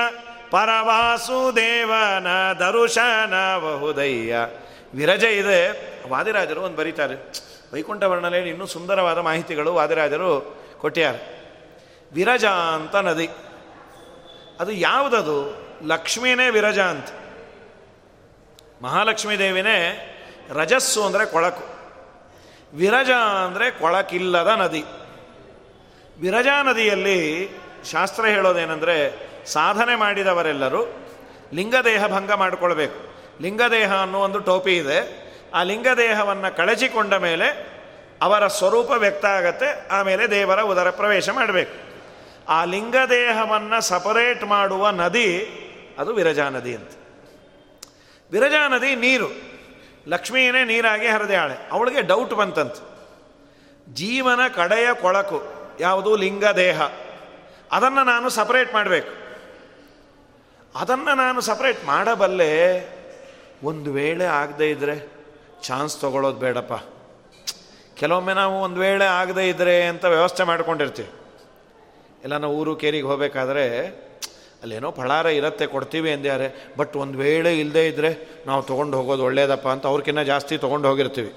ಪರವಾಸುದೇವನ 0.51 2.53
ದರುಶನ 2.53 3.57
ಬಹುದಯ್ಯ 3.57 4.35
ವಿರಜ 4.93 5.23
ಇದೆ. 5.23 5.89
ವಾದಿರಾಜರು 6.09 6.61
ಒಂದು 6.61 6.77
ಬರೀತಾರೆ. 6.77 7.33
ವೈಕುಂಠ 7.73 8.03
ವರ್ಣನೆಯಲ್ಲಿ 8.03 8.49
ಇನ್ನೂ 8.49 8.65
ಸುಂದರವಾದ 8.65 9.17
ಮಾಹಿತಿಗಳು 9.17 9.73
ವಾದಿರಾಜರು 9.73 10.57
ಕೊಟ್ಟಿದ್ದಾರೆ 10.77 11.39
ವಿರಜ 12.13 12.45
ಅಂತ 12.45 12.95
ನದಿ. 12.95 13.29
ಅದು 14.59 14.71
ಯಾವುದದು? 14.71 15.69
ಲಕ್ಷ್ಮೀನೇ 15.83 16.49
ವಿರಜ 16.49 16.79
ಅಂತ. 16.79 17.07
ಮಹಾಲಕ್ಷ್ಮೀ 18.81 19.37
ದೇವಿನೇ 19.37 20.05
ರಜಸ್ಸು 20.49 21.03
ಅಂದರೆ 21.03 21.25
ಕೊಳಕು. 21.25 21.63
ವಿರಜ 22.73 23.09
ಅಂದರೆ 23.45 23.71
ಕೊಳಕಿಲ್ಲದ 23.71 24.47
ನದಿ. 24.47 24.83
ವಿರಜಾ 26.21 26.63
ನದಿಯಲ್ಲಿ 26.63 27.49
ಶಾಸ್ತ್ರ 27.91 28.25
ಹೇಳೋದೇನೆಂದರೆ 28.25 29.28
ಸಾಧನೆ 29.51 29.95
ಮಾಡಿದವರೆಲ್ಲರೂ 29.95 30.85
ಲಿಂಗದೇಹ 31.53 32.07
ಭಂಗ 32.07 32.31
ಮಾಡಿಕೊಳ್ಬೇಕು. 32.31 32.99
ಲಿಂಗದೇಹ 33.41 33.95
ಅನ್ನೋ 33.95 34.19
ಒಂದು 34.19 34.39
ಟೋಪಿ 34.39 34.77
ಇದೆ. 34.77 35.29
ಆ 35.53 35.63
ಲಿಂಗದೇಹವನ್ನು 35.63 36.57
ಕಳಚಿಕೊಂಡ 36.57 37.13
ಮೇಲೆ 37.13 37.67
ಅವರ 38.21 38.47
ಸ್ವರೂಪ 38.47 38.91
ವ್ಯಕ್ತ 38.91 39.25
ಆಗತ್ತೆ. 39.25 39.87
ಆಮೇಲೆ 39.87 40.31
ದೇವರ 40.31 40.61
ಉದರ 40.61 40.89
ಪ್ರವೇಶ 40.89 41.29
ಮಾಡಬೇಕು. 41.29 41.89
ಆ 42.49 42.63
ಲಿಂಗದೇಹವನ್ನು 42.63 43.81
ಸಪರೇಟ್ 43.81 44.43
ಮಾಡುವ 44.43 44.89
ನದಿ 44.89 45.49
ಅದು 45.99 46.13
ವಿರಜಾ 46.13 46.49
ನದಿ 46.49 46.75
ಅಂತ. 46.75 46.89
ವಿರಜಾ 48.31 48.67
ನದಿ 48.67 48.95
ನೀರು. 48.95 49.49
ಲಕ್ಷ್ಮೀನೇ 50.07 50.63
ನೀರಾಗಿ 50.63 51.07
ಹರಿದಾಳೆ 51.07 51.69
ಅವಳಿಗೆ 51.71 52.01
ಡೌಟ್ 52.01 52.33
ಬಂತಂತ. 52.33 52.73
ಜೀವನ 53.93 54.39
ಕಡೆಯ 54.55 54.87
ಕೊಳಕು, 54.93 55.43
ಯಾವುದು 55.79 56.15
ಲಿಂಗದೇಹ. 56.15 56.81
ಅದನ್ನು 57.71 58.03
ನಾನು 58.03 58.29
ಸಪರೇಟ್ 58.29 58.73
ಮಾಡಬೇಕು. 58.73 59.28
ಅದನ್ನು 60.75 61.15
ನಾನು 61.15 61.41
ಸಪ್ರೇಟ್ 61.41 61.85
ಮಾಡಬಲ್ಲೆ. 61.85 62.87
ಒಂದು 63.63 63.93
ವೇಳೆ 63.93 64.25
ಆಗದೇ 64.25 64.69
ಇದ್ದರೆ 64.69 65.11
ಚಾನ್ಸ್ 65.61 66.01
ತೊಗೊಳ್ಳೋದು 66.01 66.37
ಬೇಡಪ್ಪ. 66.37 66.73
ಕೆಲವೊಮ್ಮೆ 67.97 68.33
ನಾವು 68.33 68.61
ಒಂದು 68.61 68.79
ವೇಳೆ 68.81 69.05
ಆಗದೇ 69.05 69.49
ಇದ್ದರೆ 69.49 69.83
ಅಂತ 69.83 70.05
ವ್ಯವಸ್ಥೆ 70.05 70.43
ಮಾಡ್ಕೊಂಡಿರ್ತೀವಿ. 70.43 71.09
ಎಲ್ಲ 72.23 72.37
ನಾವು 72.37 72.55
ಊರು 72.55 72.75
ಕೇರಿಗೆ 72.75 73.03
ಹೋಗಬೇಕಾದ್ರೆ, 73.03 73.87
ಅಲ್ಲೇನೋ 74.61 74.91
ಫಳಾರ 74.91 75.25
ಇರತ್ತೆ 75.25 75.67
ಕೊಡ್ತೀವಿ 75.67 76.11
ಅಂದ್ಯಾರೆ. 76.11 76.67
ಬಟ್ 76.77 76.95
ಒಂದು 76.95 77.19
ವೇಳೆ 77.19 77.59
ಇಲ್ಲದೇ 77.59 77.87
ಇದ್ದರೆ 77.87 78.43
ನಾವು 78.47 78.63
ತೊಗೊಂಡು 78.63 78.97
ಹೋಗೋದು 78.97 79.23
ಒಳ್ಳೇದಪ್ಪ 79.23 79.67
ಅಂತ 79.67 79.87
ಅವ್ರಿಗಿನ್ನ 79.87 80.21
ಜಾಸ್ತಿ 80.21 80.57
ತೊಗೊಂಡು 80.57 80.89
ಹೋಗಿರ್ತೀವಿ. 80.89 81.33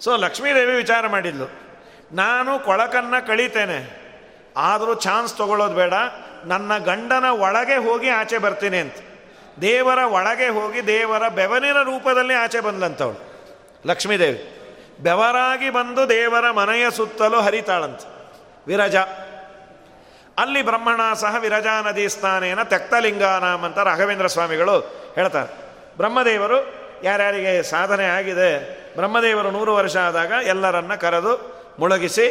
ಸೊ 0.00 0.16
ಲಕ್ಷ್ಮೀದೇವಿ 0.16 0.76
ವಿಚಾರ 0.76 1.08
ಮಾಡಿದ್ಲು. 1.08 1.50
ನಾನು 2.12 2.64
ಕೊಳಕನ್ನು 2.64 3.26
ಕಳೀತೇನೆ. 3.26 4.00
ಆದರೂ 4.56 4.94
ಚಾನ್ಸ್ 4.94 5.34
ತೊಗೊಳ್ಳೋದು 5.34 5.74
ಬೇಡ. 5.74 5.94
ನನ್ನ 6.44 6.78
ಗಂಡನ 6.78 7.24
ಒಳಗೆ 7.24 7.76
ಹೋಗಿ 7.76 8.08
ಆಚೆ 8.08 8.38
ಬರ್ತೀನಿ 8.38 8.78
ಅಂತ. 8.78 8.94
ದೇವರ 9.60 9.98
ಒಳಗೆ 9.98 10.48
ಹೋಗಿ 10.48 10.86
ದೇವರ 10.86 11.28
ಬೆವನಿನ 11.28 11.78
ರೂಪದಲ್ಲಿ 11.82 12.34
ಆಚೆ 12.34 12.60
ಬಂದಂಥವಳು 12.60 13.18
ಲಕ್ಷ್ಮೀದೇವಿ, 13.86 14.40
ಬೆವರಾಗಿ 15.00 15.70
ಬಂದು 15.70 16.08
ದೇವರ 16.08 16.50
ಮನೆಯ 16.50 16.90
ಸುತ್ತಲೂ 16.90 17.40
ಹರಿತಾಳಂತ. 17.40 18.00
ವಿರಜ, 18.66 18.96
ಅಲ್ಲಿ 20.38 20.62
ಬ್ರಹ್ಮಣ 20.62 21.00
ಸಹ 21.14 21.34
ವಿರಜಾ 21.38 21.80
ನದಿ 21.80 22.08
ಸ್ಥಾನೇನ 22.08 22.62
ತೆಕ್ತಲಿಂಗಾನಾಮ್ 22.62 23.64
ಅಂತ 23.64 23.78
ರಾಘವೇಂದ್ರ 23.78 24.26
ಸ್ವಾಮಿಗಳು 24.26 24.76
ಹೇಳ್ತಾರೆ. 25.14 25.50
ಬ್ರಹ್ಮದೇವರು 25.96 26.58
ಯಾರ್ಯಾರಿಗೆ 27.04 27.62
ಸಾಧನೆ 27.62 28.06
ಆಗಿದೆ, 28.06 28.50
ಬ್ರಹ್ಮದೇವರು 28.96 29.50
ನೂರು 29.50 29.74
ವರ್ಷ 29.74 29.96
ಆದಾಗ 29.96 30.32
ಎಲ್ಲರನ್ನ 30.46 30.94
ಕರೆದು 30.94 31.32
ಮುಳುಗಿಸಿ 31.78 32.26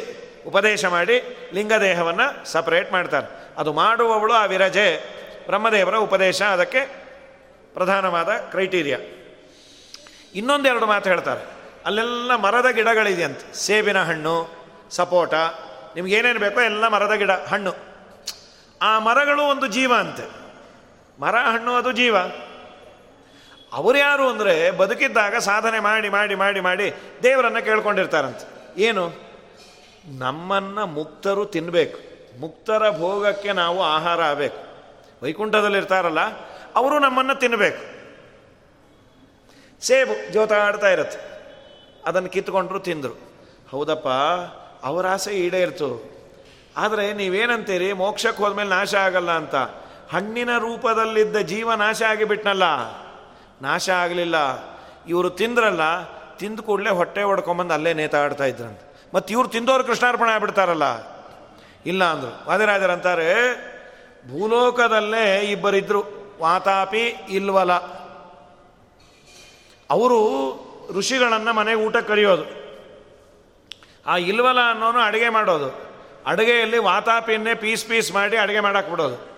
ಉಪದೇಶ 0.48 0.86
ಮಾಡಿ 0.86 1.50
ಲಿಂಗದೇಹವನ್ನು 1.54 2.46
ಸಪರೇಟ್ 2.52 2.92
ಮಾಡ್ತಾರೆ. 2.92 3.39
ಅದು 3.60 3.74
ಮಾಡುವವಳು 3.74 4.34
ಆ 4.34 4.46
ವಿರಜೆ. 4.46 5.20
ಬ್ರಹ್ಮದೇವರ 5.46 5.98
ಉಪದೇಶ, 5.98 6.42
ಅದಕ್ಕೆ 6.42 6.86
ಪ್ರಧಾನವಾದ 7.74 8.30
ಕ್ರೈಟೀರಿಯಾ. 8.30 8.98
ಇನ್ನೊಂದೆರಡು 10.36 10.86
ಮಾತು 10.86 11.10
ಹೇಳ್ತಾರೆ. 11.10 11.48
ಅಲ್ಲೆಲ್ಲ 11.86 12.36
ಮರದ 12.36 12.66
ಗಿಡಗಳಿದೆಯಂತೆ. 12.72 13.54
ಸೇಬಿನ 13.54 14.04
ಹಣ್ಣು, 14.04 14.50
ಸಪೋಟ 14.90 15.34
ನಿಮಗೇನೇನು 15.96 16.40
ಬೇಕೋ 16.40 16.62
ಎಲ್ಲ 16.62 16.88
ಮರದ 16.88 17.14
ಗಿಡ, 17.14 17.32
ಹಣ್ಣು. 17.32 17.74
ಆ 18.82 19.00
ಮರಗಳು 19.00 19.42
ಒಂದು 19.42 19.68
ಜೀವ 19.68 19.94
ಅಂತೆ. 19.94 20.30
ಮರ, 21.22 21.36
ಹಣ್ಣು, 21.36 21.74
ಅದು 21.74 21.92
ಜೀವ. 21.92 22.18
ಅವರು 23.74 23.98
ಯಾರು 23.98 24.30
ಅಂದರೆ 24.30 24.72
ಬದುಕಿದ್ದಾಗ 24.72 25.36
ಸಾಧನೆ 25.36 25.80
ಮಾಡಿ 25.80 26.10
ಮಾಡಿ 26.10 26.36
ಮಾಡಿ 26.36 26.60
ಮಾಡಿ 26.60 26.94
ದೇವರನ್ನು 27.24 27.66
ಕೇಳ್ಕೊಂಡಿರ್ತಾರಂತೆ. 27.66 28.76
ಏನು? 28.82 29.12
ನಮ್ಮನ್ನು 30.18 30.86
ಮುಕ್ತರು 30.86 31.46
ತಿನ್ನಬೇಕು 31.46 32.09
ಮುಕ್ತರ 32.40 32.98
ಭೋಗಕ್ಕೆ 32.98 33.52
ನಾವು 33.54 33.84
ಆಹಾರ 33.84 34.22
ಆಗಬೇಕು. 34.22 34.60
ವೈಕುಂಠದಲ್ಲಿರ್ತಾರಲ್ಲ, 35.24 36.20
ಅವರು 36.76 37.00
ನಮ್ಮನ್ನು 37.00 37.36
ತಿನ್ನಬೇಕು 37.36 37.82
ಸೇಬು 39.82 40.34
ಜೋತಾಡ್ತಾ 40.34 40.90
ಇರತ್ತೆ. 40.90 41.20
ಅದನ್ನು 42.06 42.30
ಕಿತ್ಕೊಂಡ್ರು 42.30 42.80
ತಿಂದರು. 42.80 43.16
ಹೌದಪ್ಪ, 43.72 44.08
ಅವರ 44.84 45.08
ಆಸೆ 45.08 45.32
ಈಡೇರ್ತು 45.32 45.90
ಆದರೆ 46.78 47.14
ನೀವೇನಂತೀರಿ, 47.14 47.94
ಮೋಕ್ಷಕ್ಕೆ 47.94 48.44
ಹೋದ್ಮೇಲೆ 48.44 48.70
ನಾಶ 48.70 48.96
ಆಗಲ್ಲ 48.96 49.32
ಅಂತ. 49.32 49.56
ಹಣ್ಣಿನ 50.12 50.58
ರೂಪದಲ್ಲಿದ್ದ 50.58 51.38
ಜೀವ 51.38 51.74
ನಾಶ 51.74 52.02
ಆಗಿಬಿಟ್ನಲ್ಲ. 52.04 52.64
ನಾಶ 53.62 53.90
ಆಗಲಿಲ್ಲ. 53.90 54.38
ಇವರು 55.08 55.30
ತಿಂದ್ರಲ್ಲ, 55.30 55.82
ತಿಂದು 56.36 56.64
ಕೂಡಲೇ 56.64 56.90
ಹೊಟ್ಟೆ 56.90 57.24
ಹೊಡ್ಕೊಂಬಂದು 57.24 57.74
ಅಲ್ಲೇ 57.74 57.94
ನೇತಾಡ್ತಾ 57.94 58.44
ಇದ್ರಂತ. 58.44 58.80
ಮತ್ತು 59.16 59.34
ಇವ್ರು 59.34 59.50
ತಿಂದೋರು 59.50 59.84
ಕೃಷ್ಣಾರ್ಪಣೆ 59.84 60.32
ಆಗ್ಬಿಡ್ತಾರಲ್ಲ. 60.32 61.19
ಇಲ್ಲ 61.86 62.04
ಅಂದರು. 62.04 62.50
ವಾದಿರಾಜರಂತಾರೆ 62.50 63.56
ಭೂಲೋಕದಲ್ಲೇ 64.30 65.40
ಇಬ್ಬರಿದ್ರು, 65.40 66.04
ವಾತಾಪಿ 66.42 67.08
ಇಲ್ವಲ. 67.08 67.74
ಅವರು 69.90 70.20
ಋಷಿಗಳನ್ನು 70.98 71.54
ಮನೆಗೆ 71.54 71.78
ಊಟ 71.78 71.98
ಕರೆಯೋದು. 71.98 72.44
ಆ 74.08 74.18
ಇಲ್ವಲ 74.18 74.58
ಅನ್ನೋನು 74.70 75.00
ಅಡುಗೆ 75.00 75.30
ಮಾಡೋದು. 75.30 75.90
ಅಡುಗೆಯಲ್ಲಿ 76.26 76.78
ವಾತಾಪಿಯನ್ನೇ 76.78 77.56
ಪೀಸ್ 77.56 77.86
ಪೀಸ್ 77.86 78.12
ಮಾಡಿ 78.12 78.38
ಅಡುಗೆ 78.38 78.60
ಮಾಡಕ್ಕೆ 78.60 78.92
ಬಿಡೋದು. 78.92 79.30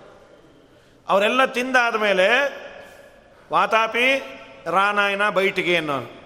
ಅವರೆಲ್ಲ 1.10 1.46
ತಿಂದಾದ 1.46 1.96
ಮೇಲೆ 1.96 2.28
ವಾತಾಪಿ 3.54 4.38
ರಾನಾಯನ 4.66 5.30
ಬೈಟಿಗೆ 5.30 5.78
ಅನ್ನೋನು 5.78 6.22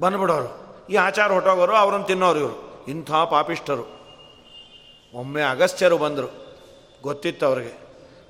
ಬಂದ್ಬಿಡೋರು. 0.00 0.76
ಈ 0.90 0.96
ಆಚಾರ 0.96 1.32
ಹೊಟ್ಟೋಗೋರು, 1.32 1.76
ಅವ್ರನ್ನ 1.76 2.04
ತಿನ್ನೋರು 2.04 2.38
ಇವರು. 2.38 2.84
ಇಂಥ 2.88 3.10
ಪಾಪಿಷ್ಟರು 3.10 4.01
ಒಮ್ಮೆ 5.14 5.42
ಅಗಸ್ತ್ಯರು 5.42 5.98
ಬಂದರು. 5.98 6.42
ಗೊತ್ತಿತ್ತು 7.02 7.46
ಅವ್ರಿಗೆ. 7.46 7.82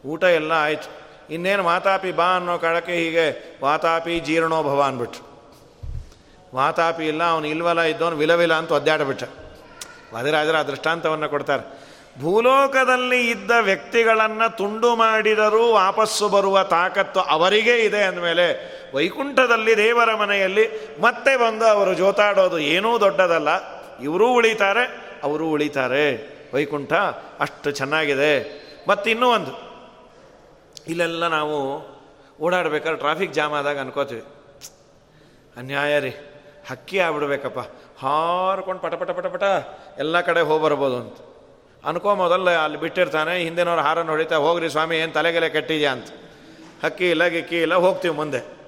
ಊಟ 0.07 0.25
ಎಲ್ಲ 0.25 0.53
ಆಯಿತು. 0.53 1.03
ಇನ್ನೇನು 1.31 1.65
ವಾತಾಪಿ 1.65 2.13
ಬಾ 2.13 2.25
ಅನ್ನೋ 2.25 2.59
ಕಾಳಕ್ಕೆ 2.59 2.93
ಹೀಗೆ 2.93 3.59
ವಾತಾಪಿ 3.65 4.21
ಜೀರ್ಣೋಭವ 4.21 4.83
ಅಂದ್ಬಿಟ್ರು. 4.83 5.33
ವಾತಾಪಿ 6.55 7.09
ಇಲ್ಲ, 7.09 7.25
ಅವನು 7.25 7.47
ಇಲ್ವಲ್ಲ 7.47 7.81
ಇದ್ದವನು 7.81 8.17
ವಿಲವಿಲ 8.17 8.55
ಅಂತ 8.55 8.73
ಒದ್ದಾಡ್ಬಿಟ್ಟ 8.73 9.23
ಆ 10.15 10.63
ದೃಷ್ಟಾಂತವನ್ನು 10.63 11.29
ಕೊಡ್ತಾರೆ. 11.29 11.93
ಭೂಲೋಕದಲ್ಲಿ 12.23 13.31
ಇದ್ದ 13.31 13.51
ವ್ಯಕ್ತಿಗಳನ್ನು 13.61 14.57
ತುಂಡು 14.57 14.97
ಮಾಡಿದರೂ 14.97 15.73
ವಾಪಸ್ಸು 15.73 16.29
ಬರುವ 16.29 16.63
ತಾಕತ್ತು 16.63 17.21
ಅವರಿಗೆ 17.21 17.79
ಇದೆ 17.79 18.03
ಅಂದಮೇಲೆ 18.03 18.47
ವೈಕುಂಠದಲ್ಲಿ 18.97 19.77
ದೇವರ 19.77 20.15
ಮನೆಯಲ್ಲಿ 20.15 20.97
ಮತ್ತೆ 21.01 21.37
ಬಂದು 21.37 21.65
ಅವರು 21.65 21.95
ಜೋತಾಡೋದು 21.95 22.59
ಏನೂ 22.59 23.01
ದೊಡ್ಡದಲ್ಲ. 23.01 23.49
ಇವರೂ 24.03 24.29
ಉಳಿತಾರೆ, 24.29 24.85
ಅವರೂ 25.23 25.47
ಉಳಿತಾರೆ. 25.47 26.33
ವೈಕುಂಠ 26.55 26.93
ಅಷ್ಟು 27.41 27.71
ಚೆನ್ನಾಗಿದೆ. 27.71 28.63
ಮತ್ತು 28.89 29.11
ಇನ್ನೂ 29.11 29.33
ಒಂದು. 29.33 29.73
ಇಲ್ಲೆಲ್ಲ 30.89 31.27
ನಾವು 31.27 31.83
ಓಡಾಡ್ಬೇಕಾದ್ರೆ 32.41 32.99
ಟ್ರಾಫಿಕ್ 32.99 33.35
ಜಾಮ್ 33.35 33.55
ಆದಾಗ 33.55 33.81
ಅನ್ಕೋತೀವಿ. 33.81 34.23
ಅನ್ಯಾಯ 35.57 36.01
ರೀ. 36.01 36.11
ಹಕ್ಕಿ 36.71 36.99
ಆಗ್ಬಿಡ್ಬೇಕಪ್ಪ. 36.99 37.59
ಹಾರ್ಕೊಂಡು 38.05 38.83
ಪಟ 38.83 38.95
ಪಟ 38.95 39.11
ಪಟ 39.11 39.27
ಪಟ 39.27 39.43
ಎಲ್ಲ 39.99 40.21
ಕಡೆ 40.21 40.41
ಹೋಗಿ 40.41 40.65
ಬರ್ಬೋದು 40.65 40.97
ಅಂತ. 40.97 41.17
ಅನ್ಕೋ 41.85 42.15
ಮೊದಲು 42.15 42.65
ಅಲ್ಲಿ 42.65 42.81
ಬಿಟ್ಟಿರ್ತಾನೆ, 42.81 43.39
ಹಿಂದಿನವ್ರು 43.39 43.83
ಹಾರನ್ನು 43.83 44.13
ಹೊಡಿತಾ, 44.13 44.37
ಹೋಗ್ರಿ 44.37 44.71
ಸ್ವಾಮಿ, 44.71 44.99
ಏನು 44.99 45.13
ತಲೆಗೆಲೆ 45.13 45.49
ಕೆಟ್ಟಿದ್ಯಾ? 45.49 45.93
ಅಂತ. 45.93 46.09
ಹಕ್ಕಿ 46.85 47.11
ಇಲ್ಲ, 47.11 47.27
ಗಿಕ್ಕಿ 47.27 47.63
ಇಲ್ಲ, 47.63 47.75
ಹೋಗ್ತೀವಿ 47.75 48.15
ಮುಂದೆ. 48.15 48.63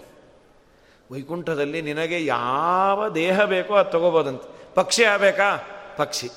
ವೈಕುಂಠದಲ್ಲಿ 1.13 1.83
ನಿನಗೆ 1.83 2.25
ಯಾವ 2.25 3.09
ದೇಹ 3.09 3.45
ಬೇಕೋ 3.45 3.75
ಅದು 3.75 3.91
ತಗೋಬೋದಂತೆ. 3.91 4.75
ಪಕ್ಷಿ 4.75 5.05
ಆಗಬೇಕಾ? 5.05 5.57
ಪಕ್ಷಿ. 5.97 6.31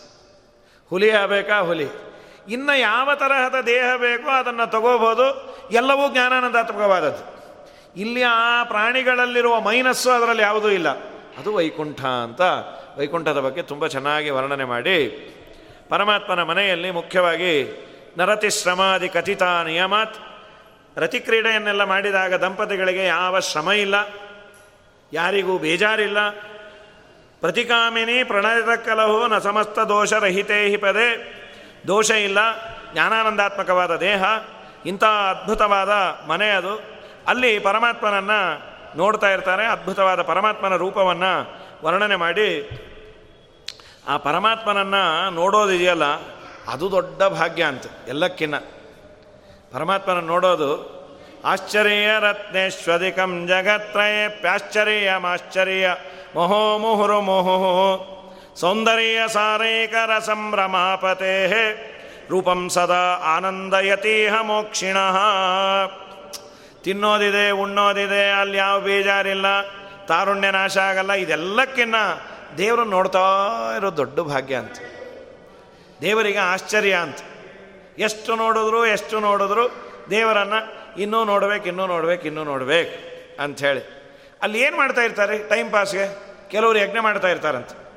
ಹುಲಿ 0.90 1.10
ಆಗಬೇಕಾ 1.12 1.60
ಹುಲಿ? 1.60 1.88
ಇನ್ನು 2.50 2.80
ಯಾವ 2.80 3.16
ತರಹದ 3.16 3.56
ದೇಹ 3.66 3.96
ಬೇಕೋ 3.96 4.30
ಅದನ್ನು 4.30 4.72
ತಗೋಬೋದು. 4.72 5.28
ಎಲ್ಲವೂ 5.72 6.12
ಜ್ಞಾನಾನಂದಾತ್ಮಕವಾದದ್ದು. 6.12 7.24
ಇಲ್ಲಿ 8.02 8.24
ಆ 8.24 8.64
ಪ್ರಾಣಿಗಳಲ್ಲಿರುವ 8.64 9.60
ಮೈನಸ್ಸು 9.62 10.10
ಅದರಲ್ಲಿ 10.10 10.44
ಯಾವುದೂ 10.44 10.70
ಇಲ್ಲ. 10.70 10.90
ಅದು 11.38 11.54
ವೈಕುಂಠ 11.54 12.06
ಅಂತ 12.06 12.42
ವೈಕುಂಠದ 12.98 13.40
ಬಗ್ಗೆ 13.40 13.62
ತುಂಬ 13.62 13.88
ಚೆನ್ನಾಗಿ 13.88 14.30
ವರ್ಣನೆ 14.30 14.64
ಮಾಡಿ 14.64 14.98
ಪರಮಾತ್ಮನ 15.90 16.44
ಮನೆಯಲ್ಲಿ 16.44 16.92
ಮುಖ್ಯವಾಗಿ 16.92 17.54
ನರತಿ 18.18 18.50
ಶ್ರಮಾದಿ 18.50 19.10
ಕಥಿತ 19.10 19.44
ನಿಯಮಾತ್ 19.44 20.16
ರತಿಕ್ರೀಡೆಯನ್ನೆಲ್ಲ 20.98 21.84
ಮಾಡಿದಾಗ 21.84 22.34
ದಂಪತಿಗಳಿಗೆ 22.34 23.06
ಯಾವ 23.06 23.40
ಶ್ರಮ 23.40 23.72
ಇಲ್ಲ, 23.72 23.96
ಯಾರಿಗೂ 25.14 25.58
ಬೇಜಾರಿಲ್ಲ 25.58 26.18
ಪ್ರತಿಕಾಮಿನಿ 27.48 28.24
ಪ್ರಣಯದ 28.24 28.76
ಕಲಹು 28.76 29.28
ನ 29.28 29.38
ಸಮಸ್ತ 29.38 29.80
ದೋಷರಹಿತೇ 29.80 30.70
ಹಿ 30.70 30.78
ಪದೇ. 30.78 31.10
ದೋಷ 31.88 32.12
ಇಲ್ಲ, 32.12 32.38
ಜ್ಞಾನಾನಂದಾತ್ಮಕವಾದ 32.94 33.96
ದೇಹ, 33.96 34.24
ಇಂಥ 34.86 35.04
ಅದ್ಭುತವಾದ 35.04 35.90
ಮನೆ 36.28 36.50
ಅದು. 36.50 36.82
ಅಲ್ಲಿ 37.28 37.60
ಪರಮಾತ್ಮನನ್ನು 37.60 38.40
ನೋಡ್ತಾ 38.98 39.30
ಇರ್ತಾರೆ, 39.30 39.66
ಅದ್ಭುತವಾದ 39.66 40.22
ಪರಮಾತ್ಮನ 40.22 40.76
ರೂಪವನ್ನು 40.76 41.56
ವರ್ಣನೆ 41.84 42.16
ಮಾಡಿ. 42.16 42.70
ಆ 44.08 44.18
ಪರಮಾತ್ಮನನ್ನು 44.18 45.30
ನೋಡೋದಿದೆಯಲ್ಲ 45.30 46.06
ಅದು 46.68 46.92
ದೊಡ್ಡ 46.92 47.24
ಭಾಗ್ಯ 47.24 47.64
ಅಂತ, 47.64 47.86
ಎಲ್ಲಕ್ಕಿನ್ನ. 48.08 48.56
ಪರಮಾತ್ಮನ 49.74 50.20
ನೋಡೋದು, 50.20 50.72
ಆಶ್ಚರ್ಯ 51.46 52.08
ರತ್ನೇಶ್ವದಿಕಂ 52.20 53.48
ಜಗತ್ರಯೇ, 53.48 54.38
ಪ್ಯಾಶ್ಚರ್ಯಮಾಶ್ಚರ್ಯ. 54.42 55.96
ಮೊಹೋ 56.36 56.78
ಮುಹುರು 56.78 57.22
ಮೊಹೋ. 57.22 58.14
ಸೌಂದರ್ಯ 58.56 59.20
ಸಾರೈಕರ 59.28 60.20
ಸಂಭ್ರಮಾಪತೆ. 60.20 61.48
ರೂಪಂ 62.30 62.70
ಸದಾ 62.70 63.22
ಆನಂದಯತೀಹ 63.38 64.42
ಮೋಕ್ಷಿಣ. 64.42 64.98
ತಿನ್ನೋದಿದೆ, 66.84 67.52
ಉಣ್ಣೋದಿದೆ, 67.52 68.32
ಅಲ್ಲಿ 68.32 68.58
ಯಾವ 68.58 68.80
ಬೇಜಾರಿಲ್ಲ, 68.80 69.62
ತಾರುಣ್ಯ 70.06 70.52
ನಾಶ 70.52 70.78
ಆಗಲ್ಲ, 70.78 71.12
ಇದೆಲ್ಲಕ್ಕಿನ್ನ 71.12 71.96
ದೇವರು 72.58 72.84
ನೋಡ್ತಾ 72.84 73.20
ಇರೋ 73.78 73.98
ದೊಡ್ಡ 73.98 74.20
ಭಾಗ್ಯ 74.20 74.56
ಅಂತ. 74.56 74.78
ದೇವರಿಗೆ 76.02 76.38
ಆಶ್ಚರ್ಯ 76.38 76.94
ಅಂತ. 76.94 77.18
ಎಷ್ಟು 77.98 78.36
ನೋಡಿದ್ರು 78.36 78.86
ಎಷ್ಟು 78.86 79.20
ನೋಡಿದ್ರು 79.20 79.70
ದೇವರನ್ನು 80.10 80.88
ಇನ್ನೂ 81.02 81.24
ನೋಡ್ಬೇಕು 81.24 81.66
ಇನ್ನೂ 81.66 81.88
ನೋಡ್ಬೇಕು 81.88 82.24
ಇನ್ನೂ 82.28 82.44
ನೋಡ್ಬೇಕು 82.44 83.18
ಅಂಥೇಳಿ 83.44 83.97
ಅಲ್ಲಿ 84.42 84.62
ಏನು 84.62 84.78
ಮಾಡ್ತಾ 84.78 85.02
ಇರ್ತಾರೆ? 85.02 85.38
ಟೈಮ್ 85.50 85.72
ಪಾಸ್ಗೆ 85.72 86.18
ಕೆಲವರು 86.50 86.78
ಯಜ್ಞ 86.78 86.98
ಮಾಡ್ತಾ 87.00 87.28
ಇರ್ತಾರಂತೆ. 87.28 87.88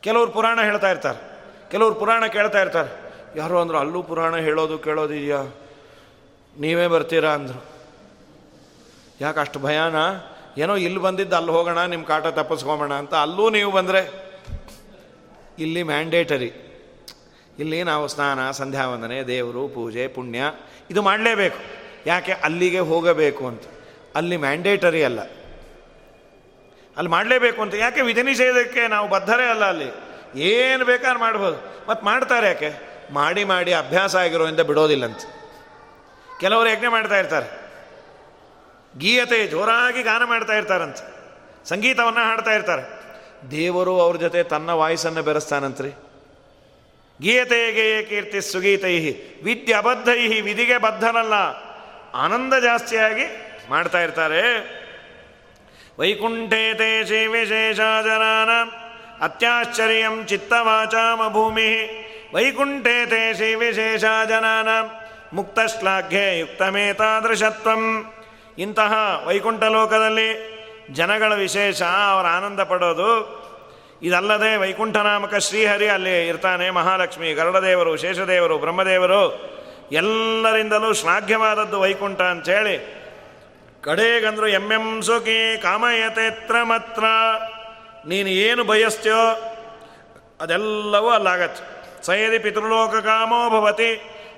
ಕೆಲವರು 0.00 0.30
ಪುರಾಣ 0.30 0.62
ಹೇಳ್ತಾ 0.62 0.90
ಇರ್ತಾರೆ. 0.90 1.38
ಕೆಲವರು 1.70 1.94
ಪುರಾಣ 1.94 2.26
ಕೇಳ್ತಾ 2.26 2.60
ಇರ್ತಾರೆ. 2.60 3.08
ಯಾರು 3.36 3.60
ಅಂದರು, 3.60 3.78
ಅಲ್ಲೂ 3.78 4.02
ಪುರಾಣ 4.02 4.36
ಹೇಳೋದು 4.36 4.78
ಕೇಳೋದಿದೆಯಾ? 4.78 5.42
ನೀವೇ 6.60 6.86
ಬರ್ತೀರಾ? 6.86 7.30
ಅಂದರು. 7.30 7.64
ಯಾಕೆ 9.20 9.40
ಅಷ್ಟು 9.40 9.58
ಭಯಾನ? 9.58 9.94
ಏನೋ 10.58 10.76
ಇಲ್ಲಿ 10.76 10.98
ಬಂದಿದ್ದು 10.98 11.36
ಅಲ್ಲಿ 11.36 11.50
ಹೋಗೋಣ 11.50 11.84
ನಿಮ್ಮ 11.84 12.04
ಕಾಟ 12.04 12.26
ತಪ್ಪಿಸ್ಕೊಂಬೋಣ 12.26 12.94
ಅಂತ. 12.94 13.14
ಅಲ್ಲೂ 13.14 13.50
ನೀವು 13.50 13.72
ಬಂದರೆ 13.72 14.28
ಇಲ್ಲಿ 15.58 15.82
ಮ್ಯಾಂಡೇಟರಿ 15.82 16.52
ಇಲ್ಲಿ 17.58 17.82
ನಾವು 17.82 18.08
ಸ್ನಾನ, 18.08 18.50
ಸಂಧ್ಯಾ 18.50 18.88
ವಂದನೆ, 18.88 19.22
ದೇವರು, 19.22 19.68
ಪೂಜೆ, 19.68 20.08
ಪುಣ್ಯ 20.08 20.40
ಇದು 20.90 21.02
ಮಾಡಲೇಬೇಕು. 21.02 21.56
ಯಾಕೆ? 22.06 22.32
ಅಲ್ಲಿಗೆ 22.32 22.78
ಹೋಗಬೇಕು 22.78 23.46
ಅಂತ. 23.46 23.62
ಅಲ್ಲಿ 24.14 24.36
ಮ್ಯಾಂಡೇಟರಿ 24.36 25.04
ಅಲ್ಲ. 25.04 25.18
ಅಲ್ಲಿ 26.98 27.10
ಮಾಡಲೇಬೇಕು 27.10 27.62
ಅಂತ. 27.62 27.74
ಯಾಕೆ 27.74 28.00
ವಿಧಿ 28.00 28.22
ನಿಷೇಧಕ್ಕೆ 28.22 28.88
ನಾವು 28.88 29.08
ಬದ್ಧರೇ 29.08 29.44
ಅಲ್ಲ 29.44 29.64
ಅಲ್ಲಿ? 29.64 30.08
ಏನು 30.40 30.84
ಬೇಕಾದ್ರೆ 30.84 31.18
ಮಾಡ್ಬೋದು. 31.18 31.86
ಮತ್ತು 31.88 32.04
ಮಾಡ್ತಾರೆ 32.04 32.46
ಯಾಕೆ? 32.46 32.88
ಮಾಡಿ 33.12 33.44
ಮಾಡಿ 33.44 33.72
ಅಭ್ಯಾಸ 33.72 34.16
ಆಗಿರೋದ್ರಿಂದ 34.16 34.60
ಬಿಡೋದಿಲ್ಲಂತ. 34.60 35.18
ಕೆಲವರು 36.40 36.68
ಯಜ್ಞೆ 36.68 36.88
ಮಾಡ್ತಾ 36.88 37.18
ಇರ್ತಾರೆ. 37.18 37.68
ಗೀಯತೆ, 38.98 39.46
ಜೋರಾಗಿ 39.46 40.02
ಗಾನ 40.02 40.24
ಮಾಡ್ತಾ 40.24 40.52
ಇರ್ತಾರಂತೆ. 40.52 41.18
ಸಂಗೀತವನ್ನು 41.68 42.20
ಹಾಡ್ತಾ 42.20 42.50
ಇರ್ತಾರೆ. 42.50 42.98
ದೇವರು 43.50 44.00
ಅವ್ರ 44.00 44.16
ಜೊತೆ 44.16 44.42
ತನ್ನ 44.42 44.70
ವಾಯ್ಸನ್ನು 44.70 45.22
ಬೆರೆಸ್ತಾನಂತ್ರಿ. 45.22 45.88
ಗೀಯತೆ 47.22 47.72
ಗೇಯ 47.72 48.02
ಕೀರ್ತಿ 48.02 48.40
ಸುಗೀತೈ 48.40 49.10
ವಿದ್ಯ 49.44 49.74
ಅಬದ್ಧೈ 49.74 50.40
ವಿಧಿಗೆ 50.40 50.78
ಬದ್ಧನಲ್ಲ. 50.78 51.32
ಆನಂದ 52.14 52.54
ಜಾಸ್ತಿಯಾಗಿ 52.54 53.24
ಮಾಡ್ತಾ 53.68 54.00
ಇರ್ತಾರೆ. 54.00 54.77
ವೈಕುಂಠೇ 55.98 56.74
ತೇ 56.74 57.04
ಶ್ರೀ 57.06 57.26
ವಿಶೇಷ 57.26 57.76
ಜನಾನ 57.76 58.50
ಅತ್ಯಾಶ್ಚರ್ಯಂ 59.24 60.24
ಚಿತ್ತವಾಚಾಮ 60.24 61.28
ಭೂಮಿ 61.28 61.70
ವೈಕುಂಠೇತೇ 62.34 63.34
ಶ್ರೀ 63.34 63.54
ವಿಶೇಷ 63.54 64.00
ಜನಾನ 64.28 64.68
ಮುಕ್ತಶ್ಲಾಘ್ಯೆ 65.32 66.38
ಯುಕ್ತಮೇತಾದೃಶತ್ವಂ. 66.38 68.12
ಇಂತಹ 68.58 69.22
ವೈಕುಂಠ 69.26 69.62
ಲೋಕದಲ್ಲಿ 69.62 70.58
ಜನಗಳ 70.92 71.34
ವಿಶೇಷ 71.34 71.82
ಅವರ 71.82 72.26
ಆನಂದ 72.26 72.60
ಪಡೋದು. 72.60 73.10
ಇದಲ್ಲದೆ 74.02 74.56
ವೈಕುಂಠನಾಮಕ 74.56 75.34
ಶ್ರೀಹರಿ 75.34 75.88
ಅಲ್ಲಿ 75.88 76.28
ಇರ್ತಾನೆ 76.28 76.70
ಮಹಾಲಕ್ಷ್ಮಿ, 76.70 77.32
ಗರುಡದೇವರು, 77.32 77.96
ಶೇಷದೇವರು, 77.96 78.58
ಬ್ರಹ್ಮದೇವರು. 78.58 79.22
ಎಲ್ಲರಿಂದಲೂ 79.92 80.92
ಶ್ಲಾಘ್ಯವಾದದ್ದು 80.92 81.80
ವೈಕುಂಠ 81.80 82.20
ಅಂಥೇಳಿ 82.20 82.97
ಕಡೆಗಂದ್ರು 83.84 84.46
ಎಂ 84.48 84.72
ಎಂ 84.72 85.02
ಸುಖಿ 85.02 85.58
ಕಾಮಯತೆತ್ರ 85.62 86.62
ಮಾತ್ರ 86.62 87.04
ನೀನು 88.08 88.28
ಏನು 88.28 88.64
ಬಯಸ್ತೀಯೋ 88.64 89.22
ಅದೆಲ್ಲವೂ 90.40 91.08
ಅಲ್ಲಾಗತ್ತೆ. 91.08 91.62
ಸಯದಿ 92.02 92.38
ಪಿತೃಲೋಕ 92.38 92.94
ಭವತಿ, 93.52 93.90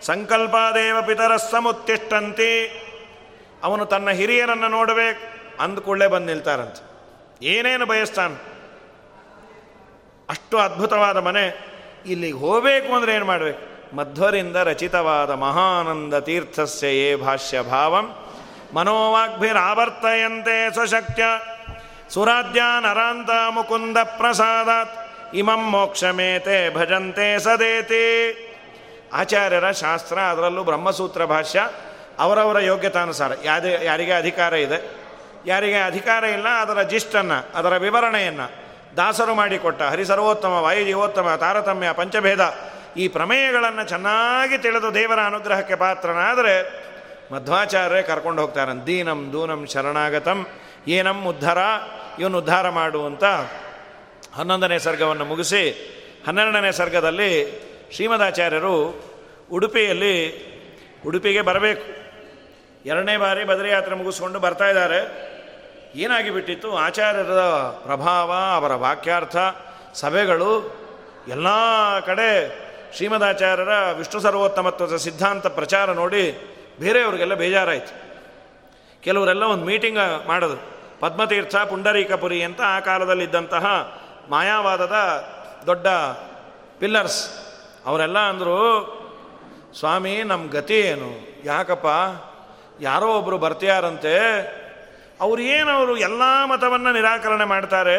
ಸಂಕಲ್ಪಾದೇವ 0.02 1.02
ಪಿತರ 1.02 1.36
ಸಮುತ್ತಿಷ್ಟಂತಿ 1.36 2.52
ಅವನು 3.62 3.86
ತನ್ನ 3.86 4.10
ಹಿರಿಯರನ್ನು 4.10 4.68
ನೋಡಬೇಕು 4.68 5.22
ಅಂದ್ಕೊಳ್ಳೆ 5.62 6.06
ಬಂದು 6.06 6.26
ನಿಲ್ತಾರಂತೆ. 6.26 6.82
ಏನೇನು 7.46 7.86
ಬಯಸ್ತಾನೆ? 7.86 8.36
ಅಷ್ಟು 10.28 10.58
ಅದ್ಭುತವಾದ 10.58 11.16
ಮನೆ, 11.16 11.44
ಇಲ್ಲಿಗೆ 12.06 12.38
ಹೋಗಬೇಕು 12.38 12.94
ಅಂದರೆ 12.94 13.14
ಏನು 13.14 13.24
ಮಾಡಬೇಕು? 13.24 13.62
ಮಧ್ವರಿಂದ 13.96 14.56
ರಚಿತವಾದ 14.56 15.30
ಮಹಾನಂದ 15.30 16.14
ತೀರ್ಥಸ್ಯ 16.18 16.86
ಏ 16.86 17.16
ಭಾಷ್ಯ 17.16 17.62
ಭಾವಂ 17.62 18.06
ಮನೋವಾಗ್ಭಿರಾವರ್ತಯಂತೆ 18.74 20.72
ಸ್ವಶಕ್ತ್ಯ. 20.72 21.24
ಸುರಾಧ್ಯ 22.08 22.60
ನರಾಂತ 22.80 23.30
ಮುಕುಂದ 23.50 23.96
ಪ್ರಸಾದಾತ್. 23.96 25.10
ಇಮಂ 25.34 25.70
ಮೋಕ್ಷಮೇತೆ 25.70 26.74
ಭಜಂತೆ 26.74 27.38
ಸದೇತಿ. 27.38 28.46
ಆಚಾರ್ಯರ 29.12 29.70
ಶಾಸ್ತ್ರ, 29.70 30.18
ಅದರಲ್ಲೂ 30.18 30.64
ಬ್ರಹ್ಮಸೂತ್ರ 30.64 31.24
ಭಾಷ್ಯ 31.24 31.68
ಅವರವರ 32.18 32.60
ಯೋಗ್ಯತಾನುಸಾರ. 32.60 33.32
ಯಾದೇ, 33.44 33.78
ಯಾರಿಗೆ 33.82 34.12
ಅಧಿಕಾರ 34.12 34.52
ಇದೆ? 34.52 35.00
ಯಾರಿಗೆ 35.46 35.78
ಅಧಿಕಾರ 35.78 36.24
ಇಲ್ಲ, 36.24 36.48
ಅದರ 36.48 36.82
ಜಿಷ್ಟನ್ನು, 36.82 37.58
ಅದರ 37.58 37.76
ವಿವರಣೆಯನ್ನು 37.76 38.70
ದಾಸರು 38.96 39.34
ಮಾಡಿಕೊಟ್ಟ 39.34 39.82
ಹರಿಸರ್ವೋತ್ತಮ, 39.82 40.48
ವಾಯುಜೀವೋತ್ತಮ, 40.48 41.34
ತಾರತಮ್ಯ, 41.40 41.92
ಪಂಚಭೇದ 41.92 42.54
ಈ 42.96 43.08
ಪ್ರಮೇಯಗಳನ್ನು 43.08 43.84
ಚೆನ್ನಾಗಿ 43.84 44.58
ತಿಳಿದು 44.58 44.94
ದೇವರ 44.94 45.20
ಅನುಗ್ರಹಕ್ಕೆ 45.20 45.74
ಪಾತ್ರನಾದರೆ 45.74 46.89
ಮಧ್ವಾಚಾರ್ಯರೇ 47.32 48.02
ಕರ್ಕೊಂಡು 48.02 48.42
ಹೋಗ್ತಾರೆ 48.42 48.86
ದೀನಂ 48.86 49.30
ದೂನಂ 49.32 49.66
ಶರಣಾಗತಂ. 49.66 50.46
ಏನಂ 50.88 51.24
ಉದ್ಧಾರ, 51.24 51.58
ಇವನು 52.18 52.38
ಉದ್ಧಾರ 52.38 52.68
ಮಾಡುವಂತ 52.68 53.24
ಹನ್ನೊಂದನೇ 54.34 54.78
ಸರ್ಗವನ್ನು 54.78 55.24
ಮುಗಿಸಿ 55.24 55.62
ಹನ್ನೆರಡನೇ 56.26 56.72
ಸರ್ಗದಲ್ಲಿ 56.72 57.30
ಶ್ರೀಮದಾಚಾರ್ಯರು 57.92 59.04
ಉಡುಪಿಯಲ್ಲಿ, 59.52 60.14
ಉಡುಪಿಗೆ 61.06 61.40
ಬರಬೇಕು. 61.40 62.00
ಎರಡನೇ 62.86 63.16
ಬಾರಿ 63.16 63.44
ಬದರಿಯಾತ್ರೆ 63.44 63.94
ಮುಗಿಸ್ಕೊಂಡು 63.94 64.38
ಬರ್ತಾ 64.38 64.68
ಇದ್ದಾರೆ. 64.68 65.30
ಏನಾಗಿ 65.94 66.30
ಬಿಟ್ಟಿತ್ತು? 66.30 66.76
ಆಚಾರ್ಯರ 66.76 67.40
ಪ್ರಭಾವ, 67.84 68.32
ಅವರ 68.54 68.74
ವಾಕ್ಯಾರ್ಥ, 68.74 69.36
ಸಭೆಗಳು, 69.94 70.80
ಎಲ್ಲ 71.28 71.46
ಕಡೆ 72.00 72.30
ಶ್ರೀಮದಾಚಾರ್ಯರ 72.96 73.68
ವಿಷ್ಣು 73.68 74.20
ಸರ್ವೋತ್ತಮತ್ವದ 74.20 74.96
ಸಿದ್ಧಾಂತ 74.96 75.46
ಪ್ರಚಾರ 75.46 75.92
ನೋಡಿ 75.92 76.49
ಬೇರೆಯವ್ರಿಗೆಲ್ಲ 76.80 77.34
ಬೇಜಾರಾಯಿತು. 77.34 77.92
ಕೆಲವರೆಲ್ಲ 79.02 79.42
ಒಂದು 79.42 79.64
ಮೀಟಿಂಗ್ 79.64 79.98
ಮಾಡೋದು 80.26 80.56
ಪದ್ಮತೀರ್ಥ 81.00 81.56
ಪುಂಡರೀಕಪುರಿ 81.56 82.42
ಅಂತ 82.42 82.60
ಆ 82.66 82.80
ಕಾಲದಲ್ಲಿದ್ದಂತಹ 82.80 83.66
ಮಾಯಾವಾದದ 84.28 84.96
ದೊಡ್ಡ 85.66 85.86
ಪಿಲ್ಲರ್ಸ್ 86.78 87.30
ಅವರೆಲ್ಲ 87.86 88.18
ಅಂದರು, 88.18 88.58
ಸ್ವಾಮಿ 89.78 90.22
ನಮ್ಮ 90.22 90.50
ಗತಿ 90.50 90.80
ಏನು? 90.80 91.08
ಯಾಕಪ್ಪ? 91.44 91.86
ಯಾರೋ 92.80 93.06
ಒಬ್ಬರು 93.06 93.38
ಬರ್ತೀಯಾರಂತೆ. 93.38 94.16
ಅವ್ರು 95.20 95.42
ಏನವರು 95.42 95.96
ಎಲ್ಲ 95.96 96.22
ಮತವನ್ನು 96.44 96.92
ನಿರಾಕರಣೆ 96.92 97.44
ಮಾಡ್ತಾರೆ? 97.44 97.96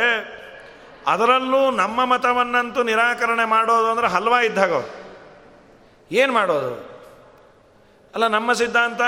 ಅದರಲ್ಲೂ 1.07 1.71
ನಮ್ಮ 1.71 2.05
ಮತವನ್ನಂತೂ 2.05 2.83
ನಿರಾಕರಣೆ 2.83 3.45
ಮಾಡೋದು 3.45 3.87
ಅಂದರೆ 3.87 4.07
ಹಲ್ವಾ 4.07 4.39
ಇದ್ದಾಗ 4.41 4.71
ಏನು 6.11 6.33
ಮಾಡೋದು? 6.33 6.90
ಅಲ್ಲ, 8.15 8.27
ನಮ್ಮ 8.27 8.53
ಸಿದ್ಧಾಂತ? 8.53 9.01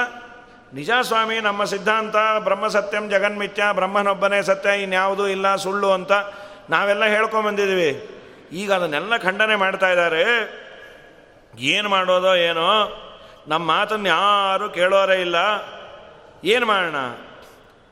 ನಿಜ 0.73 0.89
ಸ್ವಾಮಿ, 1.01 1.39
ನಮ್ಮ 1.39 1.63
ಸಿದ್ಧಾಂತ. 1.63 2.15
ಬ್ರಹ್ಮ 2.39 2.67
ಸತ್ಯಂ 2.67 3.09
ಜಗನ್ಮಿತ್ಯ 3.09 3.63
ಬ್ರಹ್ಮನೊಬ್ಬನೇ 3.73 4.41
ಸತ್ಯ, 4.41 4.81
ಇನ್ಯಾವುದೂ 4.81 5.27
ಇಲ್ಲ, 5.27 5.55
ಸುಳ್ಳು 5.55 5.91
ಅಂತ 5.91 6.11
ನಾವೆಲ್ಲ 6.69 7.05
ಹೇಳ್ಕೊಂಬಂದಿದ್ದೀವಿ 7.05 8.09
ಈಗ 8.51 8.73
ಅದನ್ನೆಲ್ಲ 8.73 9.17
ಖಂಡನೆ 9.17 9.55
ಮಾಡ್ತಾ 9.55 9.89
ಇದ್ದಾರೆ. 9.89 10.23
ಏನು 11.57 11.89
ಮಾಡೋದೋ 11.89 12.35
ಏನೋ 12.35 12.99
ನಮ್ಮ 13.47 13.67
ಮಾತನ್ನು 13.67 14.07
ಯಾರೂ 14.07 14.69
ಕೇಳೋರೇ 14.69 15.21
ಇಲ್ಲ. 15.21 15.35
ಏನು 16.43 16.65
ಮಾಡೋಣ? 16.65 16.95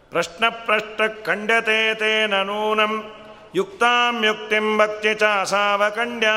ಪ್ರಶ್ನ 0.10 0.44
ಪ್ರಶ್ನ 0.50 1.24
ಖಂಡ್ಯತೆ 1.24 1.94
ತೇ 1.94 2.28
ನೂನಂ 2.28 3.14
ಯುಕ್ತಾಂ 3.56 4.26
ಯುಕ್ತಿಂ 4.26 4.78
ಭಕ್ತಿ 4.78 5.14
ಚ 5.14 5.24
ಅಸಾವಕಂಡ್ಯ. 5.24 6.28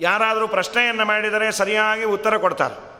ಯಾರಾದರೂ 0.00 0.48
ಪ್ರಶ್ನೆಯನ್ನು 0.48 1.04
ಮಾಡಿದರೆ 1.04 1.52
ಸರಿಯಾಗಿ 1.52 2.04
ಉತ್ತರ 2.04 2.36
ಕೊಡ್ತಾರೆ. 2.36 2.91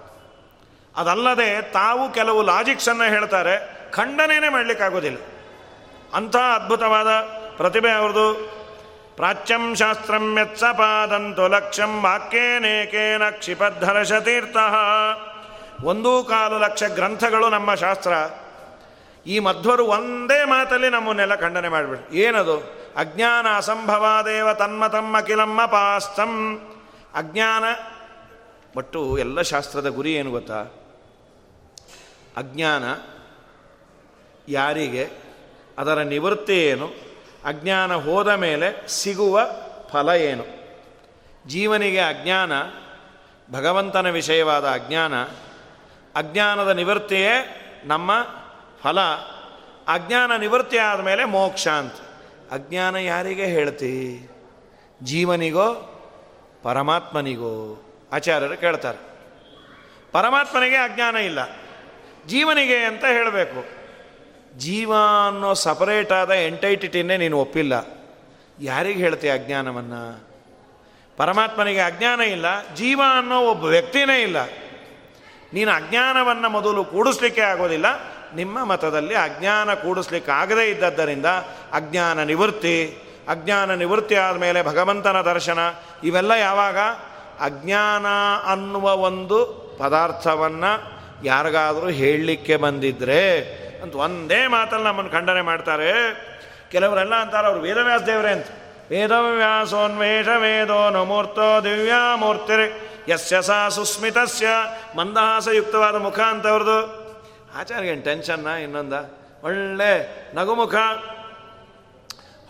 ಅದಲ್ಲದೆ 0.97 1.63
ತಾವು 1.63 2.13
ಕೆಲವು 2.13 2.43
ಲಾಜಿಕ್ಸನ್ನು 2.43 3.05
ಹೇಳ್ತಾರೆ 3.05 3.55
ಖಂಡನೆಯೇ 3.91 4.49
ಮಾಡಲಿಕ್ಕಾಗೋದಿಲ್ಲ. 4.49 5.19
ಅಂಥ 6.15 6.37
ಅದ್ಭುತವಾದ 6.37 7.09
ಪ್ರತಿಭೆ 7.57 7.91
ಅವ್ರದ್ದು. 7.91 8.27
ಪ್ರಾಚ್ಯಂ 9.17 9.75
ಶಾಸ್ತ್ರಂ 9.75 10.39
ಯತ್ಸಪಾದಂತು 10.39 11.49
ಲಕ್ಷಂ 11.49 12.03
ವಾಕ್ಯೇನೇಕೇನ 12.03 13.31
ಕ್ಷಿಪದ್ಧರಶತೀರ್ಥ. 13.31 14.57
ಒಂದೂ 15.85 16.25
ಕಾಲು 16.25 16.59
ಲಕ್ಷ 16.59 16.83
ಗ್ರಂಥಗಳು 16.83 17.49
ನಮ್ಮ 17.49 17.75
ಶಾಸ್ತ್ರ. 17.75 18.13
ಈ 19.27 19.39
ಮಧ್ವರು 19.39 19.85
ಒಂದೇ 19.87 20.45
ಮಾತಲ್ಲಿ 20.45 20.89
ನಮ್ಮನ್ನೆಲ್ಲ 20.89 21.35
ಖಂಡನೆ 21.35 21.69
ಮಾಡಿಬಿಡು 21.69 22.15
ಏನದು? 22.15 22.57
ಅಜ್ಞಾನ 22.97 23.47
ಅಸಂಭವಾದೇವ 23.57 24.53
ತನ್ಮತಮ್ಮ 24.53 25.21
ಕಿಲಮ್ಮ 25.21 25.67
ಪಾಸ್ತಂ 25.67 26.61
ಅಜ್ಞಾನ, 27.15 27.65
ಒಟ್ಟು 28.77 29.19
ಎಲ್ಲ 29.19 29.43
ಶಾಸ್ತ್ರದ 29.43 29.89
ಗುರಿ 29.89 30.13
ಏನು 30.15 30.31
ಗೊತ್ತಾ? 30.31 30.82
ಅಜ್ಞಾನ 32.37 32.85
ಯಾರಿಗೆ? 34.49 35.11
ಅದರ 35.79 35.99
ನಿವೃತ್ತಿ 36.03 36.67
ಏನು? 36.67 36.91
ಅಜ್ಞಾನ 37.45 37.95
ಹೋದ 37.95 38.29
ಮೇಲೆ 38.29 38.89
ಸಿಗುವ 38.89 39.41
ಫಲ 39.91 40.09
ಏನು? 40.09 40.45
ಜೀವನಿಗೆ 41.49 42.01
ಅಜ್ಞಾನ, 42.01 42.53
ಭಗವಂತನ 43.53 44.11
ವಿಷಯವಾದ 44.11 44.65
ಅಜ್ಞಾನ, 44.65 45.23
ಅಜ್ಞಾನದ 46.17 46.69
ನಿವೃತ್ತಿಯೇ 46.69 47.59
ನಮ್ಮ 47.85 48.13
ಫಲ. 48.83 49.01
ಅಜ್ಞಾನ 49.89 50.37
ನಿವೃತ್ತಿ 50.37 50.79
ಆದಮೇಲೆ 50.79 51.25
ಮೋಕ್ಷ 51.25 51.69
ಅಂತ. 51.69 51.95
ಅಜ್ಞಾನ 52.53 52.97
ಯಾರಿಗೆ 52.97 53.47
ಹೇಳ್ತಿ? 53.47 54.29
ಜೀವನಿಗೋ, 55.03 55.75
ಪರಮಾತ್ಮನಿಗೋ? 56.63 57.83
ಆಚಾರ್ಯರು 58.13 58.57
ಕೇಳ್ತಾರೆ. 58.57 58.99
ಪರಮಾತ್ಮನಿಗೆ 60.13 60.77
ಅಜ್ಞಾನ 60.77 61.17
ಇಲ್ಲ. 61.17 61.39
ಜೀವನಿಗೆ 62.27 62.77
ಅಂತ 62.77 63.05
ಹೇಳಬೇಕು. 63.05 63.83
ಜೀವ 64.59 64.93
ಅನ್ನೋ 65.27 65.55
ಸಪರೇಟ್ 65.55 66.13
ಆದ 66.13 66.31
ಎಂಟೈಟಿಟಿನೇ 66.31 67.17
ನೀನು 67.17 67.39
ಒಪ್ಪಿಲ್ಲ. 67.39 67.73
ಯಾರಿಗೆ 68.61 68.99
ಹೇಳ್ತೀಯ 68.99 69.33
ಅಜ್ಞಾನವನ್ನು 69.33 70.33
ಪರಮಾತ್ಮನಿಗೆ 71.17 71.81
ಅಜ್ಞಾನ 71.81 72.21
ಇಲ್ಲ, 72.21 72.75
ಜೀವ 72.75 73.01
ಅನ್ನೋ 73.19 73.41
ಒಬ್ಬ 73.41 73.65
ವ್ಯಕ್ತಿನೇ 73.65 74.23
ಇಲ್ಲ. 74.23 74.37
ನೀನು 75.53 75.71
ಅಜ್ಞಾನವನ್ನು 75.71 76.49
ಮೊದಲು 76.49 76.85
ಕೂಡಿಸ್ಲಿಕ್ಕೆ 76.85 77.41
ಆಗೋದಿಲ್ಲ. 77.41 77.87
ನಿಮ್ಮ 78.35 78.65
ಮತದಲ್ಲಿ 78.65 79.15
ಅಜ್ಞಾನ 79.15 79.75
ಕೂಡಿಸ್ಲಿಕ್ಕೆ 79.75 80.33
ಆಗದೇ 80.33 80.71
ಇದ್ದದ್ದರಿಂದ 80.71 81.27
ಅಜ್ಞಾನ 81.73 82.23
ನಿವೃತ್ತಿ 82.23 82.99
ಅಜ್ಞಾನ 83.29 83.75
ನಿವೃತ್ತಿ 83.75 84.15
ಆದಮೇಲೆ 84.15 84.63
ಭಗವಂತನ 84.63 85.21
ದರ್ಶನ, 85.21 85.59
ಇವೆಲ್ಲ 86.05 86.31
ಯಾವಾಗ? 86.31 86.79
ಅಜ್ಞಾನ 87.41 88.07
ಅನ್ನುವ 88.47 88.97
ಒಂದು 88.97 89.45
ಪದಾರ್ಥವನ್ನು 89.79 91.02
ಯಾರಿಗಾದರೂ 91.25 91.89
ಹೇಳಲಿಕ್ಕೆ 91.89 92.57
ಬಂದಿದ್ರೆ 92.57 93.23
ಅಂತ 93.83 93.95
ಒಂದೇ 93.95 94.47
ಮಾತಲ್ಲಿ 94.47 94.85
ನಮ್ಮನ್ನು 94.85 95.13
ಖಂಡನೆ 95.13 95.41
ಮಾಡ್ತಾರೆ. 95.41 95.93
ಕೆಲವರೆಲ್ಲ 96.71 97.15
ಅಂತಾರೆ, 97.15 97.47
ಅವರು 97.47 97.61
ವೇದವ್ಯಾಸ 97.61 98.03
ದೇವರೇ 98.03 98.33
ಅಂತ. 98.33 98.47
ವೇದವ್ಯಾಸೋನ್ವೇಷ 98.91 100.29
ವೇದೋ 100.29 100.91
ನಮೂರ್ತೋ 100.91 101.65
ದಿವ್ಯಾಮೂರ್ತಿರಿ 101.65 102.67
ಯಸ್ಯ 103.13 103.43
ಸಾ 103.43 103.69
ಸುಸ್ಮಿತಸ್ಯ. 103.69 104.47
ಮಂದಹಾಸಯುಕ್ತವಾದ 104.97 105.97
ಮುಖ 105.97 106.21
ಅಂತವ್ರದ್ದು 106.21 106.79
ಆಚಾರ್ಯ 107.59 107.95
ಟೆನ್ಷನ್ನ 107.95 108.47
ಇನ್ನೊಂದ, 108.47 108.93
ಒಳ್ಳೆ 109.45 109.93
ನಗುಮುಖ. 110.35 110.75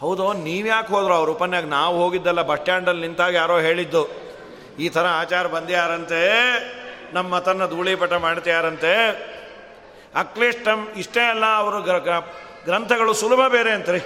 ಹೌದು, 0.01 0.33
ನೀವ್ಯಾಕೆ 0.33 0.89
ಹೋದ್ರು 0.89 1.15
ಅವ್ರ 1.15 1.31
ಉಪನ್ಯಾಗ? 1.31 1.65
ನಾವು 1.65 2.03
ಹೋಗಿದ್ದಲ್ಲ 2.03 2.43
ಬಸ್ 2.43 2.59
ಸ್ಟ್ಯಾಂಡಲ್ಲಿ 2.59 3.03
ನಿಂತಾಗ 3.07 3.35
ಯಾರೋ 3.35 3.59
ಹೇಳಿದ್ದು. 3.59 4.03
ಈ 4.79 4.89
ಥರ 4.89 5.07
ಆಚಾರ 5.07 5.47
ಬಂದ್ಯಾರಂತೆ. 5.47 6.21
ನಮ್ಮ 7.13 7.39
ತನ್ನ 7.39 7.67
ಧೂಳಿಪಟ 7.67 8.13
ಮಾಡ್ತಾರಂತೆ 8.13 8.93
ಅಕ್ಲಿಷ್ಟಂ 10.15 10.89
ಇಷ್ಟೇ 10.97 11.21
ಅಲ್ಲ, 11.21 11.45
ಅವರು 11.47 11.83
ಗ್ರಂಥಗಳು 12.65 13.13
ಸುಲಭ 13.13 13.49
ಬೇರೆ 13.49 13.71
ಅಂತರಿ. 13.71 14.01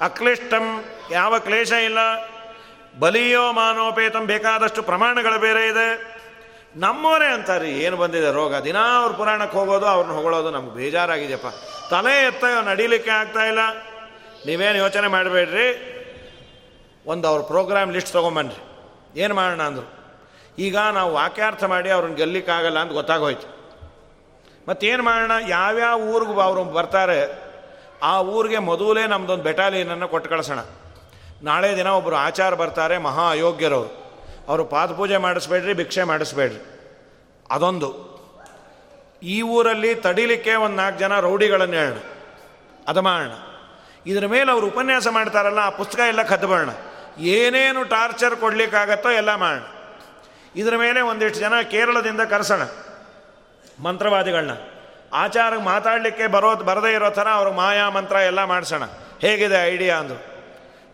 ಅಕ್ಲಿಷ್ಟಂ 0.00 0.84
ಯಾವ 1.10 1.38
ಕ್ಲೇಶ 1.38 1.72
ಇಲ್ಲ. 1.72 1.98
ಬಲಿಯೋ 2.98 3.52
ಮಾನೋಪೇತಂ 3.52 4.26
ಬೇಕಾದಷ್ಟು 4.26 4.82
ಪ್ರಮಾಣಗಳು 4.82 5.38
ಬೇರೆ 5.38 5.68
ಇದೆ. 5.68 6.14
ನಮ್ಮವರೇ 6.76 7.26
ಅಂತಾರೆ, 7.26 7.70
ಏನು 7.70 7.96
ಬಂದಿದೆ 7.96 8.32
ರೋಗ? 8.32 8.54
ದಿನ 8.54 8.76
ಅವ್ರ 8.78 9.12
ಪುರಾಣಕ್ಕೆ 9.12 9.58
ಹೋಗೋದು, 9.58 9.86
ಅವ್ರನ್ನ 9.86 10.12
ಹೊಗಳೋದು 10.12 10.50
ನಮ್ಗೆ 10.50 10.74
ಬೇಜಾರಾಗಿದೆಯಪ್ಪ. 10.74 11.46
ತಲೆ 11.90 12.26
ಎತ್ತ 12.26 12.44
ನಡೀಲಿಕ್ಕೆ 12.44 13.10
ಆಗ್ತಾ 13.10 13.40
ಇಲ್ಲ. 13.40 13.58
ನೀವೇನು 14.46 14.78
ಯೋಚನೆ 14.78 15.06
ಮಾಡಬೇಡ್ರಿ. 15.06 15.90
ಒಂದು 17.06 17.28
ಅವ್ರ 17.28 17.42
ಪ್ರೋಗ್ರಾಮ್ 17.42 17.92
ಲಿಸ್ಟ್ 17.92 18.12
ತೊಗೊಂಬನ್ರಿ. 18.12 18.60
ಏನು 19.20 19.34
ಮಾಡೋಣ 19.34 19.62
ಅಂದರು? 19.62 20.03
ಈಗ 20.58 20.76
ನಾವು 20.78 21.12
ವಾಕ್ಯಾರ್ಥ 21.12 21.64
ಮಾಡಿ 21.64 21.90
ಅವ್ರನ್ನ 21.90 22.14
ಗೆಲ್ಲಿಕ್ಕಾಗಲ್ಲ 22.14 22.78
ಅಂತ 22.78 22.92
ಗೊತ್ತಾಗೋಯ್ತು. 22.92 23.54
ಮತ್ತೇನು 24.68 25.02
ಮಾಡೋಣ? 25.02 25.32
ಯಾವ್ಯಾವ 25.48 26.02
ಊರಿಗೆ 26.02 26.42
ಅವರು 26.42 26.64
ಬರ್ತಾರೆ, 26.64 27.44
ಆ 28.02 28.20
ಊರಿಗೆ 28.20 28.58
ಮೊದಲೇ 28.58 29.06
ನಮ್ಮದೊಂದು 29.06 29.42
ಬೆಟಾಲಿಯನನ್ನು 29.42 30.08
ಕೊಟ್ಟು 30.08 30.30
ಕಳಿಸೋಣ. 30.30 30.58
ನಾಳೆ 31.42 31.76
ದಿನ 31.76 31.86
ಒಬ್ಬರು 31.86 32.16
ಆಚಾರ 32.16 32.54
ಬರ್ತಾರೆ, 32.54 32.98
ಮಹಾ 32.98 33.30
ಅಯೋಗ್ಯರವರು. 33.30 34.04
ಅವರು 34.48 34.64
ಪಾದಪೂಜೆ 34.64 35.16
ಮಾಡಿಸ್ಬೇಡ್ರಿ, 35.16 35.72
ಭಿಕ್ಷೆ 35.72 36.02
ಮಾಡಿಸ್ಬೇಡ್ರಿ. 36.02 36.60
ಅದೊಂದು. 37.50 38.14
ಈ 39.22 39.42
ಊರಲ್ಲಿ 39.42 39.94
ತಡಿಲಿಕ್ಕೆ 39.94 40.54
ಒಂದು 40.54 40.76
ನಾಲ್ಕು 40.76 40.98
ಜನ 40.98 41.20
ರೌಡಿಗಳನ್ನು 41.20 41.74
ಹೇಳೋಣ. 41.74 41.98
ಅದು 42.88 43.02
ಮಾಡೋಣ. 43.02 43.32
ಇದರ 44.06 44.26
ಮೇಲೆ 44.26 44.52
ಅವರು 44.52 44.66
ಉಪನ್ಯಾಸ 44.66 45.08
ಮಾಡ್ತಾರಲ್ಲ, 45.08 45.58
ಆ 45.58 45.70
ಪುಸ್ತಕ 45.70 45.98
ಎಲ್ಲ 45.98 46.22
ಕದ್ಬೋಣ 46.22 46.68
ಏನೇನು 47.18 47.84
ಟಾರ್ಚರ್ 47.84 48.36
ಕೊಡಲಿಕ್ಕಾಗತ್ತೋ 48.36 49.10
ಎಲ್ಲ 49.10 49.34
ಮಾಡೋಣ. 49.34 49.73
ಇದರ 50.56 50.76
ಮೇಲೆ 50.76 51.00
ಒಂದಿಷ್ಟು 51.00 51.40
ಜನ 51.40 51.52
ಕೇರಳದಿಂದ 51.70 52.20
ಕರೆಸೋಣ. 52.20 52.62
ಮಂತ್ರವಾದಿಗಳನ್ನ 53.82 54.50
ಆಚಾರ 55.12 55.58
ಮಾತಾಡಲಿಕ್ಕೆ 55.58 56.26
ಬರೋ 56.26 56.54
ಬರದೇ 56.54 56.94
ಇರೋ 56.94 57.10
ಥರ 57.10 57.28
ಅವ್ರಿಗೆ 57.28 57.56
ಮಾಯಾ 57.56 57.90
ಮಂತ್ರ 57.90 58.16
ಎಲ್ಲ 58.16 58.44
ಮಾಡಿಸೋಣ. 58.44 58.82
ಹೇಗಿದೆ 59.20 59.68
ಐಡಿಯಾ 59.68 59.96
ಅಂದರು. 59.96 60.24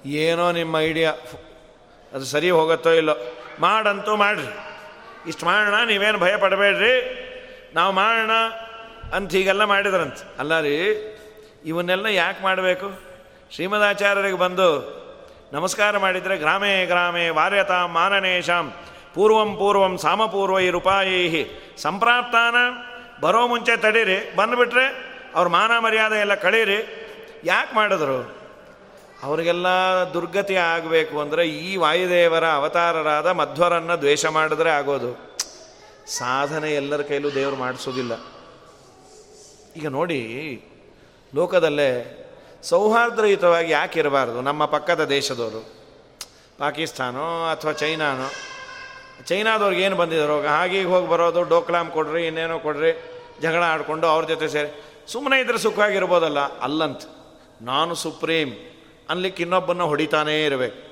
ಏನೋ 0.08 0.52
ನಿಮ್ಮ 0.52 0.78
ಐಡಿಯಾ. 0.78 1.12
ಅದು 2.12 2.24
ಸರಿ 2.24 2.50
ಹೋಗುತ್ತೋ 2.50 2.90
ಇಲ್ಲೋ. 2.90 3.14
ಮಾಡಂತೂ 3.61 4.16
ಮಾಡಿರಿ. 4.16 4.58
ಇಷ್ಟು 5.28 5.46
ಮಾಡೋಣ, 5.46 5.74
ನೀವೇನು 5.86 6.18
ಭಯ 6.18 6.36
ಪಡಬೇಡ್ರಿ. 6.36 7.26
ನಾವು 7.74 7.92
ಮಾಡೋಣ 7.92 8.30
ಅಂತ 9.14 9.32
ಹೀಗೆಲ್ಲ 9.32 9.64
ಮಾಡಿದ್ರಂತ. 9.64 10.18
ಅಲ್ಲ 10.38 10.61
ರೀ, 10.61 10.76
ಇವನ್ನೆಲ್ಲ 11.66 12.06
ಯಾಕೆ 12.06 12.42
ಮಾಡಬೇಕು? 12.42 13.00
ಶ್ರೀಮದಾಚಾರ್ಯರಿಗೆ 13.54 14.36
ಬಂದು 14.36 15.00
ನಮಸ್ಕಾರ 15.52 15.98
ಮಾಡಿದರೆ 15.98 16.36
ಗ್ರಾಮೇ 16.36 16.86
ಗ್ರಾಮೇ 16.86 17.28
ವಾರ್ಯತಾ 17.28 17.86
ಮಾನನೇಶಾಂ. 17.86 18.72
ಪೂರ್ವಂ 19.14 19.56
ಪೂರ್ವಂ 19.56 19.98
ಸಾಮಪೂರ್ವೈ 19.98 20.70
ರೂಪಾಯಿ 20.70 21.46
ಸಂಪ್ರಾಪ್ತಾನ, 21.78 22.56
ಬರೋ 23.20 23.46
ಮುಂಚೆ 23.46 23.76
ತಡೀರಿ, 23.76 24.36
ಬಂದುಬಿಟ್ರೆ 24.36 24.86
ಅವ್ರ 25.34 25.48
ಮಾನ 25.48 25.72
ಮರ್ಯಾದೆ 25.78 26.20
ಎಲ್ಲ 26.20 26.34
ಕಳೀರಿ. 26.34 26.78
ಯಾಕೆ 27.44 27.74
ಮಾಡಿದ್ರು? 27.74 28.40
ಅವರಿಗೆಲ್ಲ 29.22 29.66
ದುರ್ಗತಿ 30.14 30.56
ಆಗಬೇಕು 30.56 31.20
ಅಂದರೆ 31.20 31.48
ಈ 31.48 31.76
ವಾಯುದೇವರ 31.76 32.46
ಅವತಾರರಾದ 32.46 33.26
ಮಧ್ವರನ್ನು 33.26 34.00
ದ್ವೇಷ 34.00 34.26
ಮಾಡಿದ್ರೆ 34.26 34.70
ಆಗೋದು. 34.70 35.11
ಸಾಧನೆ 36.06 36.70
ಎಲ್ಲರ 36.74 37.02
ಕೈಲೂ 37.02 37.30
ದೇವರು 37.30 37.56
ಮಾಡಿಸೋದಿಲ್ಲ. 37.56 38.12
ಈಗ 39.76 39.88
ನೋಡಿ, 39.88 40.20
ಲೋಕದಲ್ಲೇ 41.34 41.90
ಸೌಹಾರ್ದಯುತವಾಗಿ 42.62 43.72
ಯಾಕೆ 43.72 44.00
ಇರಬಾರ್ದು? 44.00 44.40
ನಮ್ಮ 44.40 44.64
ಪಕ್ಕದ 44.64 45.04
ದೇಶದವರು. 45.04 45.61
ಪಾಕಿಸ್ತಾನೋ 46.58 47.50
ಅಥವಾ 47.50 47.72
ಚೈನಾನೋ? 47.72 48.49
ಚೈನಾದವ್ರಿಗೆ 49.26 49.82
ಏನು 49.82 49.96
ಬಂದಿದ್ರು 49.96 50.40
ಹಾಗೆ 50.40 50.84
ಹೋಗಿ 50.84 51.08
ಬರೋದು 51.08 51.42
ಡೋಕ್ಲಾಮ್ 51.42 51.90
ಕೊಡ್ರಿ, 51.90 52.26
ಇನ್ನೇನೋ 52.26 52.58
ಕೊಡ್ರಿ, 52.58 53.04
ಜಗಳ 53.42 53.62
ಆಡಿಕೊಂಡು 53.62 54.06
ಅವ್ರ 54.06 54.24
ಜೊತೆ 54.24 54.48
ಸೇರಿ. 54.48 54.82
ಸುಮ್ಮನೆ 55.12 55.40
ಇದ್ರೆ 55.40 55.58
ಸುಖವಾಗಿರ್ಬೋದಲ್ಲ? 55.58 56.58
ಅಲ್ಲಂತ. 56.58 57.02
ನಾನು 57.62 57.94
ಸುಪ್ರೀಂ. 57.94 58.48
ಅನ್ಲಿಕ್ಕೆ 59.08 59.42
ಇನ್ನೊಬ್ಬನ 59.42 59.82
ಹೊಡಿತಾನೇ 59.82 60.44
ಇರಬೇಕು. 60.44 60.90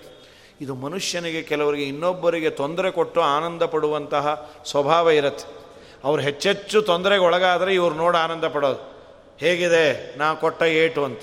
ಇದು 0.61 0.75
ಮನುಷ್ಯನಿಗೆ, 0.75 1.43
ಕೆಲವರಿಗೆ 1.43 1.85
ಇನ್ನೊಬ್ಬರಿಗೆ 1.85 2.51
ತೊಂದರೆ 2.51 2.91
ಕೊಟ್ಟು 2.91 3.21
ಆನಂದ 3.21 3.63
ಪಡುವಂತಹ 3.63 4.51
ಸ್ವಭಾವ 4.67 5.11
ಇರುತ್ತೆ. 5.11 5.59
ಅವ್ರು 6.05 6.23
ಹೆಚ್ಚೆಚ್ಚು 6.23 6.83
ತೊಂದರೆಗೆ 6.83 7.23
ಒಳಗಾದರೆ 7.23 7.75
ಇವ್ರು 7.75 7.95
ನೋಡಿ 7.95 8.19
ಆನಂದ 8.19 8.45
ಪಡೋದು. 8.45 8.99
ಹೇಗಿದೆ? 9.39 10.19
ನಾ 10.19 10.35
ಕೊಟ್ಟ 10.35 10.63
ಏಟು 10.63 11.05
ಅಂತ. 11.05 11.21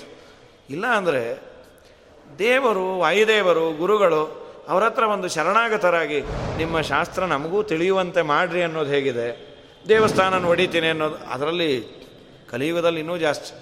ಇಲ್ಲ 0.70 0.86
ಅಂದರೆ 0.86 1.42
ದೇವರು, 2.38 2.98
ವಾಯುದೇವರು, 2.98 3.72
ಗುರುಗಳು 3.72 4.45
ಅವರ 4.68 4.84
ಹತ್ರ 4.84 5.02
ಒಂದು 5.02 5.28
ಶರಣಾಗತರಾಗಿ, 5.28 6.20
ನಿಮ್ಮ 6.56 6.80
ಶಾಸ್ತ್ರ 6.80 7.24
ನಮಗೂ 7.24 7.62
ತಿಳಿಯುವಂತೆ 7.62 8.22
ಮಾಡ್ರಿ 8.22 8.62
ಅನ್ನೋದು 8.62 8.90
ಹೇಗಿದೆ. 8.90 9.56
ದೇವಸ್ಥಾನ 9.88 10.44
ಹೊಡಿತೀನಿ 10.44 10.88
ಅನ್ನೋದು, 10.88 11.16
ಅದರಲ್ಲಿ 11.16 11.70
ಕಲಿಯುಗದಲ್ಲಿ 12.50 13.00
ಇನ್ನೂ 13.00 13.18
ಜಾಸ್ತಿ. 13.18 13.52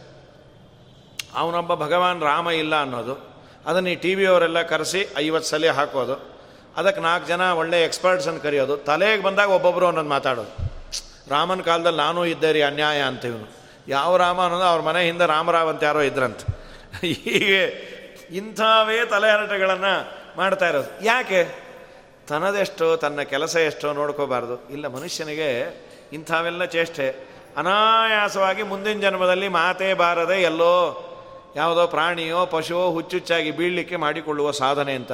ಅವನೊಬ್ಬ 1.34 1.74
ಭಗವಾನ್ 1.74 2.22
ರಾಮ 2.22 2.50
ಇಲ್ಲ 2.50 2.80
ಅನ್ನೋದು. 2.80 3.34
ಅದನ್ನು 3.66 3.90
ಈ 3.90 3.94
ಟಿ 3.94 4.14
ವಿಯವರೆಲ್ಲ 4.14 4.62
ಕರೆಸಿ 4.62 5.08
ಐವತ್ತು 5.18 5.50
ಸಲ 5.50 5.70
ಹಾಕೋದು. 5.70 6.34
ಅದಕ್ಕೆ 6.76 7.00
ನಾಲ್ಕು 7.00 7.28
ಜನ 7.28 7.40
ಒಳ್ಳೆ 7.40 7.84
ಎಕ್ಸ್ಪರ್ಟ್ಸನ್ನು 7.84 8.40
ಕರೆಯೋದು. 8.40 8.76
ತಲೆಗೆ 8.76 9.22
ಬಂದಾಗ 9.22 9.50
ಒಬ್ಬೊಬ್ಬರು 9.50 9.86
ಅನ್ನೋದು 9.86 10.08
ಮಾತಾಡೋದು. 10.08 10.70
ರಾಮನ 11.30 11.60
ಕಾಲದಲ್ಲಿ 11.60 11.98
ನಾನು 11.98 12.26
ಇದ್ದೆ 12.26 12.52
ರೀ 12.52 12.62
ಅನ್ಯಾಯ 12.62 13.00
ಅಂತ 13.00 13.24
ಇವನು. 13.24 13.56
ಯಾವ 13.88 14.16
ರಾಮ 14.16 14.40
ಅನ್ನೋದು 14.40 14.62
ಅವ್ರ 14.62 14.82
ಮನೆ 14.82 15.04
ಹಿಂದೆ 15.04 15.26
ರಾಮರಾವ್ 15.26 15.68
ಅಂತ 15.68 15.82
ಯಾರೋ 15.82 16.00
ಇದ್ರಂತ. 16.00 16.40
ಹೀಗೆ 17.00 17.94
ಇಂಥವೇ 18.30 19.04
ತಲೆಹರಟೆಗಳನ್ನು 19.04 20.23
ಮಾಡ್ತಾ 20.36 20.68
ಇರೋದು. 20.68 21.04
ಯಾಕೆ? 21.04 21.64
ತನ್ನದೆಷ್ಟೋ 22.28 22.96
ತನ್ನ 22.96 23.22
ಕೆಲಸ 23.22 23.56
ಎಷ್ಟೋ 23.56 23.92
ನೋಡ್ಕೋಬಾರ್ದು. 23.92 24.68
ಇಲ್ಲ, 24.68 24.86
ಮನುಷ್ಯನಿಗೆ 24.86 25.82
ಇಂಥವೆಲ್ಲ 26.12 26.64
ಚೇಷ್ಟೆ. 26.64 27.34
ಅನಾಯಾಸವಾಗಿ 27.56 28.62
ಮುಂದಿನ 28.62 29.00
ಜನ್ಮದಲ್ಲಿ 29.00 29.48
ಮಾತೇ 29.48 29.94
ಬಾರದೆ 29.94 30.42
ಎಲ್ಲೋ 30.42 31.10
ಯಾವುದೋ 31.56 31.86
ಪ್ರಾಣಿಯೋ 31.86 32.46
ಪಶುವೋ 32.46 32.90
ಹುಚ್ಚುಚ್ಚಾಗಿ 32.90 33.50
ಬೀಳಲಿಕ್ಕೆ 33.50 33.96
ಮಾಡಿಕೊಳ್ಳುವ 33.96 34.50
ಸಾಧನೆ 34.50 34.92
ಅಂತ. 34.92 35.12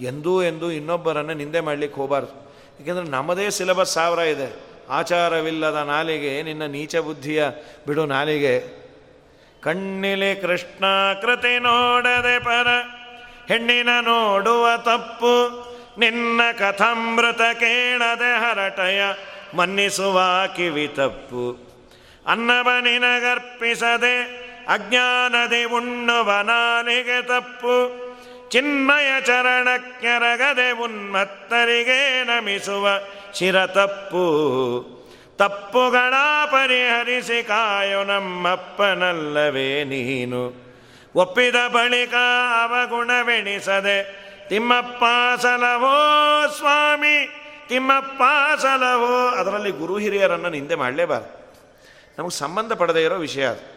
ಎಂದೂ 0.00 0.42
ಎಂದೂ 0.42 0.70
ಇನ್ನೊಬ್ಬರನ್ನು 0.70 1.34
ನಿಂದೆ 1.34 1.60
ಮಾಡಲಿಕ್ಕೆ 1.60 2.00
ಹೋಗಬಾರ್ದು. 2.00 2.54
ಏಕೆಂದರೆ 2.82 3.04
ನಮ್ಮದೇ 3.04 3.50
ಸಿಲೆಬಸ್ 3.50 3.92
ಸಾವಿರ 3.92 4.18
ಇದೆ. 4.18 4.56
ಆಚಾರವಿಲ್ಲದ 4.90 5.74
ನಾಲಿಗೆ, 5.74 6.42
ನಿನ್ನ 6.42 6.62
ನೀಚ 6.66 6.96
ಬುದ್ಧಿಯ 6.96 7.44
ಬಿಡು 7.86 8.06
ನಾಲಿಗೆ. 8.06 8.86
ಕಣ್ಣಿಲೆ 9.62 10.34
ಕೃಷ್ಣ 10.34 10.84
ಕೃತಿ 11.22 11.58
ನೋಡದೆ 11.58 12.38
ಪರ 12.38 12.66
ಹೆಣ್ಣಿನ 13.48 13.88
ನೋಡುವ 14.00 14.68
ತಪ್ಪು. 14.76 15.66
ನಿನ್ನ 15.98 16.40
ಕಥಾಮೃತ 16.58 17.40
ಕೇಳದೆ 17.40 18.38
ಹರಟಯ 18.38 19.02
ಮನ್ನಿಸುವ 19.54 20.22
ಕಿವಿ 20.56 20.88
ತಪ್ಪು. 20.88 21.66
ಅನ್ನವ 22.26 22.68
ನಿನಗರ್ಪಿಸದೆ 22.80 24.46
ಅಜ್ಞಾನದಿ 24.68 25.64
ಉಣ್ಣುವ 25.64 26.32
ನಾಲಿಗೆ 26.32 27.22
ತಪ್ಪು. 27.22 28.06
ಚಿನ್ಮಯ 28.50 29.20
ಚರಣಕ್ಕೆರಗದೆ 29.20 30.70
ಉನ್ಮತ್ತರಿಗೆ 30.70 32.24
ನಮಿಸುವ 32.24 32.88
ಶಿರ 33.34 33.66
ತಪ್ಪು. 33.66 34.26
ತಪ್ಪುಗಳ 35.38 36.14
ಪರಿಹರಿಸಿ 36.46 37.42
ಕಾಯು 37.42 38.04
ನಮ್ಮಪ್ಪನಲ್ಲವೇ 38.04 39.84
ನೀನು. 39.84 40.65
ಒಪ್ಪಿದ 41.16 41.54
ಬಳಿಕ 41.68 42.14
ಅವಗುಣವೆಣಿಸದೆ 42.62 44.26
ತಿಮ್ಮಪ್ಪ 44.48 45.04
ಸಲವೋ 45.42 46.48
ಸ್ವಾಮಿ 46.56 47.28
ತಿಮ್ಮಪ್ಪ 47.68 48.22
ಸಲವೋ 48.60 49.28
ಅದರಲ್ಲಿ 49.28 49.70
ಗುರು 49.70 49.98
ಹಿರಿಯರನ್ನು 49.98 50.50
ನಿಂದೆ 50.50 50.74
ಮಾಡಲೇಬಾರ್ದು. 50.74 51.36
ನಮಗೆ 52.18 52.30
ಸಂಬಂಧ 52.30 52.72
ಪಡದೇ 52.72 53.04
ಇರೋ 53.04 53.16
ವಿಷಯ 53.16 53.46
ಅದು. 53.46 53.76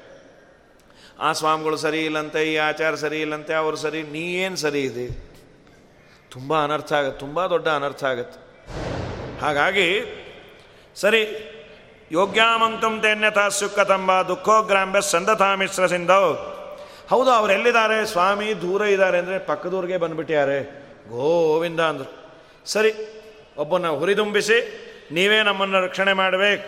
ಆ 1.19 1.33
ಸ್ವಾಮಿಗಳು 1.33 1.77
ಸರಿ 1.77 2.05
ಇಲ್ಲಂತೆ, 2.05 2.53
ಈ 2.53 2.57
ಆಚಾರ 2.57 2.95
ಸರಿ 2.95 3.21
ಇಲ್ಲಂತೆ, 3.21 3.53
ಅವರು 3.53 3.75
ಸರಿ, 3.75 4.03
ನೀ 4.03 4.19
ಏನು 4.19 4.55
ಸರಿ 4.55 4.81
ಇದೆ? 4.81 5.29
ತುಂಬ 6.31 6.63
ಅನರ್ಥ 6.63 6.93
ಆಗುತ್ತೆ 6.93 7.19
ತುಂಬ 7.19 7.45
ದೊಡ್ಡ 7.45 7.67
ಅನರ್ಥ 7.67 8.03
ಆಗುತ್ತೆ. 8.03 8.39
ಹಾಗಾಗಿ, 9.39 10.15
ಸರಿ 10.95 11.21
ಯೋಗ್ಯಾಮಂತಂ 12.11 13.03
ಸುಖ 13.49 13.79
ತಂಬ 13.79 14.21
ದುಃಖೋಗ್ರಾಂಬೆ 14.21 15.01
ಸಂದತಾ 15.01 15.55
ಮಿಶ್ರ 15.55 15.85
ಸಿಂಧವ್ 15.85 16.58
ಹೌದು 17.09 17.31
ಅವರೆಲ್ಲಿದ್ದಾರೆ 17.31 18.05
ಸ್ವಾಮಿ 18.05 18.61
ದೂರ 18.61 18.81
ಇದ್ದಾರೆ 18.81 19.17
ಅಂದರೆ 19.17 19.39
ಪಕ್ಕದೂರಿಗೆ 19.39 19.97
ಬಂದುಬಿಟ್ಟಿದ್ದಾರೆ 19.97 20.57
ಗೋವಿಂದ 21.09 21.79
ಅಂದರು. 21.79 22.09
ಸರಿ 22.65 22.91
ಒಬ್ಬನ 23.57 23.87
ಹುರಿದುಂಬಿಸಿ, 23.89 24.57
ನೀವೇ 25.11 25.43
ನಮ್ಮನ್ನು 25.43 25.79
ರಕ್ಷಣೆ 25.85 26.13
ಮಾಡಬೇಕು. 26.13 26.65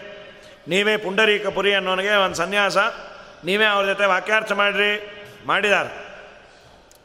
ನೀವೇ 0.69 0.97
ಪುಂಡರೀಕ 0.97 1.47
ಪುರಿ 1.47 1.73
ಅನ್ನೋನಿಗೆ 1.73 2.13
ಒಂದು 2.25 2.35
ಸನ್ಯಾಸ. 2.35 2.77
ನೀವೇ 3.45 3.65
ಅವ್ರ 3.65 3.85
ಜೊತೆ 3.85 4.05
ವಾಕ್ಯಾರ್ಥ 4.05 4.51
ಮಾಡಿರಿ. 4.51 4.91
ಮಾಡಿದ್ದಾರೆ 5.47 5.91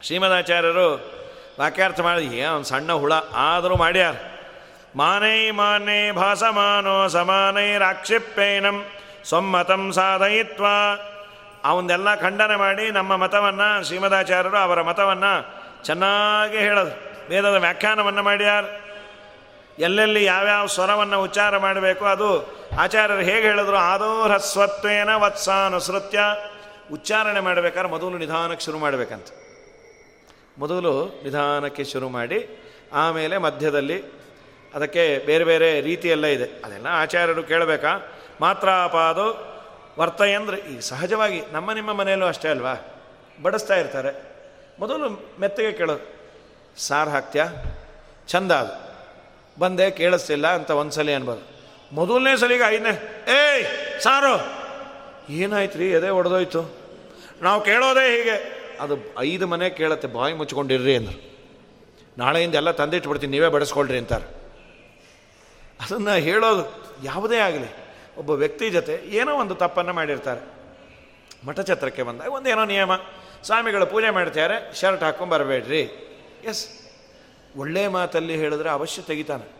ಶ್ರೀಮದಾಚಾರ್ಯರು 0.01 0.87
ವಾಕ್ಯಾರ್ಥ 1.59 1.99
ಮಾಡಿ 1.99 2.43
ಒಂದು 2.43 2.65
ಸಣ್ಣ 2.65 2.91
ಹುಳ, 2.91 3.13
ಆದರೂ 3.35 3.75
ಮಾಡ್ಯಾರ. 3.75 4.15
ಮಾನೈ, 4.95 5.51
ಮಾನೇ, 5.51 6.11
ಭಾಸಮಾನೋ, 6.11 7.07
ಸಮಾನೈ 7.07 7.77
ರಾಕ್ಷಿಪ್ಯೈನಂ 7.77 8.85
ಸ್ವಮ್ಮತಂ 9.25 9.91
ಸಾಧಯಿತ್ವ. 9.91 10.65
ಅವನ್ನೆಲ್ಲ 11.67 12.15
ಖಂಡನೆ 12.15 12.55
ಮಾಡಿ 12.55 12.91
ನಮ್ಮ 12.91 13.15
ಮತವನ್ನು 13.15 13.85
ಶ್ರೀಮದಾಚಾರ್ಯರು 13.85 14.57
ಅವರ 14.57 14.81
ಮತವನ್ನು 14.81 15.33
ಚೆನ್ನಾಗಿ 15.83 16.57
ಹೇಳೋದು. 16.57 16.91
ವೇದದ 17.29 17.55
ವ್ಯಾಖ್ಯಾನವನ್ನು 17.55 18.23
ಮಾಡ್ಯಾರ 18.23 18.65
ಎಲ್ಲೆಲ್ಲಿ 19.79 20.23
ಯಾವ್ಯಾವ 20.23 20.65
ಸ್ವರವನ್ನು 20.65 21.23
ಉಚ್ಚಾರ 21.23 21.57
ಮಾಡಬೇಕು 21.57 22.05
ಅದು 22.05 22.57
ಆಚಾರ್ಯರು 22.79 23.21
ಹೇಗೆ 23.21 23.41
ಹೇಳಿದ್ರು? 23.41 23.75
ಆದೋ 23.75 24.23
ಹ್ರಸ್ವತ್ವೇನ 24.23 25.09
ವತ್ಸಾನುಸೃತ್ಯ. 25.15 26.19
ಉಚ್ಚಾರಣೆ 26.91 27.39
ಮಾಡಬೇಕಾದ್ರೆ 27.39 27.89
ಮೊದಲು 27.89 28.17
ನಿಧಾನಕ್ಕೆ 28.17 28.65
ಶುರು 28.65 28.77
ಮಾಡಬೇಕಂತ. 28.77 29.27
ಮೊದಲು 30.57 31.21
ನಿಧಾನಕ್ಕೆ 31.23 31.83
ಶುರು 31.83 32.09
ಮಾಡಿ 32.09 32.63
ಆಮೇಲೆ 32.93 33.37
ಮಧ್ಯದಲ್ಲಿ 33.37 34.03
ಅದಕ್ಕೆ 34.75 35.25
ಬೇರೆ 35.25 35.43
ಬೇರೆ 35.43 35.81
ರೀತಿಯೆಲ್ಲ 35.81 36.25
ಇದೆ. 36.25 36.61
ಅದೆಲ್ಲ 36.65 36.87
ಆಚಾರ್ಯರು 36.89 37.43
ಕೇಳಬೇಕಾ? 37.43 38.13
ಮಾತ್ರ 38.41 38.69
ಪಾದು 39.97 40.09
ವರ್ತ 40.09 40.21
ಅಂದರೆ 40.21 40.57
ಈ 40.57 40.79
ಸಹಜವಾಗಿ 40.79 41.43
ನಮ್ಮ 41.51 41.71
ನಿಮ್ಮ 41.71 41.93
ಮನೆಯಲ್ಲೂ 41.93 42.25
ಅಷ್ಟೇ 42.25 42.47
ಅಲ್ವಾ? 42.47 42.73
ಬಡಿಸ್ತಾ 43.41 43.75
ಇರ್ತಾರೆ. 43.75 44.37
ಮೊದಲು 44.79 45.37
ಮೆತ್ತಗೆ 45.39 45.71
ಕೇಳೋದು 45.71 46.17
ಸಾರು 46.77 47.09
ಹಾಕ್ತ್ಯಾ? 47.09 47.47
ಚಂದ 48.27 48.51
ಅದು. 48.51 48.87
ಬಂದೆ, 49.59 49.91
ಕೇಳಿಸ್ತಿಲ್ಲ 49.91 50.47
ಅಂತ 50.47 50.71
ಒಂದ್ಸಲಿ 50.71 51.13
ಅನ್ಬೋದು. 51.13 51.57
ಮೊದಲನೇ 51.91 52.37
ಸಲಿಗೆ 52.37 52.69
ಐದನೇ. 52.69 53.25
ಏಯ್, 53.29 54.01
ಸಾರು! 54.01 54.57
ಏನಾಯ್ತು 55.29 55.77
ರೀ 55.77 55.89
ಎದೆ 55.89 56.09
ಒಡೆದೋಯ್ತು? 56.09 56.75
ನಾವು 57.41 57.61
ಕೇಳೋದೇ 57.61 58.17
ಹೀಗೆ. 58.17 58.57
ಅದು 58.79 58.97
ಐದು 59.19 59.47
ಮನೆ 59.47 59.69
ಕೇಳತ್ತೆ, 59.69 60.07
ಬಾಯಿ 60.07 60.33
ಮುಚ್ಕೊಂಡಿರ್ರಿ 60.33 60.95
ಅಂದರು. 60.95 61.41
ನಾಳೆಯಿಂದ 62.17 62.55
ಎಲ್ಲ 62.55 62.71
ತಂದಿಟ್ಬಿಡ್ತೀನಿ, 62.71 63.31
ನೀವೇ 63.31 63.47
ಬಡಿಸ್ಕೊಳ್ರಿ 63.47 63.97
ಅಂತಾರೆ. 63.97 64.25
ಅದನ್ನು 65.81 66.13
ಹೇಳೋದು 66.13 66.93
ಯಾವುದೇ 67.03 67.37
ಆಗಲಿ. 67.37 67.86
ಒಬ್ಬ 68.17 68.29
ವ್ಯಕ್ತಿ 68.29 68.69
ಜೊತೆ 68.69 68.99
ಏನೋ 69.05 69.35
ಒಂದು 69.35 69.55
ತಪ್ಪನ್ನು 69.55 69.93
ಮಾಡಿರ್ತಾರೆ. 69.93 70.57
ಮಠ 71.47 71.59
ಛತ್ರಕ್ಕೆ 71.59 72.03
ಬಂದಾಗ 72.03 72.27
ಒಂದೇನೋ 72.27 72.65
ನಿಯಮ. 72.65 72.95
ಸ್ವಾಮಿಗಳು 73.43 73.85
ಪೂಜೆ 73.85 74.09
ಮಾಡ್ತಾರೆ 74.09 74.75
ಶರ್ಟ್ 74.75 75.03
ಹಾಕ್ಕೊಂಡು 75.03 75.33
ಬರಬೇಡ್ರಿ. 75.33 75.81
ಎಸ್. 76.43 76.67
ಒಳ್ಳೆ 77.57 77.87
ಮಾತಲ್ಲಿ 77.87 78.35
ಹೇಳಿದ್ರೆ 78.35 78.69
ಅವಶ್ಯ 78.69 79.01
ತೆಗಿತಾನೆ. 79.01 79.57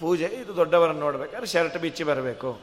ಪೂಜೆ, 0.00 0.24
ಇದು 0.24 0.56
ದೊಡ್ಡವರನ್ನು 0.56 1.00
ನೋಡ್ಬೇಕಾದ್ರೆ 1.00 1.46
ಶರ್ಟ್ 1.46 1.78
ಬಿಚ್ಚಿ 1.78 2.04
ಬರಬೇಕು. 2.04 2.60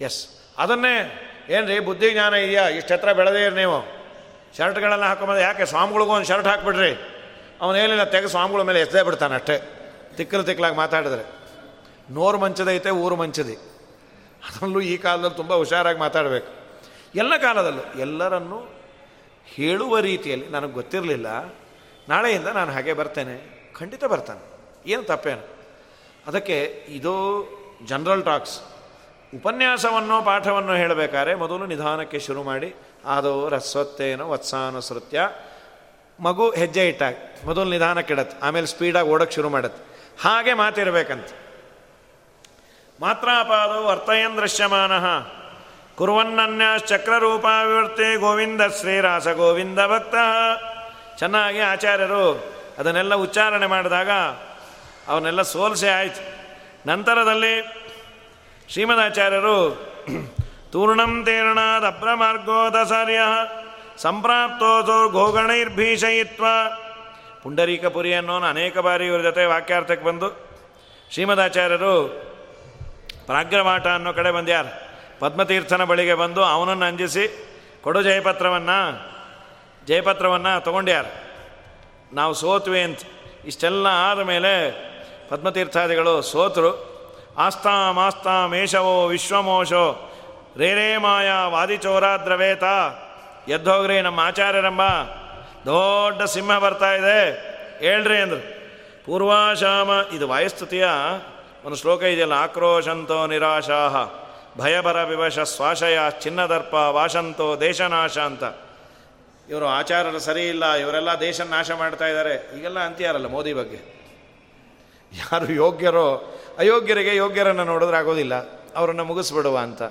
ಎಸ್. 0.00 0.28
ಅದನ್ನೇ 0.58 1.22
ಏನು 1.48 1.66
ರೀ 1.66 1.78
ಬುದ್ಧಿ 1.78 2.12
ಜ್ಞಾನ 2.12 2.34
ಇದೆಯಾ? 2.34 2.68
ಇಷ್ಟು 2.68 2.88
ಬೆಳೆದೇ 2.88 3.12
ಬೆಳೆದೇರಿ 3.12 3.54
ನೀವು. 3.54 4.06
ಶರ್ಟ್ಗಳನ್ನು 4.56 5.04
ಹಾಕೊಂಬಂದು 5.04 5.40
ಯಾಕೆ 5.40 5.66
ಸ್ವಾಮಿಗಳಿಗೂ 5.66 6.10
ಒಂದು 6.10 6.26
ಶರ್ಟ್ 6.26 6.46
ಹಾಕ್ಬಿಡ್ರಿ? 6.46 7.22
ಅವನೇನಿಲ್ಲ 7.60 8.04
ತೆಗೆ 8.04 8.28
ಸ್ವಾಮಿಗಳ 8.28 8.62
ಮೇಲೆ 8.62 8.80
ಎಸದೇ 8.80 9.02
ಬಿಡ್ತಾನೆ 9.02 9.34
ಅಷ್ಟೇ. 9.34 9.82
ತಿಕ್ಕಲು 10.16 10.42
ತಿಕ್ಕಲಾಗಿ 10.42 10.76
ಮಾತಾಡಿದ್ರೆ. 10.76 11.22
ನೋರು 12.10 12.38
ಮಂಚದೈತೆ, 12.38 12.90
ಊರು 12.90 13.16
ಮಂಚದಿ. 13.16 13.75
ಅದರಲ್ಲೂ 14.44 14.80
ಈ 14.80 14.96
ಕಾಲದಲ್ಲಿ 14.96 15.36
ತುಂಬ 15.36 15.54
ಹುಷಾರಾಗಿ 15.54 15.98
ಮಾತಾಡಬೇಕು. 15.98 16.52
ಎಲ್ಲ 17.14 17.36
ಕಾಲದಲ್ಲೂ 17.36 18.00
ಎಲ್ಲರನ್ನು 18.00 18.68
ಹೇಳುವ 19.44 19.98
ರೀತಿಯಲ್ಲಿ 19.98 20.48
ನನಗೆ 20.48 20.72
ಗೊತ್ತಿರಲಿಲ್ಲ. 20.72 21.54
ನಾಳೆಯಿಂದ 22.08 22.46
ನಾನು 22.46 22.72
ಹಾಗೆ 22.72 22.92
ಬರ್ತೇನೆ. 22.92 23.56
ಖಂಡಿತ 23.78 24.04
ಬರ್ತಾನೆ. 24.04 24.40
ಏನು 24.90 25.02
ತಪ್ಪೇನು? 25.02 25.48
ಅದಕ್ಕೆ 26.26 26.84
ಇದು 26.88 27.44
ಜನರಲ್ 27.84 28.24
ಟಾಕ್ಸ್. 28.24 28.60
ಉಪನ್ಯಾಸವನ್ನು 29.34 30.24
ಪಾಠವನ್ನು 30.24 30.74
ಹೇಳಬೇಕಾದ್ರೆ 30.74 31.34
ಮೊದಲು 31.34 31.66
ನಿಧಾನಕ್ಕೆ 31.66 32.18
ಶುರು 32.18 32.42
ಮಾಡಿ, 32.42 32.74
ಆದೋ 33.04 33.48
ರಸ್ವತ್ತೇನೋ 33.48 34.30
ವತ್ಸಾನುಸೃತ್ಯ 34.30 35.30
ಮಗು 36.20 36.50
ಹೆಜ್ಜೆ 36.50 36.88
ಇಟ್ಟಾಗ 36.88 37.14
ಮೊದಲು 37.44 37.70
ನಿಧಾನಕ್ಕಿಡತ್ತೆ 37.70 38.38
ಆಮೇಲೆ 38.46 38.66
ಸ್ಪೀಡಾಗಿ 38.66 39.08
ಓಡೋಕ್ಕೆ 39.08 39.34
ಶುರು 39.34 39.48
ಮಾಡತ್ತೆ. 39.48 39.98
ಹಾಗೆ 40.20 40.54
ಮಾತಿರಬೇಕಂತ. 40.54 41.26
ಮಾತ್ರಾಪಾದೋ 43.00 43.88
ಅರ್ಥಯನ್ 43.88 44.36
ದೃಶ್ಯಮಾನ. 44.36 44.92
ವಿವರ್ತೆ 47.62 48.16
ಗೋವಿಂದ 48.16 48.60
ಶ್ರೀರಾಸ 48.80 49.28
ಗೋವಿಂದ 49.28 49.78
ಭಕ್ತ. 49.86 50.14
ಚೆನ್ನಾಗಿ 51.18 51.60
ಆಚಾರ್ಯರು 51.60 52.44
ಅದನ್ನೆಲ್ಲ 52.78 53.14
ಉಚ್ಚಾರಣೆ 53.14 53.66
ಮಾಡಿದಾಗ 53.66 54.10
ಅವನ್ನೆಲ್ಲ 55.08 55.42
ಸೋಲ್ಸೆ 55.42 55.88
ಆಯಿತು. 55.88 56.22
ನಂತರದಲ್ಲಿ 56.88 57.62
ಶ್ರೀಮದಾಚಾರ್ಯರು 58.68 59.86
ತೂರ್ಣಂ 60.72 61.24
ತೀರ್ಣಾದ 61.24 61.84
ಮಾರ್ಗೋದಸಾರ್ಯ 62.14 63.20
ಸಂಪ್ರಾಪ್ತೋದು 63.98 65.08
ಗೋಗಣೈರ್ಭೀಷಯಿತ್ವ. 65.08 66.44
ಪುಂಡರೀಕಪುರಿ 67.42 68.14
ಅನ್ನೋನು 68.14 68.46
ಅನೇಕ 68.46 68.78
ಬಾರಿ 68.78 69.06
ಇವರ 69.06 69.20
ಜೊತೆ 69.20 69.44
ವಾಕ್ಯಾರ್ಥಕ್ಕೆ 69.44 70.06
ಬಂದು 70.06 70.28
ಶ್ರೀಮದಾಚಾರ್ಯರು 71.12 72.26
ಪ್ರಾಗ್ರವಾಟ 73.26 73.86
ಅನ್ನೋ 73.86 74.12
ಕಡೆ 74.12 74.30
ಬಂದ್ಯಾರು 74.30 74.86
ಪದ್ಮತೀರ್ಥನ 75.20 75.84
ಬಳಿಗೆ 75.84 76.14
ಬಂದು 76.14 76.44
ಅವನನ್ನು 76.44 76.86
ಅಂಜಿಸಿ, 76.86 77.46
ಕೊಡು 77.82 78.02
ಜಯಪತ್ರವನ್ನು 78.02 79.06
ಜಯಪತ್ರವನ್ನು 79.86 80.64
ತೊಗೊಂಡ್ಯಾರು 80.64 81.26
ನಾವು 82.14 82.34
ಸೋತ್ವಿ 82.34 82.82
ಅಂತ. 82.82 83.00
ಇಷ್ಟೆಲ್ಲ 83.46 83.86
ಆದ 83.86 84.18
ಮೇಲೆ 84.18 84.70
ಪದ್ಮತೀರ್ಥಾದಿಗಳು 85.28 86.22
ಸೋತರು. 86.22 86.96
ಆಸ್ತಾಂ 87.38 87.98
ಆಸ್ತಾಂ, 87.98 88.54
ಏಷವೋ 88.54 89.06
ವಿಶ್ವಮೋಶೋ 89.06 90.12
ರೇರೇ 90.56 90.96
ಮಾಯ 90.96 91.30
ವಾದಿಚೋರಾದ್ರವೇತ 91.46 92.62
ಎದ್ದೋಗ್ರಿ 93.48 94.00
ನಮ್ಮ 94.00 94.20
ಆಚಾರ್ಯರಂಬ. 94.20 94.82
ದೊಡ್ಡ 95.66 96.22
ಸಿಂಹ 96.22 96.58
ಬರ್ತಾ 96.58 96.92
ಇದೆ. 96.92 97.30
ಹೇಳ್ರಿ 97.78 98.18
ಅಂದರು. 98.18 98.56
ಪೂರ್ವಾಶಾಮ, 99.06 99.90
ಇದು 100.16 100.28
ವಾಯುಸ್ತುತಿಯ 100.28 100.88
ಒಂದು 101.66 101.78
ಶ್ಲೋಕ 101.78 102.02
ಇದೆಯಲ್ಲ, 102.02 102.34
ಆಕ್ರೋಶಂತೋ 102.46 103.16
ನಿರಾಶಾಹ, 103.26 103.94
ಭಯಭರ 104.58 104.98
ವಿವಶ 105.04 105.38
ಸ್ವಾಶಯ 105.52 105.98
ಚಿನ್ನದರ್ಪ, 106.22 106.74
ವಾಶಂತೋ, 106.98 107.46
ದೇಶನಾಶ 107.60 108.16
ಅಂತ. 108.18 108.44
ಇವರು 109.48 109.66
ಆಚಾರರು 109.68 110.18
ಸರಿ 110.18 110.44
ಇಲ್ಲ, 110.48 110.64
ಇವರೆಲ್ಲ 110.74 111.10
ದೇಶ 111.20 111.40
ನಾಶ 111.40 111.70
ಮಾಡ್ತಾ 111.70 112.06
ಇದ್ದಾರೆ. 112.06 112.34
ಈಗೆಲ್ಲ 112.58 112.78
ಅಂತೀಯಾರಲ್ಲ 112.78 113.26
ಮೋದಿ 113.26 113.52
ಬಗ್ಗೆ. 113.52 113.80
ಯಾರು 115.12 115.50
ಯೋಗ್ಯರೋ, 115.52 116.06
ಅಯೋಗ್ಯರಿಗೆ 116.58 117.16
ಯೋಗ್ಯರನ್ನು 117.16 117.64
ನೋಡಿದ್ರೆ 117.64 117.96
ಆಗೋದಿಲ್ಲ. 117.96 118.34
ಅವರನ್ನು 118.76 119.04
ಮುಗಿಸ್ಬಿಡುವ 119.04 119.58
ಅಂತ. 119.58 119.82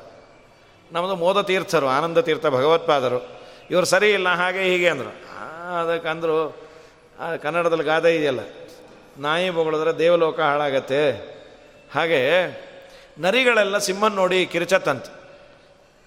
ನಮ್ಮದು 0.91 1.15
ಮೋದ 1.15 1.41
ತೀರ್ಥರು, 1.41 1.87
ಆನಂದ 1.89 2.17
ತೀರ್ಥ 2.17 2.45
ಭಗವತ್ಪಾದರು. 2.47 3.21
ಇವರು 3.71 3.85
ಸರಿ 3.85 4.11
ಇಲ್ಲ, 4.11 4.29
ಹಾಗೆ 4.29 4.63
ಹೀಗೆ 4.71 4.89
ಅಂದರು. 4.89 5.13
ಅದಕ್ಕೆ 5.81 6.09
ಅಂದರು 6.09 6.39
ಕನ್ನಡದಲ್ಲಿ 7.43 7.83
ಗಾದೆ 7.83 8.09
ಇದೆಯಲ್ಲ, 8.15 8.41
ನಾಯಿ 9.19 9.49
ಬೊಗಳಿದ್ರೆ 9.49 9.93
ದೇವಲೋಕ 9.99 10.39
ಹಾಳಾಗತ್ತೆ. 10.39 11.34
ಹಾಗೆ 11.95 12.21
ನರಿಗಳೆಲ್ಲ 13.19 13.77
ಸಿಂಹನ 13.77 14.13
ನೋಡಿ 14.15 14.45
ಕಿರಿಚತ್ತಂತೆ. 14.45 15.11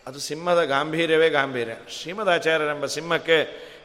ಅದು 0.06 0.18
ಸಿಂಹದ 0.18 0.62
ಗಾಂಭೀರ್ಯವೇ 0.64 1.28
ಗಾಂಭೀರ್ಯ. 1.28 1.72
ಶ್ರೀಮದಾಚಾರ್ಯರೆಂಬ 1.90 2.86
ಸಿಂಹಕ್ಕೆ 2.86 3.38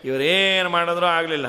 ಇವರೇನು 0.06 0.70
ಮಾಡಿದ್ರೂ 0.70 1.06
ಆಗಲಿಲ್ಲ. 1.06 1.46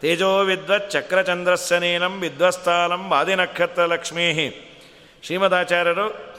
ತೇಜೋ 0.00 0.40
ವಿದ್ವತ್ 0.40 0.90
ವಿದ್ವಸ್ಥಾನಂ 0.90 2.20
ವಿದ್ವಸ್ತಾಲಂ 2.20 3.08
ವಾದಿನಕ್ಷತ್ರ 3.08 3.82
ಲಕ್ಷ್ಮೀ 3.82 4.50
ಶ್ರೀಮದಾಚಾರ್ಯರು 5.22 6.36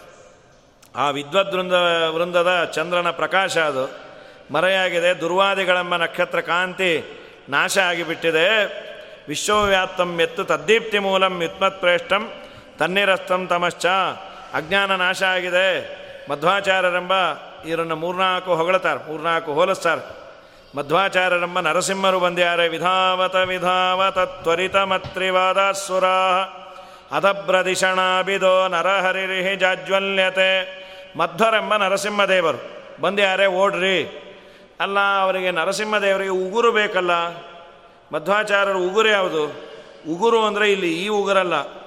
ಆ 0.95 1.09
ವಿದ್ವದ್ವೃಂದ 1.09 1.73
ವೃಂದದ 2.15 2.71
ಚಂದ್ರನ 2.73 3.11
ಪ್ರಕಾಶ 3.11 3.57
ಅದು. 3.57 3.85
ಮರೆಯಾಗಿದೆ, 4.53 5.21
ದುರ್ವಾದಿಗಳೆಂಬ 5.21 5.95
ನಕ್ಷತ್ರ 5.95 6.41
ಕಾಂತಿ 6.41 7.21
ನಾಶ 7.49 7.77
ಆಗಿಬಿಟ್ಟಿದೆ. 7.77 8.47
ವಿಶ್ವವ್ಯಾಪ್ತಂ 9.27 10.19
ಎತ್ತು 10.21 10.43
ತದ್ದೀಪ್ತಿ 10.43 10.99
ಮೂಲಂ 10.99 11.41
ಯುತ್ಮತ್ಪ್ರೇಷ್ಠಂ 11.41 12.42
ತನ್ನಿರಸ್ತಂ 12.79 13.47
ತಮಶ್ಚ. 13.47 13.85
ಅಜ್ಞಾನ 14.53 14.95
ನಾಶ 14.95 15.23
ಆಗಿದೆ. 15.23 16.03
ಮಧ್ವಾಚಾರ್ಯರೆಂಬ 16.29 17.13
ಇವರನ್ನು 17.67 17.95
ಮೂರ್ನಾಲ್ಕು 17.95 18.55
ಹೊಗಳತಾರೆ, 18.55 19.07
ಮೂರ್ನಾಲ್ಕು 19.07 19.53
ಹೋಲಿಸ್ತಾರೆ. 19.53 20.23
ಮಧ್ವಾಚಾರ್ಯರೆಂಬ 20.77 21.59
ನರಸಿಂಹರು 21.59 22.19
ಬಂದ್ಯಾರೆ, 22.19 22.67
ವಿಧಾವತ 22.67 23.35
ವಿಧಾವತ 23.35 24.19
ತ್ವರಿತ 24.19 24.75
ಮತ್ರಿವಾದಾಸುರ 24.75 26.05
ಅದಭ್ರದಿಷಣಾಬಿದೋ 27.11 28.67
ನರಹರಿರಿಹಿ 28.67 29.55
ಜಾಜ್ವಲ್ಯತೆ. 29.55 30.83
ಮಧ್ವರೆಂಬ 31.17 31.75
ನರಸಿಂಹದೇವರು 31.75 32.61
ಬಂದ್ಯಾರೆ, 33.01 33.45
ಓಡ್ರಿ. 33.45 34.19
ಅಲ್ಲ, 34.79 34.99
ಅವರಿಗೆ 35.21 35.51
ನರಸಿಂಹದೇವರಿಗೆ 35.51 36.29
ಉಗುರು 36.29 36.71
ಬೇಕಲ್ಲ. 36.71 37.11
ಮಧ್ವಾಚಾರ್ಯರು 38.13 38.79
ಉಗುರು 38.79 39.09
ಯಾವುದು? 39.09 39.45
ಉಗುರು 40.09 40.45
ಅಂದರೆ 40.45 40.71
ಇಲ್ಲಿ 40.71 41.05
ಈ 41.05 41.07
ಉಗುರಲ್ಲ. 41.07 41.82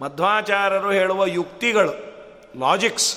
ಮಧ್ವಾಚಾರ್ಯರು 0.00 0.90
ಹೇಳುವ 0.90 1.26
ಯುಕ್ತಿಗಳು 1.26 1.92
ಲಾಜಿಕ್ಸ್ 2.60 3.16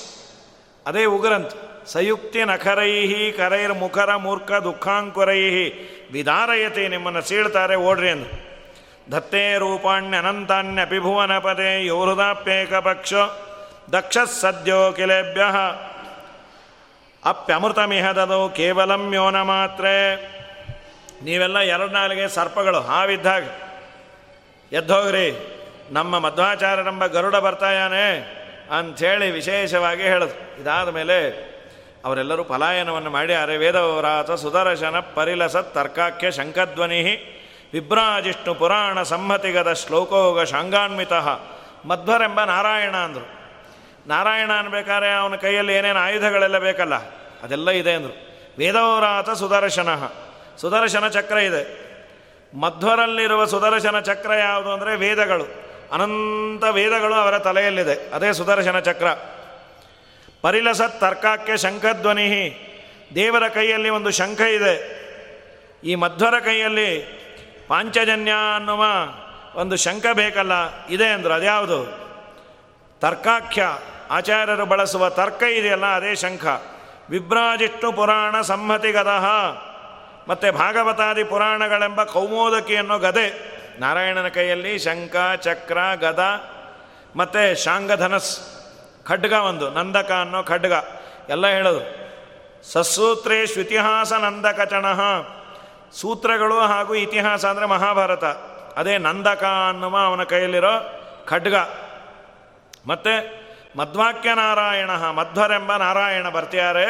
ಅದೇ 0.86 1.04
ಉಗ್ರಂತ್. 1.04 1.54
ಸಯುಕ್ತಿ 1.86 2.44
ನಖರೈಹಿ, 2.44 3.32
ಕರೈರ್ 3.32 3.72
ಮುಖರ 3.72 4.16
ಮೂರ್ಖ 4.16 4.52
ದುಃಖಾಂಕುರೈಹಿ 4.52 5.66
ವಿದಾರಯತೆ 6.12 6.88
ನಿಮ್ಮನ್ನು 6.88 7.22
ಸೀಳ್ತಾರೆ 7.22 7.76
ಓಡ್ರಿ 7.76 8.10
ಅಂದು 8.10 8.28
ದತ್ತೇ 9.12 9.54
ರೂಪಾಣ್ಯ 9.58 10.16
ಅನಂತಾನ್ಯ 10.16 10.82
ಅಪಿಭುವನ 10.82 11.38
ಪದೇ 11.38 11.86
ಯೋಹೃದಾಪ್ಯೇಕ 11.86 12.74
ಪಕ್ಷ 12.74 13.14
ದಕ್ಷ 13.92 14.18
ಸದ್ಯೋ 14.40 14.92
ಕಿಲೇಭ್ಯ. 14.92 15.42
ಅಪ್ಯಮೃತಮಿಹದದು 17.24 18.48
ಕೇವಲಂ 18.56 19.14
ಯೋನ 19.14 19.42
ಮಾತ್ರ. 19.42 19.84
ನೀವೆಲ್ಲ 21.22 21.58
ಎರಡು 21.58 21.90
ನಾಲಿಗೆ 21.90 22.28
ಸರ್ಪಗಳು 22.28 22.80
ಹಾವಿದ್ದಾಗ 22.80 23.44
ಎದ್ದೋಗ್ರಿ. 24.72 25.53
ನಮ್ಮ 25.90 26.18
ಮಧ್ವಾಚಾರ್ಯರೆಂಬ 26.18 27.06
ಗರುಡ 27.06 27.36
ಬರ್ತಾಯಾನೆ 27.36 28.18
ಅಂಥೇಳಿ 28.78 29.30
ವಿಶೇಷವಾಗಿ 29.30 30.02
ಹೇಳಿದ್ರು 30.02 30.60
ಇದಾದ 30.60 30.88
ಮೇಲೆ 30.88 31.54
ಅವರೆಲ್ಲರೂ 32.04 32.44
ಪಲಾಯನವನ್ನು 32.44 33.10
ಮಾಡಿ 33.10 33.34
ಅರೆ 33.34 33.56
ವೇದವರಾತ 33.56 34.30
ಸುದರ್ಶನ 34.30 35.00
ಪರಿಲಸ 35.00 35.56
ತರ್ಕಾಖ್ಯ 35.56 36.30
ಶಂಕಧ್ವನಿ 36.30 37.30
ವಿಭ್ರಾಜಿಷ್ಣು 37.72 38.54
ಪುರಾಣ 38.54 39.02
ಸಮ್ಮತಿಗದ 39.02 39.72
ಶ್ಲೋಕೋಗ 39.72 40.42
ಶಾಂಗಾನ್ವಿತ 40.42 41.12
ಮಧ್ವರೆಂಬ 41.86 42.44
ನಾರಾಯಣ 42.44 42.96
ಅಂದರು. 42.96 43.28
ನಾರಾಯಣ 44.08 44.50
ಅನ್ಬೇಕಾದ್ರೆ 44.52 45.12
ಅವನ 45.12 45.36
ಕೈಯಲ್ಲಿ 45.36 45.74
ಏನೇನು 45.74 45.98
ಆಯುಧಗಳೆಲ್ಲ 45.98 46.58
ಬೇಕಲ್ಲ? 46.58 46.94
ಅದೆಲ್ಲ 47.42 47.70
ಇದೆ 47.70 47.92
ಅಂದರು. 47.92 48.16
ವೇದವ್ರಾತ 48.58 49.30
ಸುದರ್ಶನ. 49.30 49.88
ಸುದರ್ಶನ 50.58 51.08
ಚಕ್ರ 51.08 51.36
ಇದೆ. 51.36 51.84
ಮಧ್ವರಲ್ಲಿರುವ 52.60 53.44
ಸುದರ್ಶನ 53.44 54.00
ಚಕ್ರ 54.00 54.34
ಯಾವುದು 54.34 54.72
ಅಂದರೆ 54.72 54.96
ವೇದಗಳು. 54.96 55.63
ಅನಂತ 55.92 56.64
ವೇದಗಳು 56.64 57.14
ಅವರ 57.14 57.38
ತಲೆಯಲ್ಲಿದೆ. 57.38 58.10
ಅದೇ 58.10 58.32
ಸುದರ್ಶನ 58.32 58.78
ಚಕ್ರ. 58.78 59.06
ಪರಿಲಸ 60.42 60.80
ತರ್ಕಕ್ಕೆ 60.82 61.56
ಶಂಖಧ್ವನಿ. 61.56 62.60
ದೇವರ 63.14 63.48
ಕೈಯಲ್ಲಿ 63.48 63.88
ಒಂದು 63.88 64.10
ಶಂಖ 64.10 64.40
ಇದೆ. 64.40 65.04
ಈ 65.84 65.94
ಮಧ್ವರ 65.94 66.38
ಕೈಯಲ್ಲಿ 66.38 66.98
ಪಾಂಚಜನ್ಯ 67.68 68.32
ಅನ್ನುವ 68.56 68.84
ಒಂದು 69.54 69.76
ಶಂಖ 69.76 70.06
ಬೇಕಲ್ಲ, 70.12 70.86
ಇದೆ 70.86 71.06
ಅಂದರು. 71.06 71.32
ಅದ್ಯಾವುದು? 71.32 71.84
ತರ್ಕಾಖ್ಯ. 73.00 73.78
ಆಚಾರ್ಯರು 74.10 74.66
ಬಳಸುವ 74.66 75.08
ತರ್ಕ 75.08 75.42
ಇದೆಯಲ್ಲ, 75.42 75.86
ಅದೇ 75.86 76.14
ಶಂಖ. 76.14 76.46
ವಿಭ್ರಾಜಿಷ್ಣು 77.10 77.92
ಪುರಾಣ 77.92 78.40
ಸಮ್ಮತಿಗದಹ 78.40 79.26
ಮತ್ತು 80.28 80.52
ಭಾಗವತಾದಿ 80.52 81.24
ಪುರಾಣಗಳೆಂಬ 81.24 82.04
ಕೌಮೋದಕಿಯನ್ನು 82.04 82.98
ಗದೆ. 82.98 83.53
ನಾರಾಯಣನ 83.80 84.28
ಕೈಯಲ್ಲಿ 84.28 84.78
ಶಂಖ, 84.78 85.16
ಚಕ್ರ, 85.36 85.78
ಗದ, 85.94 86.22
ಮತ್ತು 87.16 87.64
ಶಾಂಗಧನಸ್, 87.64 88.40
ಖಡ್ಗ 89.06 89.32
ಒಂದು, 89.32 89.70
ನಂದಕ 89.70 90.12
ಅನ್ನೋ 90.20 90.42
ಖಡ್ಗ, 90.42 90.72
ಎಲ್ಲ 91.28 91.46
ಹೇಳೋದು. 91.46 92.04
ಸಸೂತ್ರೇಶ್ 92.72 93.58
ಇತಿಹಾಸ 93.58 94.12
ನಂದಕಚಣ 94.12 94.86
ಸೂತ್ರಗಳು 95.92 96.60
ಹಾಗೂ 96.60 96.94
ಇತಿಹಾಸ 96.94 97.44
ಅಂದರೆ 97.44 97.66
ಮಹಾಭಾರತ. 97.66 98.24
ಅದೇ 98.76 98.98
ನಂದಕ 98.98 99.44
ಅನ್ನುವ 99.68 99.98
ಅವನ 99.98 100.22
ಕೈಯಲ್ಲಿರೋ 100.22 101.00
ಖಡ್ಗ. 101.26 101.54
ಮತ್ತು 102.86 103.44
ಮಧ್ವಾಕ್ಯ 103.78 104.34
ನಾರಾಯಣ, 104.34 104.90
ಮಧ್ವರೆಂಬ 104.90 105.76
ನಾರಾಯಣ 105.76 106.28
ಬರ್ತಿಯಾರೆ. 106.28 106.86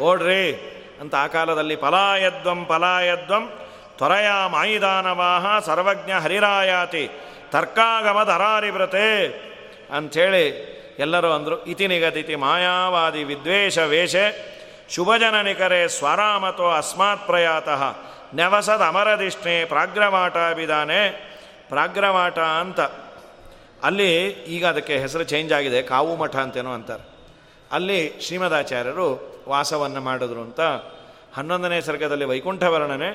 ಓಡ್ರಿ, 0.00 0.74
ಅಂತ 1.00 1.14
ಆ 1.14 1.26
ಕಾಲದಲ್ಲಿ 1.26 1.76
ಪಲಾಯದ್ವಂ 1.76 2.64
ಪಲಾಯದ್ವಂ 2.64 3.67
ತ್ವರಯ 3.98 4.28
ಮಾಯಿದಾನವಾಹ 4.48 5.44
ಸರ್ವಜ್ಞ 5.58 6.12
ಹರಿರಾಯಾತಿ 6.24 7.04
ತರ್ಕಾಗಮಧರಾರಿವ್ರತೆ 7.50 9.08
ಅಂಥೇಳಿ 9.96 10.44
ಎಲ್ಲರೂ 10.98 11.28
ಅಂದರು, 11.32 11.56
ಇತಿ 11.64 11.86
ನಿಗದಿತಿ 11.86 12.34
ಮಾಯಾವಾದಿ 12.34 13.22
ವಿದ್ವೇಷ 13.24 13.78
ವೇಷೆ 13.78 14.24
ಶುಭಜನನಿಕರೆ 14.90 15.88
ಸ್ವರಾಮತೋ 15.88 16.66
ಅಸ್ಮಾತ್ 16.70 17.26
ಪ್ರಯಾತಃ 17.26 17.82
ನೆವಸದ 18.34 18.82
ಅಮರದಿಷ್ಣೆ 18.88 19.64
ಪ್ರಾಗ್ರವಾಟ 19.64 20.36
ಬಿದಾನೆ 20.56 21.00
ಪ್ರಾಗ್ರವಾಟ 21.68 22.38
ಅಂತ. 22.38 22.80
ಅಲ್ಲಿ 23.82 24.10
ಈಗ 24.54 24.66
ಅದಕ್ಕೆ 24.66 24.94
ಹೆಸರು 24.98 25.24
ಚೇಂಜ್ 25.24 25.52
ಆಗಿದೆ, 25.52 25.80
ಕಾವು 25.82 26.12
ಮಠ 26.16 26.36
ಅಂತೇನೋ 26.36 26.72
ಅಂತಾರೆ. 26.72 27.04
ಅಲ್ಲಿ 27.72 27.98
ಶ್ರೀಮದಾಚಾರ್ಯರು 28.26 29.08
ವಾಸವನ್ನು 29.48 30.00
ಮಾಡಿದ್ರು 30.00 30.40
ಅಂತ 30.40 30.60
ಹನ್ನೊಂದನೇ 31.36 31.80
ಸರ್ಗದಲ್ಲಿ 31.80 32.24
ವೈಕುಂಠ 32.24 32.62
ವರ್ಣನೆ 32.62 33.10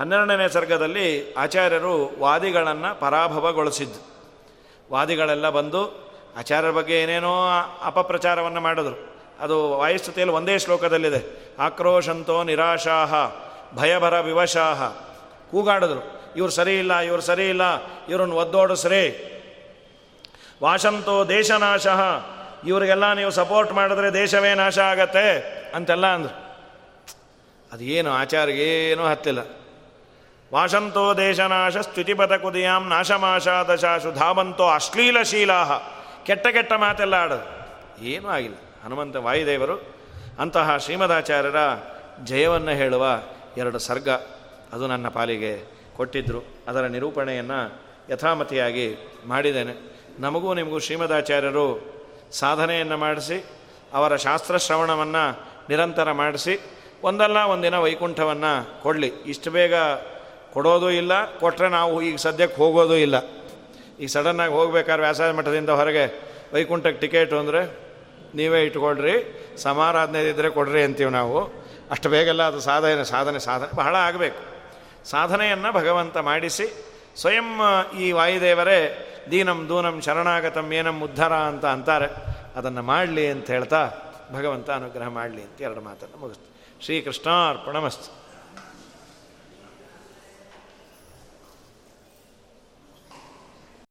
ಹನ್ನೆರಡನೇ 0.00 0.48
ಸರ್ಗದಲ್ಲಿ 0.48 1.32
ಆಚಾರ್ಯರು 1.32 2.16
ವಾದಿಗಳನ್ನು 2.18 3.00
ಪರಾಭವಗೊಳಿಸಿದ್ದು. 3.00 4.16
ವಾದಿಗಳೆಲ್ಲ 4.92 5.50
ಬಂದು 5.50 6.06
ಆಚಾರ್ಯರ 6.38 6.70
ಬಗ್ಗೆ 6.70 7.02
ಏನೇನೋ 7.02 7.48
ಅಪಪ್ರಚಾರವನ್ನು 7.82 8.60
ಮಾಡಿದ್ರು. 8.60 9.16
ಅದು 9.40 9.70
ವಾಯುಸ್ತುತಿಯಲ್ಲಿ 9.70 10.34
ಒಂದೇ 10.34 10.58
ಶ್ಲೋಕದಲ್ಲಿದೆ. 10.58 11.52
ಆಕ್ರೋಶಂತೋ 11.58 12.42
ನಿರಾಶಾಹ, 12.42 13.14
ಭಯಭರ 13.76 14.20
ವಿವಶಾಹ. 14.20 14.82
ಕೂಗಾಡಿದ್ರು. 15.50 16.20
ಇವ್ರು 16.36 16.52
ಸರಿ 16.52 16.78
ಇಲ್ಲ, 16.78 16.98
ಇವ್ರು 16.98 17.22
ಸರಿ 17.22 17.48
ಇಲ್ಲ, 17.48 17.62
ಇವ್ರನ್ನ 18.08 18.32
ಒದ್ದೋಡಿಸ್ರಿ. 18.32 19.32
ವಾಶಂತೋ 20.62 21.24
ದೇಶನಾಶಃ. 21.24 22.00
ಇವರಿಗೆಲ್ಲ 22.66 23.12
ನೀವು 23.12 23.30
ಸಪೋರ್ಟ್ 23.30 23.72
ಮಾಡಿದ್ರೆ 23.72 24.12
ದೇಶವೇ 24.12 24.54
ನಾಶ 24.54 24.78
ಆಗತ್ತೆ 24.78 25.40
ಅಂತೆಲ್ಲ 25.74 26.06
ಅಂದರು. 26.06 26.56
ಅದೇನು 27.72 28.10
ಆಚಾರ್ಯೇನೂ 28.10 29.04
ಹತ್ತಿಲ್ಲ. 29.04 29.65
ವಾಶಂತೋ 30.56 31.14
ದೇಶನಾಶ 31.14 31.76
ಸ್ತುತಿಪದ 31.76 32.36
ಕುದಿಯಾಂ 32.36 32.88
ನಾಶಮಾಶ 32.88 33.48
ದಶಾಶು 33.48 34.12
ಧಾವಂತೋ 34.12 34.68
ಅಶ್ಲೀಲಶೀಲಾಹ. 34.68 35.72
ಕೆಟ್ಟ 36.26 36.46
ಕೆಟ್ಟ 36.46 36.72
ಮಾತೆಲ್ಲ 36.72 37.14
ಆಡೋದು. 37.14 37.44
ಏನೂ 38.04 38.28
ಆಗಿಲ್ಲ. 38.28 38.54
ಹನುಮಂತ 38.84 39.16
ವಾಯುದೇವರು 39.16 39.94
ಅಂತಹ 40.38 40.76
ಶ್ರೀಮದಾಚಾರ್ಯರ 40.76 41.56
ಜಯವನ್ನು 42.24 42.70
ಹೇಳುವ 42.70 43.06
ಎರಡು 43.56 43.78
ಸರ್ಗ 43.78 44.08
ಅದು 44.72 44.86
ನನ್ನ 44.86 45.08
ಪಾಲಿಗೆ 45.08 45.70
ಕೊಟ್ಟಿದ್ದರು 45.96 46.44
ಅದರ 46.68 46.80
ನಿರೂಪಣೆಯನ್ನು 46.80 47.80
ಯಥಾಮತಿಯಾಗಿ 48.10 48.96
ಮಾಡಿದ್ದೇನೆ. 49.26 49.74
ನಮಗೂ 50.18 50.54
ನಿಮಗೂ 50.54 50.78
ಶ್ರೀಮದಾಚಾರ್ಯರು 50.78 51.96
ಸಾಧನೆಯನ್ನು 52.32 52.96
ಮಾಡಿಸಿ, 52.96 53.44
ಅವರ 53.92 54.16
ಶಾಸ್ತ್ರ 54.16 54.56
ಶ್ರವಣವನ್ನು 54.56 55.40
ನಿರಂತರ 55.68 56.12
ಮಾಡಿಸಿ, 56.12 56.60
ಒಂದಲ್ಲ 57.02 57.38
ಒಂದಿನ 57.38 57.78
ವೈಕುಂಠವನ್ನು 57.78 58.82
ಕೊಡಲಿ. 58.82 59.12
ಇಷ್ಟು 59.26 59.50
ಬೇಗ 59.50 59.74
ಕೊಡೋದು 60.56 60.90
ಇಲ್ಲ 61.00 61.12
ಕೊಟ್ಟರೆ 61.40 61.68
ನಾವು 61.78 61.94
ಈಗ 62.08 62.18
ಸದ್ಯಕ್ಕೆ 62.26 62.56
ಹೋಗೋದು 62.62 62.96
ಇಲ್ಲ. 63.06 63.16
ಈಗ 64.00 64.08
ಸಡನ್ನಾಗಿ 64.14 64.54
ಹೋಗ್ಬೇಕಾದ್ರೆ 64.58 65.02
ವ್ಯಾಸಾಯ 65.06 65.32
ಮಠದಿಂದ 65.38 65.70
ಹೊರಗೆ 65.80 66.04
ವೈಕುಂಠಕ್ಕೆ 66.54 67.00
ಟಿಕೆಟು 67.02 67.36
ಅಂದರೆ 67.42 67.60
ನೀವೇ 68.38 68.60
ಇಟ್ಕೊಳ್ರಿ, 68.68 69.14
ಸಮಾರಾಧನೆ 69.64 70.20
ಇದ್ದರೆ 70.30 70.48
ಕೊಡ್ರಿ 70.56 70.80
ಅಂತೀವಿ 70.86 71.12
ನಾವು. 71.18 71.38
ಅಷ್ಟು 71.92 72.08
ಬೇಗೆಲ್ಲ 72.14 72.42
ಅದು 72.50 72.60
ಸಾಧನೆ 72.60 73.04
ಸಾಧನೆ 73.12 73.38
ಸಾಧನೆ, 73.48 73.70
ಬಹಳ 73.76 73.94
ಆಗಬೇಕು. 74.08 74.40
ಸಾಧನೆಯನ್ನು 75.12 75.70
ಭಗವಂತ 75.78 76.16
ಮಾಡಿಸಿ, 76.30 76.66
ಸ್ವಯಂ 77.20 77.48
ಈ 78.02 78.06
ವಾಯುದೇವರೇ, 78.18 78.80
ದೀನಂ 79.30 79.60
ದೂನಂ 79.68 79.96
ಶರಣಾಗತಂ 80.06 80.66
ಏನಂ 80.78 80.98
ಉದ್ಧಾರ 81.06 81.34
ಅಂತ 81.50 81.64
ಅಂತಾರೆ. 81.76 82.08
ಅದನ್ನು 82.58 82.82
ಮಾಡಲಿ 82.90 83.24
ಅಂತ 83.34 83.46
ಹೇಳ್ತಾ 83.50 83.80
ಭಗವಂತ 84.32 84.68
ಅನುಗ್ರಹ 84.70 85.08
ಮಾಡಲಿ 85.18 85.42
ಅಂತ 85.46 85.58
ಎರಡು 85.68 85.82
ಮಾತನ್ನು 85.88 86.18
ಮುಗಿಸ್ತು 86.22 86.48
ಶ್ರೀಕೃಷ್ಣಾರ್ಪಣಮಸ್ತು. 86.84 88.08